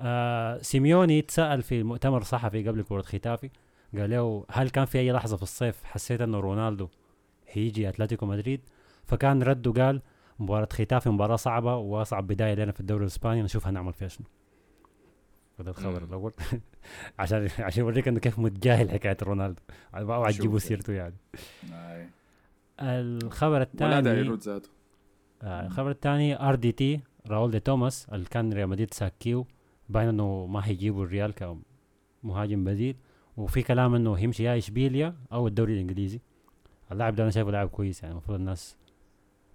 آه 0.00 0.58
سيميوني 0.58 1.22
تسأل 1.22 1.62
في 1.62 1.82
مؤتمر 1.82 2.22
صحفي 2.22 2.68
قبل 2.68 2.82
كورة 2.82 3.02
ختافي 3.02 3.50
قال 3.98 4.10
له 4.10 4.44
هل 4.50 4.70
كان 4.70 4.84
في 4.84 4.98
أي 4.98 5.12
لحظة 5.12 5.36
في 5.36 5.42
الصيف 5.42 5.84
حسيت 5.84 6.20
أنه 6.20 6.40
رونالدو 6.40 6.88
هيجي 7.48 7.88
أتلتيكو 7.88 8.26
مدريد 8.26 8.60
فكان 9.04 9.42
رده 9.42 9.72
قال 9.72 10.02
مباراة 10.38 10.68
ختافي 10.72 11.10
مباراة 11.10 11.36
صعبة 11.36 11.76
وأصعب 11.76 12.26
بداية 12.26 12.54
لنا 12.54 12.72
في 12.72 12.80
الدوري 12.80 13.02
الإسباني 13.02 13.42
نشوف 13.42 13.66
هنعمل 13.66 13.92
فيها 13.92 14.08
شنو 14.08 14.26
هذا 15.60 15.70
الخبر. 15.70 16.04
الأول 16.04 16.32
عشان 17.18 17.48
عشان 17.58 17.82
يوريك 17.82 18.08
إنه 18.08 18.20
كيف 18.20 18.38
متجاهل 18.38 18.90
حكاية 18.90 19.16
رونالدو 19.22 19.62
اوعى 19.94 20.32
تجيبوا. 20.32 20.58
سيرته 20.58 20.92
يعني. 20.92 21.14
الخبر 22.80 23.54
ولا 23.56 23.68
داعي 23.74 23.98
الثاني 23.98 24.18
يرد 24.18 24.38
ذاته 24.40 24.68
آه، 25.42 25.66
الخبر 25.66 25.90
الثاني 25.90 26.40
RDT 26.48 27.00
راول 27.26 27.50
دي 27.50 27.60
توماس 27.60 28.06
اللي 28.12 28.24
كان 28.26 28.52
ريال 28.52 28.68
مدريد 28.68 28.94
ساكيهو 28.94 29.46
باين 29.88 30.08
إنه 30.08 30.46
ما 30.46 30.60
هيجيبوا 30.66 31.04
الريال 31.04 31.34
كمهاجم 32.22 32.64
بديل. 32.64 32.96
وفي 33.36 33.62
كلام 33.62 33.94
إنه 33.94 34.14
هيمشي 34.14 34.42
يا 34.44 34.58
إشبيليا 34.58 35.14
أو 35.32 35.46
الدوري 35.46 35.72
الإنجليزي. 35.74 36.20
اللاعب 36.92 37.14
ده 37.14 37.22
أنا 37.22 37.30
شايفه 37.30 37.50
لاعب 37.50 37.68
كويس 37.68 38.02
يعني 38.02 38.12
المفروض 38.12 38.38
الناس 38.38 38.76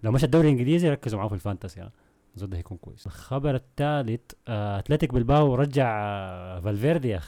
لو 0.02 0.12
مش 0.12 0.24
الدوري 0.24 0.48
الإنجليزي 0.48 0.88
يركزوا 0.88 1.18
معاه 1.18 1.28
في 1.28 1.34
ال 1.34 1.40
fantasy 1.40 1.80
يعني. 1.80 1.92
ده 2.36 2.56
هيكون 2.58 2.76
كويس. 2.76 3.06
الخبر 3.06 3.54
الثالث 3.54 4.20
آه 4.48 4.78
أتلتيك 4.78 5.14
بلباو 5.14 5.54
رجع 5.54 5.98
آه 6.00 6.60
فالفيردي 6.60 7.08
يا 7.08 7.20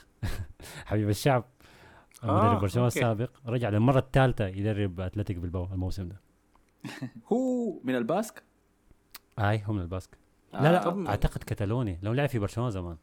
حبيب 0.86 1.08
الشعب 1.08 1.44
آه، 2.24 2.26
مدرب 2.26 2.60
برشلونة 2.60 2.86
okay. 2.86 2.98
السابق 2.98 3.30
رجع 3.46 3.68
للمرة 3.68 3.98
الثالثة 3.98 4.46
يدرب 4.46 5.00
أتلتيك 5.00 5.36
بلباو 5.36 5.64
الموسم 5.72 6.08
ده. 6.08 6.20
هو 7.32 7.80
من 7.84 7.96
الباسك؟ 7.96 8.42
هاي 9.40 9.62
هم 9.66 9.78
الباسك 9.80 10.10
آه. 10.54 10.62
لا 10.62 10.72
لا 10.72 10.82
طب- 10.82 11.06
أعتقد 11.06 11.42
كتالوني 11.46 11.98
لو 12.02 12.12
لعب 12.12 12.28
في 12.28 12.38
برشلونة 12.38 12.70
زمان 12.70 12.96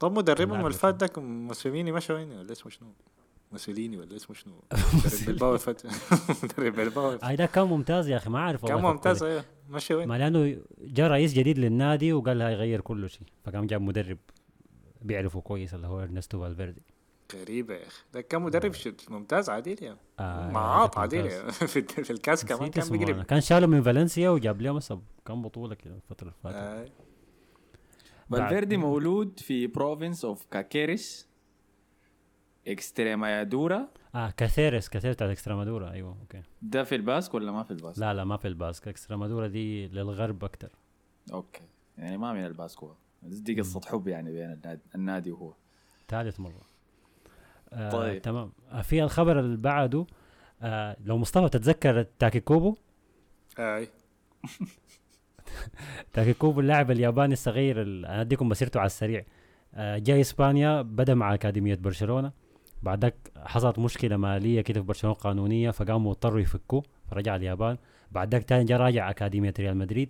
طب 0.00 0.18
مدربهم 0.18 0.66
اللي 0.66 0.78
فات 0.78 0.94
ده 0.94 1.22
مارسيلينو 1.22 1.92
مشى 1.92 2.12
وين 2.12 2.32
ولا 2.32 2.52
اسمه 2.52 2.70
شنو؟ 2.70 2.88
مارسيلينو 3.52 3.96
ولا 3.96 4.16
اسمه 4.16 4.36
شنو؟ 4.36 4.52
مدرب 4.94 5.26
بلباو 5.26 5.58
فات 5.58 5.82
مدرب 6.44 6.74
بلباو 6.76 7.10
اي 7.12 7.36
ده 7.36 7.46
كان 7.46 7.64
ممتاز 7.66 8.08
يا 8.08 8.16
أخي 8.16 8.30
ما 8.30 8.38
اعرف 8.38 8.66
كان 8.66 8.82
ممتاز. 8.82 9.22
أيوه 9.22 9.44
مشى 9.70 9.94
وين؟ 9.94 10.08
ما 10.08 10.18
لأنه 10.18 10.56
جاء 10.78 11.10
رئيس 11.10 11.32
جديد 11.32 11.58
للنادي 11.58 12.12
وقال 12.12 12.42
هيغير 12.42 12.80
كل 12.80 13.10
شيء 13.10 13.26
فقام 13.44 13.66
جاب 13.66 13.80
مدرب 13.80 14.18
بيعرفه 15.02 15.40
كويس 15.40 15.74
اللي 15.74 15.86
هو 15.86 16.02
إرنستو 16.02 16.40
فالفيردي 16.40 16.82
غريبة 17.36 17.74
يا 17.74 17.86
أخي. 17.86 18.02
ده 18.12 18.20
كان 18.20 18.42
مدرب 18.42 18.72
شد- 18.72 19.00
ممتاز 19.08 19.50
عديل 19.50 19.82
يا 19.84 19.96
آه 20.20 20.50
معاك 20.50 20.98
عديل 20.98 21.22
ممتاز. 21.22 21.44
يا 21.44 21.50
في, 21.72 21.82
في 21.82 22.10
الكاس 22.10 22.44
كمان 22.44 22.70
كان 22.70 22.88
بيقلب. 22.88 23.22
كان 23.22 23.40
شاله 23.40 23.66
من 23.66 23.82
فالنسيا 23.82 24.30
وجاب 24.30 24.60
لهم 24.62 24.78
كم 25.26 25.42
بطولة 25.42 25.74
كده 25.74 25.94
الفترة 25.94 26.28
اللي 26.28 26.38
فاتت. 26.42 26.56
آه. 26.56 26.88
فالفيردي 28.30 28.76
مولود 28.76 29.40
في 29.40 29.66
province 29.66 30.24
of 30.24 30.46
كاكيريس 30.50 31.28
اكستريمادورا 32.68 33.88
آه 34.14 34.30
كاثيرس 34.30 34.88
كاثيرس 34.88 35.14
بتاعت 35.14 35.30
اكسترامادورا 35.30 35.90
أيوه 35.90 36.16
أوكي. 36.20 36.42
ده 36.62 36.84
في 36.84 36.94
الباسك 36.94 37.34
ولا 37.34 37.52
ما 37.52 37.62
في 37.62 37.70
الباسك؟ 37.70 37.98
لا 37.98 38.14
لا 38.14 38.24
ما 38.24 38.36
في 38.36 38.48
الباسك. 38.48 38.88
اكسترامادورا 38.88 39.46
دي 39.46 39.86
للغرب 39.88 40.44
أكتر. 40.44 40.72
okay. 41.32 41.62
يعني 41.98 42.18
ما 42.18 42.32
من 42.32 42.46
الباسك 42.46 42.78
هو. 42.78 42.94
بس 43.22 43.36
دي 43.38 43.60
قصة 43.60 43.80
حب 43.80 44.08
يعني 44.08 44.30
بين 44.32 44.52
النادي, 44.52 44.80
النادي 44.94 45.30
وهو. 45.30 45.52
ثالث 46.08 46.40
مرة. 46.40 46.69
آه 47.72 47.90
طيب. 47.90 48.22
تمام. 48.22 48.52
آه 48.72 48.82
في 48.82 49.02
الخبر 49.04 49.40
اللي 49.40 49.56
بعده 49.56 50.06
آه 50.62 50.96
لو 51.04 51.18
مصطفى 51.18 51.48
تتذكر 51.48 52.02
تاكيكوبو؟ 52.02 52.76
أي. 53.58 53.88
تاكيكوبو 56.12 56.60
اللاعب 56.60 56.90
الياباني 56.90 57.32
الصغير 57.32 57.82
ال- 57.82 58.06
أنا 58.06 58.20
أديكم 58.20 58.48
مسيرته 58.48 58.78
على 58.80 58.86
السريع. 58.86 59.24
آه 59.74 59.98
جاي 59.98 60.20
إسبانيا 60.20 60.82
بدأ 60.82 61.14
مع 61.14 61.34
أكاديمية 61.34 61.74
برشلونة. 61.74 62.32
بعدك 62.82 63.14
حصلت 63.36 63.78
مشكلة 63.78 64.16
مالية 64.16 64.60
كده 64.60 64.80
في 64.80 64.86
برشلونة 64.86 65.14
قانونية 65.16 65.70
فقاموا 65.70 66.10
اضطروا 66.12 66.40
يفكوه 66.40 66.82
فرجع 67.10 67.36
اليابان. 67.36 67.76
بعدك 68.12 68.42
تاني 68.42 68.64
جا 68.64 68.76
راجع 68.76 69.10
أكاديمية 69.10 69.54
ريال 69.58 69.76
مدريد. 69.76 70.08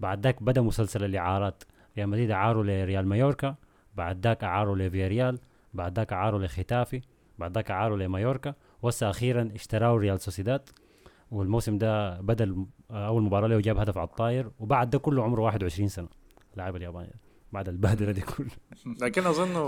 بعدك 0.00 0.42
بدأ 0.42 0.60
مسلسل 0.60 1.04
الإعارات. 1.04 1.62
ريال 1.96 2.08
مدريد 2.08 2.30
اعاروا 2.30 2.64
لريال 2.64 3.06
مايوركا. 3.06 3.54
بعد 3.94 4.26
ذاك 4.26 4.44
اعاروا 4.44 4.76
لفياريال. 4.76 5.38
بعد 5.74 5.96
ذاك 5.98 6.12
اعاروا 6.12 6.40
لختافي 6.40 7.00
بعد 7.38 7.54
ذاك 7.54 7.70
اعاروا 7.70 7.96
لمايوركا 7.96 8.54
وهسه 8.82 9.10
أخيرا 9.10 9.50
اشتراه 9.54 9.98
ريال 9.98 10.20
سوسيداد. 10.20 10.68
والموسم 11.30 11.78
ده 11.78 12.20
بدا 12.20 12.44
الم- 12.44 12.68
أول 12.90 13.22
مباراة 13.22 13.48
له 13.48 13.60
جاب 13.60 13.78
هدف 13.78 13.98
على 13.98 14.06
الطاير 14.08 14.50
وبعد 14.58 14.90
ده 14.90 14.98
كله 14.98 15.22
عمره 15.24 15.42
21 15.42 15.88
سنة. 15.88 16.08
لاعب 16.56 16.76
الياباني 16.76 17.14
بعد 17.52 17.68
البهدلة 17.68 18.12
دي 18.12 18.20
كلها. 18.20 18.50
لكن 19.02 19.26
اظنه 19.26 19.60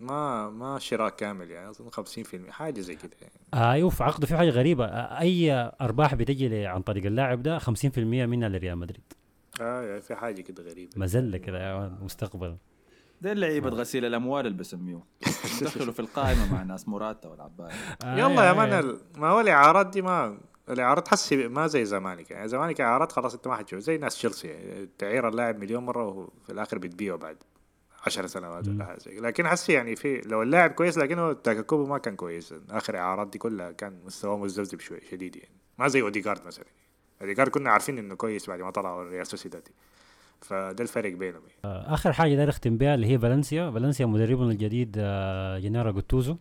ما 0.00 0.50
ما 0.50 0.78
شراء 0.78 1.08
كامل 1.08 1.50
يعني 1.50 1.70
أظن 1.70 1.90
50% 1.90 2.50
حاجة 2.50 2.80
زي 2.80 2.94
كده 2.94 3.10
يعني. 3.22 3.70
أيوه 3.72 3.90
في 3.90 4.04
عقده 4.04 4.26
في 4.26 4.36
حاجة 4.36 4.50
غريبة. 4.50 4.84
آه، 4.84 5.20
أي 5.20 5.52
أرباح 5.80 6.14
بتجي 6.14 6.66
عن 6.66 6.82
طريق 6.82 7.06
اللاعب 7.06 7.42
ده 7.42 7.58
50% 7.58 7.98
منها 7.98 8.48
لريال 8.48 8.78
مدريد. 8.78 9.12
آه 9.60 9.82
يعني 9.82 10.00
في 10.00 10.14
حاجة 10.14 10.40
كده 10.40 10.62
غريبة. 10.62 10.90
مزله 10.96 11.38
كده 11.38 11.68
يا 11.70 11.78
man، 11.78 11.98
مستقبل. 12.02 12.56
ده 13.24 13.32
اللعيبة 13.32 13.70
غسيل 13.70 14.04
الأموال 14.04 14.46
اللي 14.46 14.58
بسميهم. 14.58 15.02
دخلوا 15.62 15.92
في 15.92 16.00
القائمة 16.00 16.52
مع 16.52 16.62
ناس 16.62 16.88
موراتا 16.88 17.28
والعباية. 17.28 17.72
آه، 18.04 18.18
يلا 18.18 18.44
يا 18.44 18.52
man 18.52 18.98
ما 19.16 19.28
هو 19.28 19.40
الإعارات 19.40 19.86
دي 19.86 20.02
ما 20.02 20.38
الإعارات 20.68 21.08
حسي 21.08 21.48
ما 21.48 21.66
زي 21.66 21.84
زمانك. 21.84 22.30
يعني 22.30 22.48
زمانك 22.48 22.80
إعارات 22.80 23.12
خلاص 23.12 23.34
أنت 23.34 23.48
ما 23.48 23.56
حتشوف. 23.56 23.78
زي 23.78 23.98
ناس 23.98 24.14
تشيلسي 24.14 24.48
يعني 24.48 24.88
تعير 24.98 25.28
اللاعب 25.28 25.58
مليون 25.58 25.84
مرة 25.84 26.06
وفي 26.08 26.52
الآخر 26.52 26.78
بتبيعه 26.78 27.16
بعد 27.16 27.36
10 28.06 28.26
سنوات 28.26 28.68
ولا 28.68 28.84
حاجة 28.84 28.98
لكن 29.06 29.48
حسي 29.48 29.72
يعني 29.72 29.96
في 29.96 30.20
لو 30.20 30.42
اللاعب 30.42 30.70
كويس 30.70 30.98
لكنه 30.98 31.32
تاكي 31.32 31.55
كوبو 31.55 31.86
ما 31.86 31.98
كان 31.98 32.16
كويس. 32.16 32.54
آخر 32.70 32.98
اعارات 32.98 33.28
دي 33.28 33.38
كلها 33.38 33.72
كان 33.72 33.98
مستواه 34.04 34.36
مذبذب 34.36 34.80
شوي 34.80 35.00
شديد 35.10 35.36
يعني. 35.36 35.54
ما 35.78 35.88
زي 35.88 36.02
أوديجارد 36.02 36.46
مثلا. 36.46 36.64
أوديجارد 37.20 37.50
كنا 37.50 37.70
عارفين 37.70 37.98
إنه 37.98 38.14
كويس 38.14 38.46
بعد 38.50 38.60
ما 38.60 38.70
طلع 38.70 39.02
ريال 39.02 39.26
سوسيداد. 39.26 39.68
فده 40.44 40.82
الفرق 40.84 41.12
بينهم 41.12 41.40
يعني. 41.42 41.58
آه، 41.64 41.94
آخر 41.94 42.12
حاجة 42.12 42.34
داير 42.34 42.48
أختم 42.48 42.76
بها 42.78 42.94
اللي 42.94 43.06
هي 43.06 43.18
فالنسيا. 43.18 43.70
فالنسيا 43.70 44.06
مدربهم 44.06 44.50
الجديد 44.50 44.96
آه، 44.98 45.58
جينارو 45.58 45.90
جاتوزو. 45.90 46.36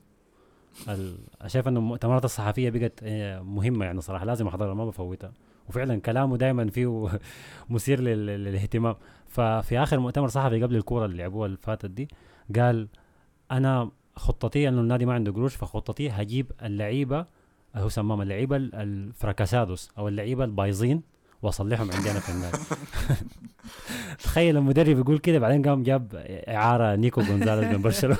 شايف 1.47 1.67
إنه 1.67 1.79
المؤتمرات 1.79 2.25
الصحفية 2.25 2.69
بقت 2.69 2.99
آه، 3.03 3.41
مهمة 3.41 3.85
يعني 3.85 4.01
صراحة 4.01 4.25
لازم 4.25 4.47
أحضرها 4.47 4.73
ما 4.73 4.85
بفوتها. 4.85 5.31
وفعلا 5.69 5.99
كلامه 6.01 6.37
دائما 6.37 6.69
فيه 6.69 7.07
مثير 7.69 7.99
لل- 7.99 8.25
للاهتمام. 8.43 8.95
ففي 9.27 9.79
آخر 9.79 9.99
مؤتمر 9.99 10.27
صحفي 10.27 10.63
قبل 10.63 10.75
الكورة 10.75 11.05
اللي 11.05 11.17
لعبوها 11.17 11.45
اللي 11.45 11.57
فاتت 11.61 11.85
دي 11.89 12.07
قال 12.55 12.87
أنا 13.51 13.91
خطتي 14.15 14.67
إنه 14.69 14.81
النادي 14.81 15.05
ما 15.05 15.13
عنده 15.13 15.31
قروش 15.31 15.55
فخطتي 15.55 16.09
هجيب 16.09 16.51
اللعيبة 16.63 17.25
هو 17.75 17.89
سماهم 17.89 18.21
اللعيبة 18.21 18.55
ال- 18.55 18.75
الفراكاسادوس 18.75 19.91
أو 19.97 20.07
اللعيبة 20.07 20.43
البايظين. 20.43 21.01
وأصلحهم 21.43 21.91
عندي 21.91 22.11
أنا 22.11 22.19
في 22.19 22.29
النادي 22.29 22.57
تخيل 24.23 24.57
المدرب 24.57 24.99
يقول 24.99 25.19
كده 25.19 25.39
بعدين 25.39 25.61
قام 25.61 25.83
جاب 25.83 26.13
إعارة 26.47 26.95
نيكو 26.95 27.21
جونزاليز 27.21 27.75
من 27.75 27.81
برشلونة 27.81 28.17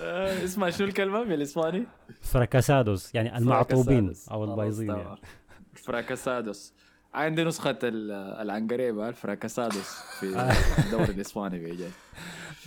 آه، 0.00 0.44
اسمع 0.44 0.70
شو 0.70 0.84
الكلمة 0.84 1.24
بالاسباني؟ 1.24 1.84
فراكاسادوس 2.22 3.14
يعني 3.14 3.38
المعطوبين. 3.38 4.12
أو 4.30 4.44
البايظين. 4.44 4.88
يعني. 4.90 5.18
فراكاسادوس 5.74 6.72
عندي 7.14 7.44
نسخة 7.44 7.78
ال- 7.82 8.10
العنقريبة 8.42 9.08
الفراكاسادوس 9.08 9.90
في 10.20 10.26
الدوري 10.78 11.04
الإسباني 11.12 11.58
بيجي 11.58 11.84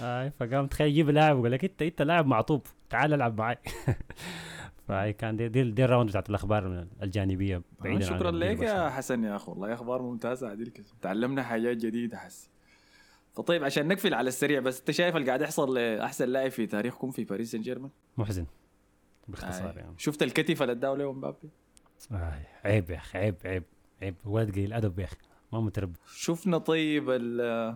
آه 0.01 0.31
فقام 0.39 0.67
تخيل 0.67 0.87
يجيب 0.87 1.09
لاعب 1.09 1.35
ويقول 1.35 1.51
لك 1.51 1.63
انت 1.63 1.81
إنت 1.81 2.01
لاعب 2.01 2.25
معطوب 2.27 2.61
تعال 2.89 3.13
العب 3.13 3.37
معي 3.39 3.57
فهي 4.87 5.13
كان 5.13 5.37
دي, 5.37 5.47
دي, 5.49 5.71
دي 5.71 5.85
ال 5.85 5.89
round 5.89 6.09
بتاعت 6.09 6.29
الأخبار 6.29 6.87
الجانبية 7.03 7.61
بعيدا 7.79 8.05
عن 8.05 8.17
شكرا 8.19 8.31
لك 8.31 8.59
يا. 8.61 8.89
حسن 8.89 9.23
يا 9.23 9.35
اخو 9.35 9.51
والله 9.51 9.73
أخبار 9.73 10.01
ممتازة 10.01 10.49
عديل 10.49 10.71
تعلمنا 11.01 11.43
حاجات 11.43 11.77
جديدة 11.77 12.17
حسي 12.17 12.49
فطيب 13.33 13.63
عشان 13.63 13.87
نقفل 13.87 14.13
على 14.13 14.27
السريع 14.27 14.59
بس 14.59 14.79
أنت 14.79 14.91
شايف 14.91 15.15
اللي 15.15 15.27
قاعد 15.27 15.41
يحصل 15.41 15.77
لأحسن 15.77 16.29
لاعب 16.29 16.51
في 16.51 16.67
تاريخكم 16.67 17.11
في 17.11 17.23
باريس 17.23 17.51
سان 17.51 17.61
جيرمان 17.61 17.89
محزن 18.17 18.45
باختصار 19.27 19.69
آه. 19.69 19.79
يعني 19.79 19.93
شفت 19.97 20.23
الكتف 20.23 20.61
اللي 20.61 20.71
اداه 20.71 20.95
له 20.95 21.13
مبابي 21.13 21.49
آه. 22.11 22.41
عيب 22.63 22.89
يا 22.89 22.95
أخي 22.97 23.17
عيب 23.17 23.35
عيب 23.45 23.63
عيب 24.01 24.15
ولد 24.25 24.51
قليل 24.51 24.73
أدب 24.73 24.99
يا 24.99 25.05
أخي 25.05 25.17
ما 25.53 25.59
متربي 25.61 25.99
شفنا 26.15 26.57
طيب 26.57 27.09
ال 27.09 27.75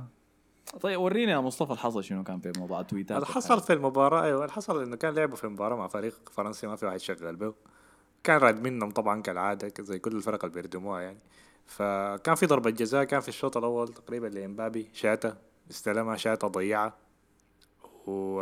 طيب 0.82 1.02
ورينا 1.02 1.32
يا 1.32 1.40
مصطفى 1.40 1.74
الحصل 1.74 2.04
شنو 2.04 2.24
كان 2.24 2.40
في 2.40 2.52
موضوع 2.58 2.82
تويتات 2.82 3.18
اللي 3.18 3.26
حصل 3.26 3.62
في 3.62 3.74
المباراة 3.74 4.24
أيوه 4.24 4.42
اللي 4.42 4.54
حصل 4.54 4.84
إنه 4.84 4.96
كان 4.96 5.14
لعبوا 5.14 5.36
في 5.36 5.48
مباراة 5.48 5.76
مع 5.76 5.88
فريق 5.88 6.30
فرنسي 6.32 6.68
ما 6.68 6.76
في 6.76 6.86
واحد 6.86 7.00
شغال 7.00 7.36
به. 7.36 7.54
كان 8.24 8.38
راد 8.38 8.62
منهم 8.68 8.92
طبعا 8.92 9.22
كالعادة 9.22 9.74
زي 9.80 10.00
كل 10.00 10.16
الفرق 10.16 10.46
اللي 10.46 10.56
بيردموها 10.56 11.02
يعني. 11.02 11.18
فكان 11.66 12.36
في 12.36 12.46
ضربة 12.46 12.70
جزاء 12.70 13.04
كان 13.04 13.20
في 13.20 13.28
الشوط 13.28 13.58
الأول 13.58 13.88
تقريبا 13.88 14.28
لإمبابي 14.28 14.90
شاتا 14.94 15.38
استلمها 15.72 16.16
شاتا 16.16 16.48
ضيعها. 16.48 16.94
و 18.08 18.42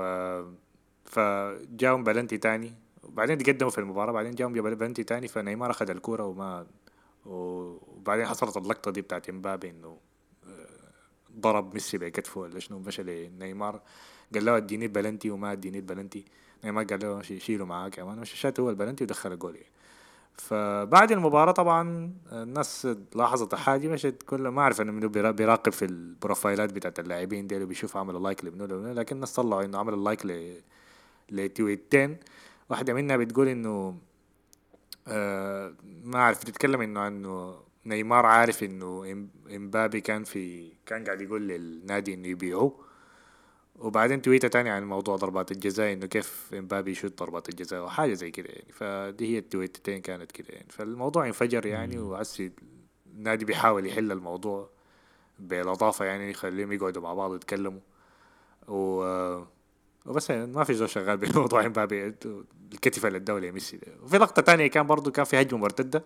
فجاهم 1.05 2.03
بلنتي 2.03 2.37
تاني. 2.37 2.73
وبعدين 3.03 3.37
تقدموا 3.37 3.71
في 3.71 3.77
المباراة 3.77 4.11
بعدين 4.11 4.31
جاهم 4.31 4.53
بلنتي 4.53 5.03
تاني 5.03 5.27
فنيمار 5.27 5.71
أخذ 5.71 5.89
الكورة 5.89 6.23
وما 6.23 6.67
وبعدين 7.25 8.25
حصلت 8.25 8.57
اللقطة 8.57 8.91
دي 8.91 9.01
بتاعت 9.01 9.29
إمبابي 9.29 9.69
إنه 9.69 9.97
ضرب 11.39 11.73
ميسي 11.73 11.97
بكتفه 11.97 12.41
ولا 12.41 12.59
شنو 12.59 12.79
مشى 12.79 13.03
لنيمار 13.03 13.81
قال 14.33 14.45
له 14.45 14.57
اديني 14.57 14.87
بلنتي 14.87 15.29
وما 15.29 15.51
اديني 15.51 15.77
البلنتي. 15.77 16.25
نيمار 16.63 16.83
قال 16.85 16.99
له 16.99 17.21
شي- 17.21 17.39
شيله 17.39 17.65
معاك 17.65 17.97
يا 17.97 18.03
man. 18.03 18.19
مش 18.19 18.31
شات 18.33 18.59
هو 18.59 18.69
البلنتي 18.69 19.03
ودخل 19.03 19.31
الجول. 19.33 19.55
يعني. 19.55 19.67
فبعد 20.37 21.11
المباراة 21.11 21.51
طبعا 21.51 22.11
الناس 22.31 22.87
لاحظت 23.15 23.55
حاجة 23.55 23.87
مشت 23.87 24.23
كل 24.25 24.47
ما 24.47 24.61
أعرف 24.61 24.81
إنه 24.81 24.91
منو 24.91 25.09
بيرا- 25.09 25.31
بيراقب 25.31 25.71
في 25.71 25.85
البروفايلات 25.85 26.73
بتاعت 26.73 26.99
اللاعبين 26.99 27.47
دي 27.47 27.63
وبيشوف 27.63 27.97
عمل 27.97 28.23
like 28.23 28.45
لمنو 28.45 28.93
لكن 28.93 29.15
الناس 29.15 29.33
طلعوا 29.33 29.63
إنه 29.63 29.77
عمل 29.77 30.03
لايك 30.03 30.25
ل 30.25 30.61
لتويتين. 31.31 32.17
واحدة 32.69 32.93
منها 32.93 33.17
بتقول 33.17 33.47
إنه 33.47 33.97
آه 35.07 35.73
ما 36.03 36.19
أعرف 36.19 36.41
بتتكلم 36.41 36.81
إنه 36.81 37.07
إنه 37.07 37.55
نيمار 37.85 38.25
عارف 38.25 38.63
إنه 38.63 39.03
إم- 39.03 39.51
إمبابي 39.53 40.01
كان 40.01 40.23
في 40.23 40.71
كان 40.85 41.03
قاعد 41.05 41.21
يقول 41.21 41.47
للنادي 41.47 42.13
إنه 42.13 42.27
يبيعوه 42.27 42.85
وبعدين 43.75 44.21
تويتة 44.21 44.47
تاني 44.47 44.69
عن 44.69 44.83
موضوع 44.83 45.15
ضربات 45.15 45.51
الجزاء 45.51 45.93
إنه 45.93 46.05
كيف 46.05 46.49
إمبابي 46.53 46.91
يشوت 46.91 47.19
ضربات 47.19 47.49
الجزاء 47.49 47.83
وحاجة 47.83 48.13
زي 48.13 48.31
كده 48.31 48.49
يعني. 48.49 48.71
فدي 48.71 49.33
هي 49.33 49.37
التويتتين 49.37 50.01
كانت 50.01 50.31
كده 50.31 50.47
يعني. 50.49 50.67
فالموضوع 50.69 51.27
انفجر 51.27 51.65
يعني 51.65 51.97
وهسي 51.97 52.51
النادي 53.15 53.45
بيحاول 53.45 53.85
يحل 53.85 54.11
الموضوع 54.11 54.69
بلطافة 55.39 56.05
يعني 56.05 56.29
يخليهم 56.31 56.71
يقعدوا 56.71 57.01
مع 57.01 57.13
بعض 57.13 57.35
يتكلموا 57.35 57.79
و 58.67 59.03
وبس 60.05 60.29
يعني 60.29 60.45
ما 60.47 60.63
في 60.63 60.73
زول 60.73 60.89
شغال 60.89 61.17
بالموضوع 61.17 61.65
إمبابي. 61.65 62.13
الكتف 62.73 63.05
اللي 63.05 63.17
اداه 63.17 63.39
لميسي 63.39 63.77
ده. 63.77 63.87
وفي 64.03 64.17
لقطة 64.17 64.41
تانية 64.41 64.67
كان 64.67 64.87
برضو 64.87 65.11
كان 65.11 65.25
في 65.25 65.41
هجمة 65.41 65.59
مرتدة. 65.59 66.03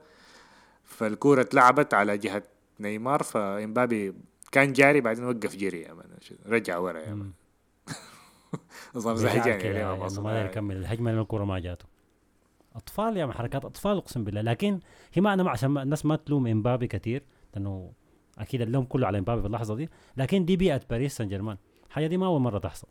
فالكورة 0.90 1.42
اتلعبت 1.42 1.94
على 1.94 2.18
جهة 2.18 2.44
نيمار 2.80 3.24
فإمبابي 3.24 4.14
كان 4.52 4.74
جاري 4.74 5.02
بعدين 5.02 5.24
وقف 5.24 5.56
جري 5.56 5.82
يا 5.82 5.94
man 5.94 6.06
رجع 6.48 6.78
ورا 6.78 7.00
يا 7.00 7.14
man 7.14 7.32
بيزعل 8.94 9.18
زهجان 9.18 9.48
يعني 9.76 10.00
ما 10.24 10.34
داير 10.34 10.46
يكمل. 10.46 10.76
الهجمة 10.78 11.12
لأن 11.12 11.22
الكورة 11.22 11.44
ما 11.46 11.60
جاته. 11.60 11.86
أطفال 12.76 13.18
يا 13.18 13.28
حركات 13.32 13.66
أطفال 13.66 13.98
أقسم 13.98 14.24
بالله. 14.24 14.42
لكن 14.42 14.80
هي 15.14 15.22
ما 15.22 15.34
أنا 15.34 15.44
ما 15.44 15.50
عشان 15.50 15.70
ما- 15.70 15.84
الناس 15.84 16.06
ما 16.06 16.16
تلوم 16.16 16.48
إمبابي 16.48 16.88
كثير 16.88 17.24
لأنه 17.54 17.92
أكيد 18.38 18.62
اللوم 18.62 18.86
كله 18.86 19.08
على 19.08 19.18
إمبابي 19.20 19.42
في 19.42 19.48
اللحظة 19.48 19.76
دي. 19.76 19.90
لكن 20.18 20.46
دي 20.46 20.56
بيئة 20.56 20.82
باريس 20.90 21.18
سان 21.18 21.28
جيرمان 21.28 21.58
الحاجة 21.88 22.08
دي 22.08 22.18
ما 22.18 22.26
أول 22.26 22.42
مرة 22.42 22.60
تحصل. 22.60 22.88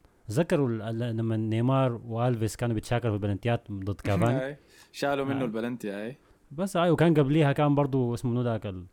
ال- 0.53 1.17
لما 1.17 1.37
نيمار 1.37 1.93
وألفيس 2.07 2.57
كانوا 2.57 2.75
بيتشاكلوا 2.75 3.13
في 3.13 3.17
البلنتيات 3.25 3.71
ضد 3.73 4.01
كافاني. 4.07 4.57
شالوا 4.93 5.25
منه. 5.25 5.45
البلنتي 5.45 5.91
هاي. 5.91 6.17
بس 6.51 6.77
أيوه 6.77 6.97
كان 6.97 7.15
قبليها 7.15 7.53
كان 7.53 7.75
برضو 7.75 8.15
اسمه 8.15 8.31
منو 8.31 8.43
ذاك 8.43 8.67
ال- 8.67 8.87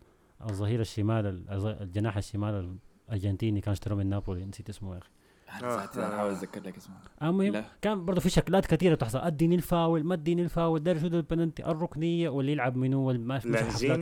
الظهير 0.50 0.82
الشمال 0.82 1.44
الجناح 1.82 2.18
الشمال 2.18 2.78
الأرجنتيني 3.10 3.62
كان 3.62 3.72
اشتروه 3.72 3.98
من 4.00 4.08
نابولي 4.10 4.46
نسيت 4.46 4.70
اسمه 4.70 4.94
يا 4.94 4.98
أخي. 5.00 5.10
احاول 5.50 6.32
أتذكر 6.32 6.62
لك 6.64 6.78
اسمه. 6.78 6.96
المهم 7.24 7.54
لا. 7.54 7.66
كان 7.82 8.06
برضه 8.06 8.22
في 8.22 8.30
شكلات 8.30 8.66
كثيرة 8.66 8.96
بتحصل. 8.96 9.20
أديني 9.20 9.56
الفاول 9.56 10.04
ما 10.04 10.14
أديني 10.14 10.42
الفاول 10.42 10.84
داير 10.84 11.00
شو 11.00 11.08
البنالتي 11.08 11.66
الركنية 11.66 12.30
واللي 12.30 12.52
يلعب 12.52 12.76
منو 12.78 13.14
ما 13.14 13.40
في 13.40 13.50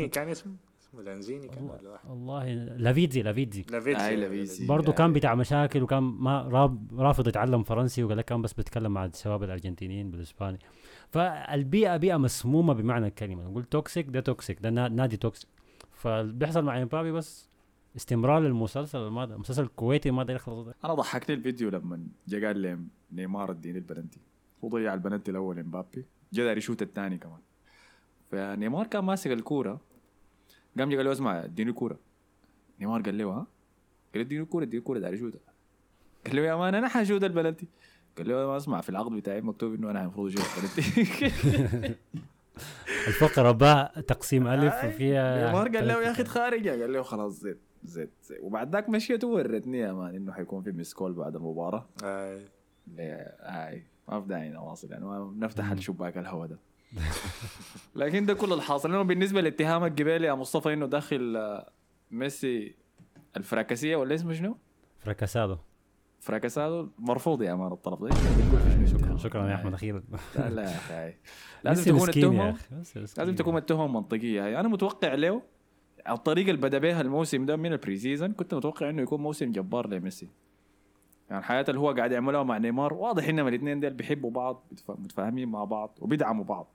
كان 0.08 0.30
اسمه؟ 0.30 0.56
لانزيني 1.02 1.48
كان 1.48 1.64
ولا 1.64 1.89
واحد 1.89 2.10
والله 2.10 2.54
لافيتزي 2.54 3.22
لافيتزي. 3.22 3.66
لافيتسي 3.70 4.04
هاي 4.04 4.16
لافيتسي. 4.16 4.68
برضه 4.68 4.91
يا 4.91 4.98
كان. 4.98 5.14
بتاع 5.14 5.36
مشاكل 5.36 5.84
وكان 5.84 6.04
ما 6.04 6.41
راب 6.41 7.00
رافض 7.00 7.28
يتعلم 7.28 7.64
فرنسي 7.64 8.04
وقال 8.04 8.18
لك 8.18 8.26
كان 8.26 8.41
بس 8.41 8.54
بيتكلم 8.54 8.91
مع 8.94 9.06
الشباب 9.06 9.44
الأرجنتينيين 9.44 10.12
بالإسباني. 10.12 10.60
فالبيئه 11.10 11.98
بيئة 11.98 12.18
مسمومة 12.18 12.74
بمعنى 12.74 13.08
الكلمة. 13.08 13.44
نقول 13.44 13.64
toxic 13.64 14.08
ده 14.10 14.20
toxic 14.20 14.62
ده 14.62 14.70
نا- 14.70 14.88
نادي 14.88 15.18
toxic 15.18 15.49
فبيحصل 15.91 16.64
مع 16.66 16.82
إمبابي 16.82 17.12
بس 17.12 17.50
استمرار 17.96 18.39
للمسلسل 18.41 19.08
ما 19.08 19.24
المسلسل 19.24 19.64
الكويتي 19.64 20.12
ما 20.12 20.24
داير 20.24 20.39
يخلص 20.39 20.66
ده. 20.66 20.76
أنا 20.86 20.94
ضحكني 20.94 21.36
الفيديو 21.36 21.70
لما 21.70 22.08
جا 22.28 22.48
قال 22.48 22.58
لي 22.58 22.80
نيمار 23.12 23.52
اديني 23.52 23.78
البلنتي. 23.78 24.20
وضيع 24.62 24.94
البلنتي 24.94 25.32
الأول 25.32 25.60
إمبابي 25.60 26.06
جا 26.34 26.44
داير 26.43 26.58
يشوت 26.58 26.82
الثاني 26.82 27.18
كمان. 27.18 27.39
فنيمار 28.32 28.88
كان 28.88 29.04
ماسك 29.04 29.32
الكورة 29.32 29.82
قام 30.80 30.89
جا 30.89 30.97
قال 30.97 31.05
له 31.05 31.11
اسمع 31.11 31.43
اديني 31.43 31.69
الكورة. 31.69 31.99
نيمار 32.80 33.01
قال 33.01 33.17
له 33.17 33.26
ها؟ 33.26 33.34
قال 33.36 33.45
له 34.15 34.21
اديني 34.21 34.41
الكورة 34.43 34.63
اديني 34.63 34.80
الكورة 34.80 34.99
داير 34.99 35.16
يشوتها 35.15 35.39
قال 36.28 36.36
له 36.36 36.41
يا 36.41 36.55
man 36.56 36.76
أنا 36.76 36.88
حشوت 36.88 37.24
البلنتي. 37.24 37.67
قال 38.17 38.28
له 38.28 38.47
ما 38.47 38.57
اسمع 38.57 38.82
في 38.82 38.89
العقد 38.89 39.11
بتاعي 39.11 39.41
مكتوب 39.41 39.74
إنه 39.74 39.91
أنا 39.91 40.01
المفروض 40.01 40.34
اشوت 40.34 40.45
البلنتي. 40.57 41.95
الفقرة 43.07 43.51
باء 43.51 44.01
تقسيم 44.01 44.47
ألف 44.47 44.74
وفيها 44.86 45.47
نيمار 45.47 45.67
قال 45.78 45.88
له 45.88 46.01
يا 46.03 46.11
أخي 46.11 46.24
تخارج 46.24 46.67
قال 46.67 46.93
له 46.93 47.01
خلاص 47.03 47.34
زيت 47.39 47.57
زيت, 47.84 48.09
زيت. 48.24 48.39
وبعد 48.41 48.74
ذاك 48.74 48.89
مشيت 48.89 49.24
وورتني 49.24 49.80
يا 49.80 49.93
man 49.93 50.16
إنه 50.15 50.32
حيكون 50.34 50.63
في 50.63 50.71
missed 50.72 50.97
call 50.97 51.14
بعد 51.13 51.36
المباراة. 51.36 51.86
ليه- 52.88 53.36
هاي 53.39 53.84
ما 54.09 54.21
في 54.21 54.28
داعي 54.28 54.49
نواصل 54.49 54.91
يعني 54.91 55.05
ما 55.05 55.34
نفتح 55.38 55.71
الشباك 55.71 56.17
الهواء 56.17 56.47
ده. 56.47 56.57
لكن 57.96 58.26
ده 58.26 58.34
كل 58.34 58.54
الحاصل 58.54 58.91
لأنه 58.91 59.04
بالنسبة 59.04 59.41
لاتهامك 59.41 60.02
قبالي 60.02 60.28
يا 60.28 60.34
مصطفى 60.34 60.74
إنه 60.74 60.86
داخل 60.86 61.36
آه، 61.38 61.72
ميسي 62.12 62.76
الفراكسيه 63.38 63.96
ولا 63.96 64.16
اسمه 64.16 64.34
شنو؟ 64.34 64.58
fracasado 64.99 65.58
fracasado 66.20 66.89
مرفوض 67.00 67.41
يا 67.41 67.56
man 67.56 67.72
الطلب 67.72 68.08
ده. 68.08 68.16
شنو 68.16 68.88
شكرا. 68.88 69.18
شكرا 69.18 69.50
يا 69.50 69.56
أحمد 69.56 69.74
أخيرا. 69.74 70.04
لا 70.36 70.62
يا 70.62 70.76
أخي. 70.76 71.14
لازم 71.64 71.96
تكون 71.96 72.10
التهمه. 72.10 72.58
لازم 73.18 73.36
تكون 73.36 73.58
التهمة 73.58 73.88
منطقيه 73.88 74.46
هاي. 74.46 74.60
أنا 74.60 74.68
متوقع 74.68 75.14
له 75.14 75.41
على 76.06 76.18
الطريقة 76.18 76.50
اللي 76.50 76.62
بدأ 76.62 76.78
بها 76.78 77.02
الموسم 77.02 77.46
ده 77.46 77.56
من 77.56 77.74
ال 77.74 77.97
pre-season 77.97 78.34
كنت 78.34 78.54
متوقع 78.54 78.89
إنه 78.89 79.02
يكون 79.02 79.22
موسم 79.22 79.52
جبار 79.52 79.88
لميسي. 79.88 80.30
يعني 81.30 81.39
الحياة 81.39 81.66
اللي 81.70 81.80
هو 81.80 81.91
قاعد 81.91 82.12
يعملها 82.12 82.44
مع 82.44 82.58
نيمار 82.58 82.94
واضح 82.94 83.28
إنهم 83.28 83.48
الاثنين 83.48 83.80
دول 83.80 83.94
بيحبوا 83.94 84.32
بعض 84.32 84.72
متفاهمين 84.89 85.50
مع 85.50 85.64
بعض 85.64 85.98
وبيدعموا 86.02 86.44
بعض. 86.46 86.74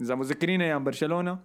إذا 0.00 0.14
مذكرين 0.14 0.62
أيام 0.62 0.84
برشلونة 0.84 1.38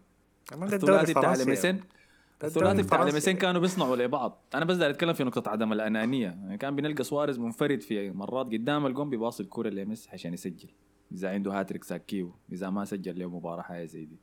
الثلاثي 0.54 1.14
بتاع 1.14 1.36
ده 1.36 2.48
الثلاثي 2.48 2.82
بتاع. 2.84 3.04
ال 3.04 3.12
MSN 3.12 3.36
كانوا 3.36 3.62
بيصنعوا 3.62 3.96
لبعض. 3.96 4.46
أنا 4.56 4.66
بس 4.66 4.78
داير 4.78 4.92
أتكلم 4.92 5.14
في 5.14 5.24
نقطة 5.24 5.52
عدم 5.52 5.74
الأنانية. 5.74 6.28
يعني 6.28 6.58
كان 6.58 6.76
بنلقى 6.76 7.04
سواريز 7.04 7.40
منفرد 7.40 7.82
في 7.82 8.12
مرات 8.12 8.46
قدام 8.46 8.86
الجون 8.86 9.10
بيباصي 9.10 9.44
الكوره 9.44 9.70
لميسي 9.70 10.10
عشان 10.14 10.34
يسجل. 10.34 10.70
إذا 11.12 11.30
عنده 11.30 11.60
هاتريك 11.60 11.84
ساكيو 11.84 12.36
إذا 12.52 12.70
ما 12.70 12.86
سجل 12.86 13.20
له 13.20 13.30
مباراة 13.30 13.62
حاجة 13.62 13.86
زي 13.86 14.06
دي. 14.06 14.20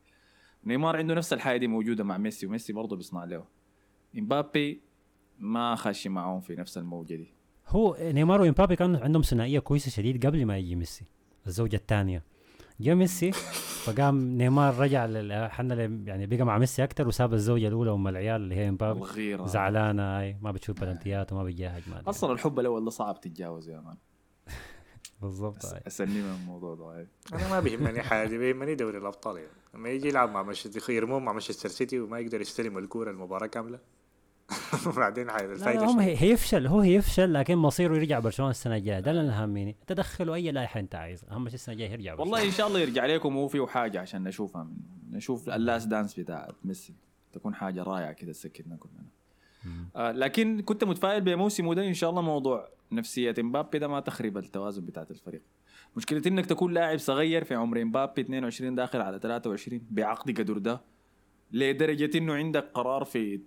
نيمار 0.65 0.97
عنده 0.97 1.15
نفس 1.15 1.33
الحاجة 1.33 1.57
دي 1.57 1.67
موجودة 1.67 2.05
مع 2.05 2.19
ميسي 2.19 2.47
وميسي 2.47 2.73
برضه 2.73 2.97
بيصنع 2.97 3.25
له. 3.25 3.45
إمبابي 4.19 4.83
ما 5.39 5.75
خش 5.75 6.07
معهم 6.07 6.41
في 6.41 6.57
نفس 6.57 6.79
الموجة 6.79 7.15
دي. 7.15 7.35
هو 7.69 7.97
نيمار 8.01 8.41
وإمبابي 8.41 8.77
كانوا 8.77 9.01
عندهم 9.01 9.23
ثنائية 9.23 9.59
كويسة 9.59 9.91
شديد 9.91 10.27
قبل 10.27 10.47
ما 10.47 10.59
يجي 10.59 10.75
ميسي 10.75 11.05
الزوجة 11.47 11.77
الثانية. 11.77 12.23
جا 12.81 12.95
ميسي 12.95 13.31
فقام 13.85 14.25
نيمار 14.39 14.79
رجع 14.79 15.07
لل- 15.07 15.51
حنا 15.51 15.75
يعني 15.85 16.27
بقى 16.27 16.45
مع 16.45 16.59
ميسي 16.59 16.85
أكثر 16.85 17.09
وساب 17.09 17.33
الزوجة 17.35 17.69
الأولى 17.69 17.93
ام 17.93 18.09
العيال 18.09 18.41
اللي 18.41 18.55
هي 18.55 18.69
الغيرة 18.99 19.47
زعلانة 19.47 20.03
هاي 20.19 20.37
ما 20.43 20.51
بتشوف 20.53 20.81
بلنتيات 20.81 21.33
وما 21.33 21.45
بتجاهد. 21.45 21.83
أصلا 22.07 22.33
الحب 22.33 22.61
الأول 22.61 22.85
ده 22.85 22.91
صعب 22.91 23.21
تتجاوز 23.21 23.69
يا 23.69 23.81
man 23.81 23.97
بالضبط. 25.23 25.65
اسلني 25.87 26.23
من 26.23 26.35
الموضوع 26.43 26.75
ده 26.75 26.85
هاي. 26.85 27.07
أنا 27.33 27.49
ما 27.51 27.61
بيهمني 27.61 28.03
حاجة 28.03 28.37
بيهمني 28.39 28.75
دوري 28.75 28.99
الأبطال 28.99 29.37
يعني 29.37 29.49
لما 29.75 29.89
يجي 29.89 30.09
يلعب 30.09 30.31
مع 30.31 30.43
مانشستر 30.43 30.93
يرموه 30.93 31.19
مع 31.19 31.33
مانشستر 31.33 31.69
سيتي 31.69 32.01
وما 32.01 32.19
يقدر 32.19 32.41
يستلم 32.41 32.79
الكورة 32.79 33.11
المباراة 33.11 33.47
كاملة 33.47 33.79
وبعدين 34.87 35.31
الفايدة 35.31 35.85
هم 35.85 35.99
هيفشل 36.01 36.67
هو 36.67 36.81
هيفشل 36.81 37.35
لكن 37.35 37.57
مصيره 37.57 37.97
يرجع 37.97 38.19
برشلونة 38.19 38.51
السنة 38.51 38.77
الجاية. 38.77 39.01
ده 39.01 39.11
اللي 39.11 39.33
هاميني 39.33 39.77
تدخلوا 39.87 40.35
أي 40.35 40.51
لائحه 40.53 40.81
انت 40.81 40.95
عايز 40.95 41.25
أهم 41.31 41.49
شيء 41.49 41.55
السنة 41.55 41.73
الجاية 41.73 41.91
يرجع 41.91 42.15
برشلونة. 42.15 42.31
والله 42.33 42.47
إن 42.47 42.53
شاء 42.53 42.67
الله 42.67 42.81
يرجع 42.81 43.07
لكم 43.07 43.37
وهو 43.37 43.49
فيه 43.49 43.67
حاجة 43.67 44.01
عشان 44.01 44.23
نشوفها 44.25 44.63
منه 44.65 44.77
نشوف 45.17 45.49
اللاست 45.49 45.89
دانس 45.89 46.21
بتاعت 46.21 46.55
ميسي. 46.65 46.95
تكون 47.33 47.55
حاجة 47.55 47.83
رائعة 47.83 48.13
كده 48.13 48.33
تسكتنا 48.33 48.77
كلنا 48.77 49.05
آه 49.97 50.13
لكن 50.13 50.61
كنت 50.63 50.85
متفائل 50.85 51.21
بموسمه 51.21 51.75
ده 51.75 51.87
إن 51.87 51.95
شاء 51.95 52.11
الله 52.11 52.23
موضوع 52.23 52.69
نفسية 52.93 53.35
امبابي 53.39 53.79
ده 53.79 53.89
ما 53.89 54.01
تخرب 54.01 54.39
التوازن 54.39 54.85
بتاعت 54.85 55.11
الفريق. 55.11 55.43
مشكلة 55.97 56.23
إنك 56.27 56.47
تكون 56.47 56.73
لاعب 56.73 56.99
صغير 56.99 57.45
في 57.45 57.55
عمر 57.55 57.83
امبابي 57.83 58.21
22 58.21 58.75
داخل 58.75 59.01
على 59.01 59.19
23 59.19 59.81
بعقد 59.91 60.41
قدر 60.41 60.59
ده. 60.59 60.81
لدرجة 61.53 62.19
إنه 62.19 62.35
عندك 62.35 62.65
قرار 62.75 63.05
في 63.05 63.41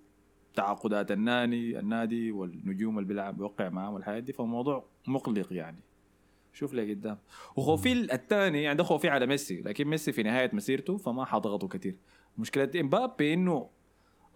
تعاقدات 0.56 1.10
النادي 1.10 1.78
النادي 1.78 2.32
والنجوم 2.32 2.98
اللي 2.98 3.08
بيلعب 3.08 3.36
بيوقع 3.36 3.68
معاهم 3.68 3.94
والحاجات 3.94 4.22
دي 4.22 4.32
فالموضوع 4.32 4.84
مقلق 5.06 5.52
يعني. 5.52 5.78
شوف 6.52 6.74
لي 6.74 6.90
قدام. 6.94 7.18
وخوفي 7.56 7.92
الثاني 8.14 8.62
يعني 8.62 8.76
ده 8.78 8.84
خوفي 8.84 9.08
على 9.08 9.26
ميسي 9.26 9.60
لكن 9.62 9.84
ميسي 9.88 10.12
في 10.12 10.22
نهاية 10.22 10.50
مسيرته 10.52 10.96
فما 10.96 11.24
حضغطه 11.24 11.68
كثير 11.68 11.96
مشكلة 12.38 12.70
إمبابي 12.80 13.34
إنه 13.34 13.68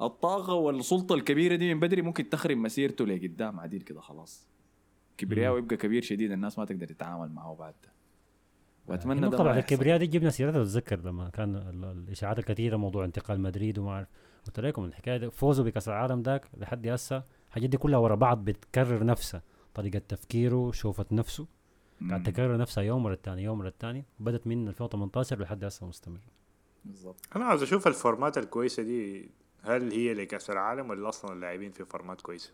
الطاقة 0.02 0.54
والسلطة 0.54 1.14
الكبيرة 1.14 1.56
دي 1.56 1.74
من 1.74 1.80
بدري 1.80 2.02
ممكن 2.02 2.28
تخرب 2.28 2.56
مسيرته 2.56 3.06
لقدام 3.06 3.60
عديل 3.60 3.80
كده 3.82 4.00
خلاص. 4.00 4.48
كبرياء 5.18 5.52
ويبقى 5.54 5.76
كبير 5.76 6.02
شديد 6.02 6.32
الناس 6.32 6.58
ما 6.58 6.64
تقدر 6.64 6.86
تتعامل 6.86 7.28
معه 7.32 7.54
بعد 7.54 7.74
ده. 7.84 7.92
واتمنى 8.88 9.18
النقطة 9.18 9.44
ده 9.44 9.50
يحصل. 9.50 9.58
الكبرياء 9.60 9.98
دي 9.98 10.06
جبنا 10.06 10.30
سيرتها 10.30 10.64
تتذكر 10.64 11.00
لما 11.00 11.28
كان 11.30 11.56
ال- 11.56 11.84
الإشاعات 11.84 12.38
الكثيرة 12.38 12.76
موضوع 12.76 13.04
انتقال 13.04 13.40
مدريد 13.40 13.78
وما 13.78 13.90
أعرف. 13.90 14.08
قلت 14.47 14.61
لكم 14.61 14.84
الحكاية 14.84 15.16
دي 15.16 15.30
فوزه 15.30 15.64
بكأس 15.64 15.88
العالم 15.88 16.22
ذاك 16.22 16.47
لحد 16.57 16.88
هسه. 16.88 17.24
الحاجات 17.49 17.70
دي 17.70 17.76
كلها 17.76 17.99
ورا 17.99 18.14
بعض 18.14 18.45
بتكرر 18.45 19.05
نفسها. 19.05 19.43
طريقة 19.74 19.99
تفكيره 19.99 20.70
شوفة 20.72 21.07
نفسه. 21.11 21.47
قاعد. 22.09 22.22
تكرر 22.22 22.57
نفسها 22.57 22.84
يوم 22.84 23.05
ورا 23.05 23.14
الثاني 23.14 23.43
يوم 23.43 23.61
ورا 23.61 23.68
الثاني 23.68 24.05
بدت 24.18 24.47
من 24.47 24.68
2018 24.68 25.41
لحد 25.41 25.64
هسه 25.64 25.86
مستمر 25.86 26.20
بالضبط. 26.84 27.28
أنا 27.36 27.45
عاوز 27.45 27.62
أشوف 27.62 27.86
الفورمات 27.86 28.38
الكويسة 28.38 28.82
دي 28.82 29.30
هل 29.62 29.93
هي 29.93 30.14
لكأس 30.14 30.51
العالم 30.51 30.91
ولا 30.91 31.09
أصلا 31.09 31.32
اللاعبين 31.32 31.72
في 31.72 31.84
فورمات 31.84 32.20
كويسة؟ 32.20 32.53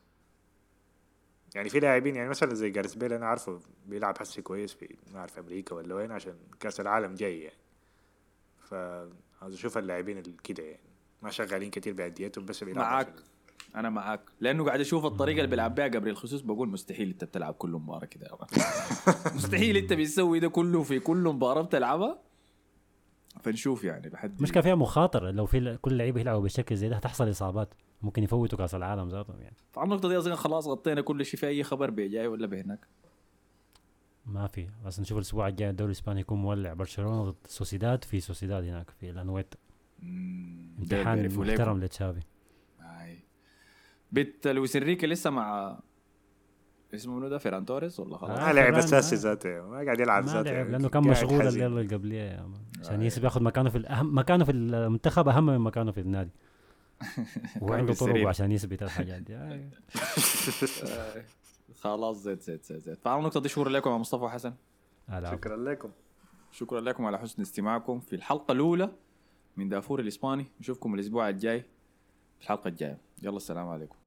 يعني 1.55 1.69
في 1.69 1.81
لاعبين 1.81 2.17
يعني 2.17 2.29
مثلا 2.29 2.55
زي 2.55 2.71
جاريث 2.71 2.95
بيل 2.95 3.13
أنا 3.13 3.27
عارفه 3.27 3.61
بيلعب 3.87 4.19
حسي 4.19 4.43
كويس 4.43 4.73
في 4.73 4.97
ما 5.13 5.19
اعرف 5.19 5.39
أمريكا 5.39 5.75
ولا 5.75 5.95
وين 5.95 6.13
عشان 6.13 6.35
كأس 6.61 6.81
العالم 6.81 7.15
جاي 7.15 7.41
يعني. 7.41 7.57
فعاوز 8.59 9.55
أشوف 9.55 9.79
اللاعبين 9.79 10.19
اللي 10.19 10.37
كده 10.45 10.63
يعني. 10.65 10.96
ما 11.27 11.33
شغالين 11.33 11.71
كتير 11.71 11.93
بأنديتهم 11.93 12.47
بس 12.47 12.65
بيلعبوا 12.65 12.83
معاك. 12.91 13.07
عشان- 13.09 13.23
أنا 13.77 13.91
معاك. 13.91 14.21
لأنه 14.41 14.65
قاعد 14.65 14.81
أشوف 14.81 15.05
الطريقة 15.07 15.37
اللي 15.37 15.47
بيلعب 15.51 15.75
بها 15.75 15.87
جبريل 15.87 16.17
خصوص 16.17 16.41
بقول 16.41 16.69
مستحيل 16.69 17.09
أنت 17.09 17.25
بتلعب 17.25 17.55
كل 17.55 17.71
مباراة 17.71 18.05
كده. 18.07 18.29
مستحيل 19.37 19.77
أنت 19.77 19.93
بتسوي 19.93 20.41
ده 20.41 20.49
كله 20.49 20.83
في 20.83 20.99
كل 21.01 21.17
مباراة 21.17 21.63
بتلعبها. 21.63 22.19
فنشوف 23.43 23.85
يعني 23.85 24.09
لحد 24.09 24.43
مش 24.43 24.53
كان 24.53 24.63
فيها 24.63 24.75
مخاطره 24.75 25.31
لو 25.31 25.47
في 25.47 25.79
كل 25.83 25.97
لعيبه 25.99 26.21
يلعبوا 26.21 26.41
بشكل 26.45 26.77
زي 26.77 26.89
ده 26.89 26.97
هتحصل 26.97 27.31
إصابات. 27.31 27.75
ممكن 28.03 28.23
يفوتوا 28.23 28.59
كأس 28.59 28.75
العالم 28.75 29.09
ذاتهم 29.09 29.41
يعني. 29.41 29.57
طبعا 29.75 29.85
النقطة 29.85 30.09
دي 30.09 30.19
أظن 30.19 30.35
خلاص 30.37 30.67
غطينا 30.67 31.01
كل 31.01 31.25
شيء. 31.27 31.41
في 31.41 31.47
أي 31.47 31.63
خبر 31.63 31.91
بجاي 31.91 32.27
ولا 32.27 32.47
بهناك 32.47 32.87
ما 34.27 34.47
في. 34.47 34.69
بس 34.85 35.01
نشوف 35.01 35.19
الأسبوع 35.19 35.49
الجاي 35.49 35.71
الدوري 35.71 35.93
الإسباني 35.93 36.21
يكون 36.21 36.39
مولع. 36.39 36.73
برشلونة 36.73 37.25
ضد 37.31 37.37
سوسيداد. 37.47 38.05
في 38.05 38.21
سوسيداد 38.21 38.65
هناك 38.65 38.91
في 38.91 39.11
الأنويت. 39.11 39.55
امتحان 40.03 41.29
محترم 41.39 41.81
لتشافي 41.81 42.21
بيت 44.13 44.47
لويس 44.47 44.77
إنريكي 44.77 45.07
لسه 45.07 45.31
مع 45.31 45.79
اسمه 46.95 47.15
منو 47.17 47.29
ده 47.29 47.39
فيران 47.39 47.67
توريس 47.67 48.01
ولا 48.01 48.19
خلاص؟ 48.19 48.39
آه. 48.39 48.47
ما 48.47 48.53
لعب 48.53 48.75
أساسي 48.75 49.17
ذاته 49.17 49.49
ما 49.63 49.85
قاعد 49.85 50.01
يلعب 50.01 50.25
ما 50.25 50.33
ذاته 50.33 50.51
لعب 50.53 50.71
لأنه 50.71 50.89
كان 50.89 51.03
مشغول. 51.09 51.47
الليلة 51.47 51.67
اللي 51.67 51.95
قبليه. 51.97 52.47
عشان. 52.81 53.03
يسب 53.03 53.25
ياخذ 53.25 53.43
مكانه 53.43 53.71
في 53.71 53.79
الاهم 53.79 54.19
مكانه 54.19 54.45
في 54.45 54.53
المنتخب 54.53 55.29
أهم 55.29 55.47
من 55.47 55.59
مكانه 55.59 55.93
في 55.93 56.01
النادي 56.01 56.31
وعنده. 57.63 57.95
طرق 57.95 58.29
عشان 58.29 58.53
يثبت 58.53 58.83
الحاجات 58.83 59.23
دي 59.23 59.37
آه. 59.37 59.61
خلاص 61.81 62.17
زيت 62.17 62.43
زيت 62.43 62.65
زيت 62.65 62.83
زيت 62.83 62.99
فعلى 63.03 63.19
النقطه 63.19 63.41
دي 63.41 63.49
شكرا 63.49 63.69
لكم 63.71 63.91
يا 63.91 63.97
مصطفى 63.97 64.25
وحسن. 64.25 64.55
شكرا 65.31 65.57
لكم 65.57 65.91
شكرا 66.53 66.81
لكم 66.81 67.05
على 67.07 67.19
حسن 67.19 67.43
استماعكم 67.43 68.01
في 68.01 68.17
الحلقة 68.17 68.53
الأولى 68.53 68.91
من 69.57 69.69
دافور 69.69 70.01
الإسباني 70.01 70.47
نشوفكم 70.61 70.95
الأسبوع 70.95 71.29
الجاي 71.29 71.61
في 72.39 72.43
الحلقة 72.43 72.69
الجاية. 72.69 72.99
يلا 73.23 73.37
السلام 73.37 73.69
عليكم. 73.69 74.06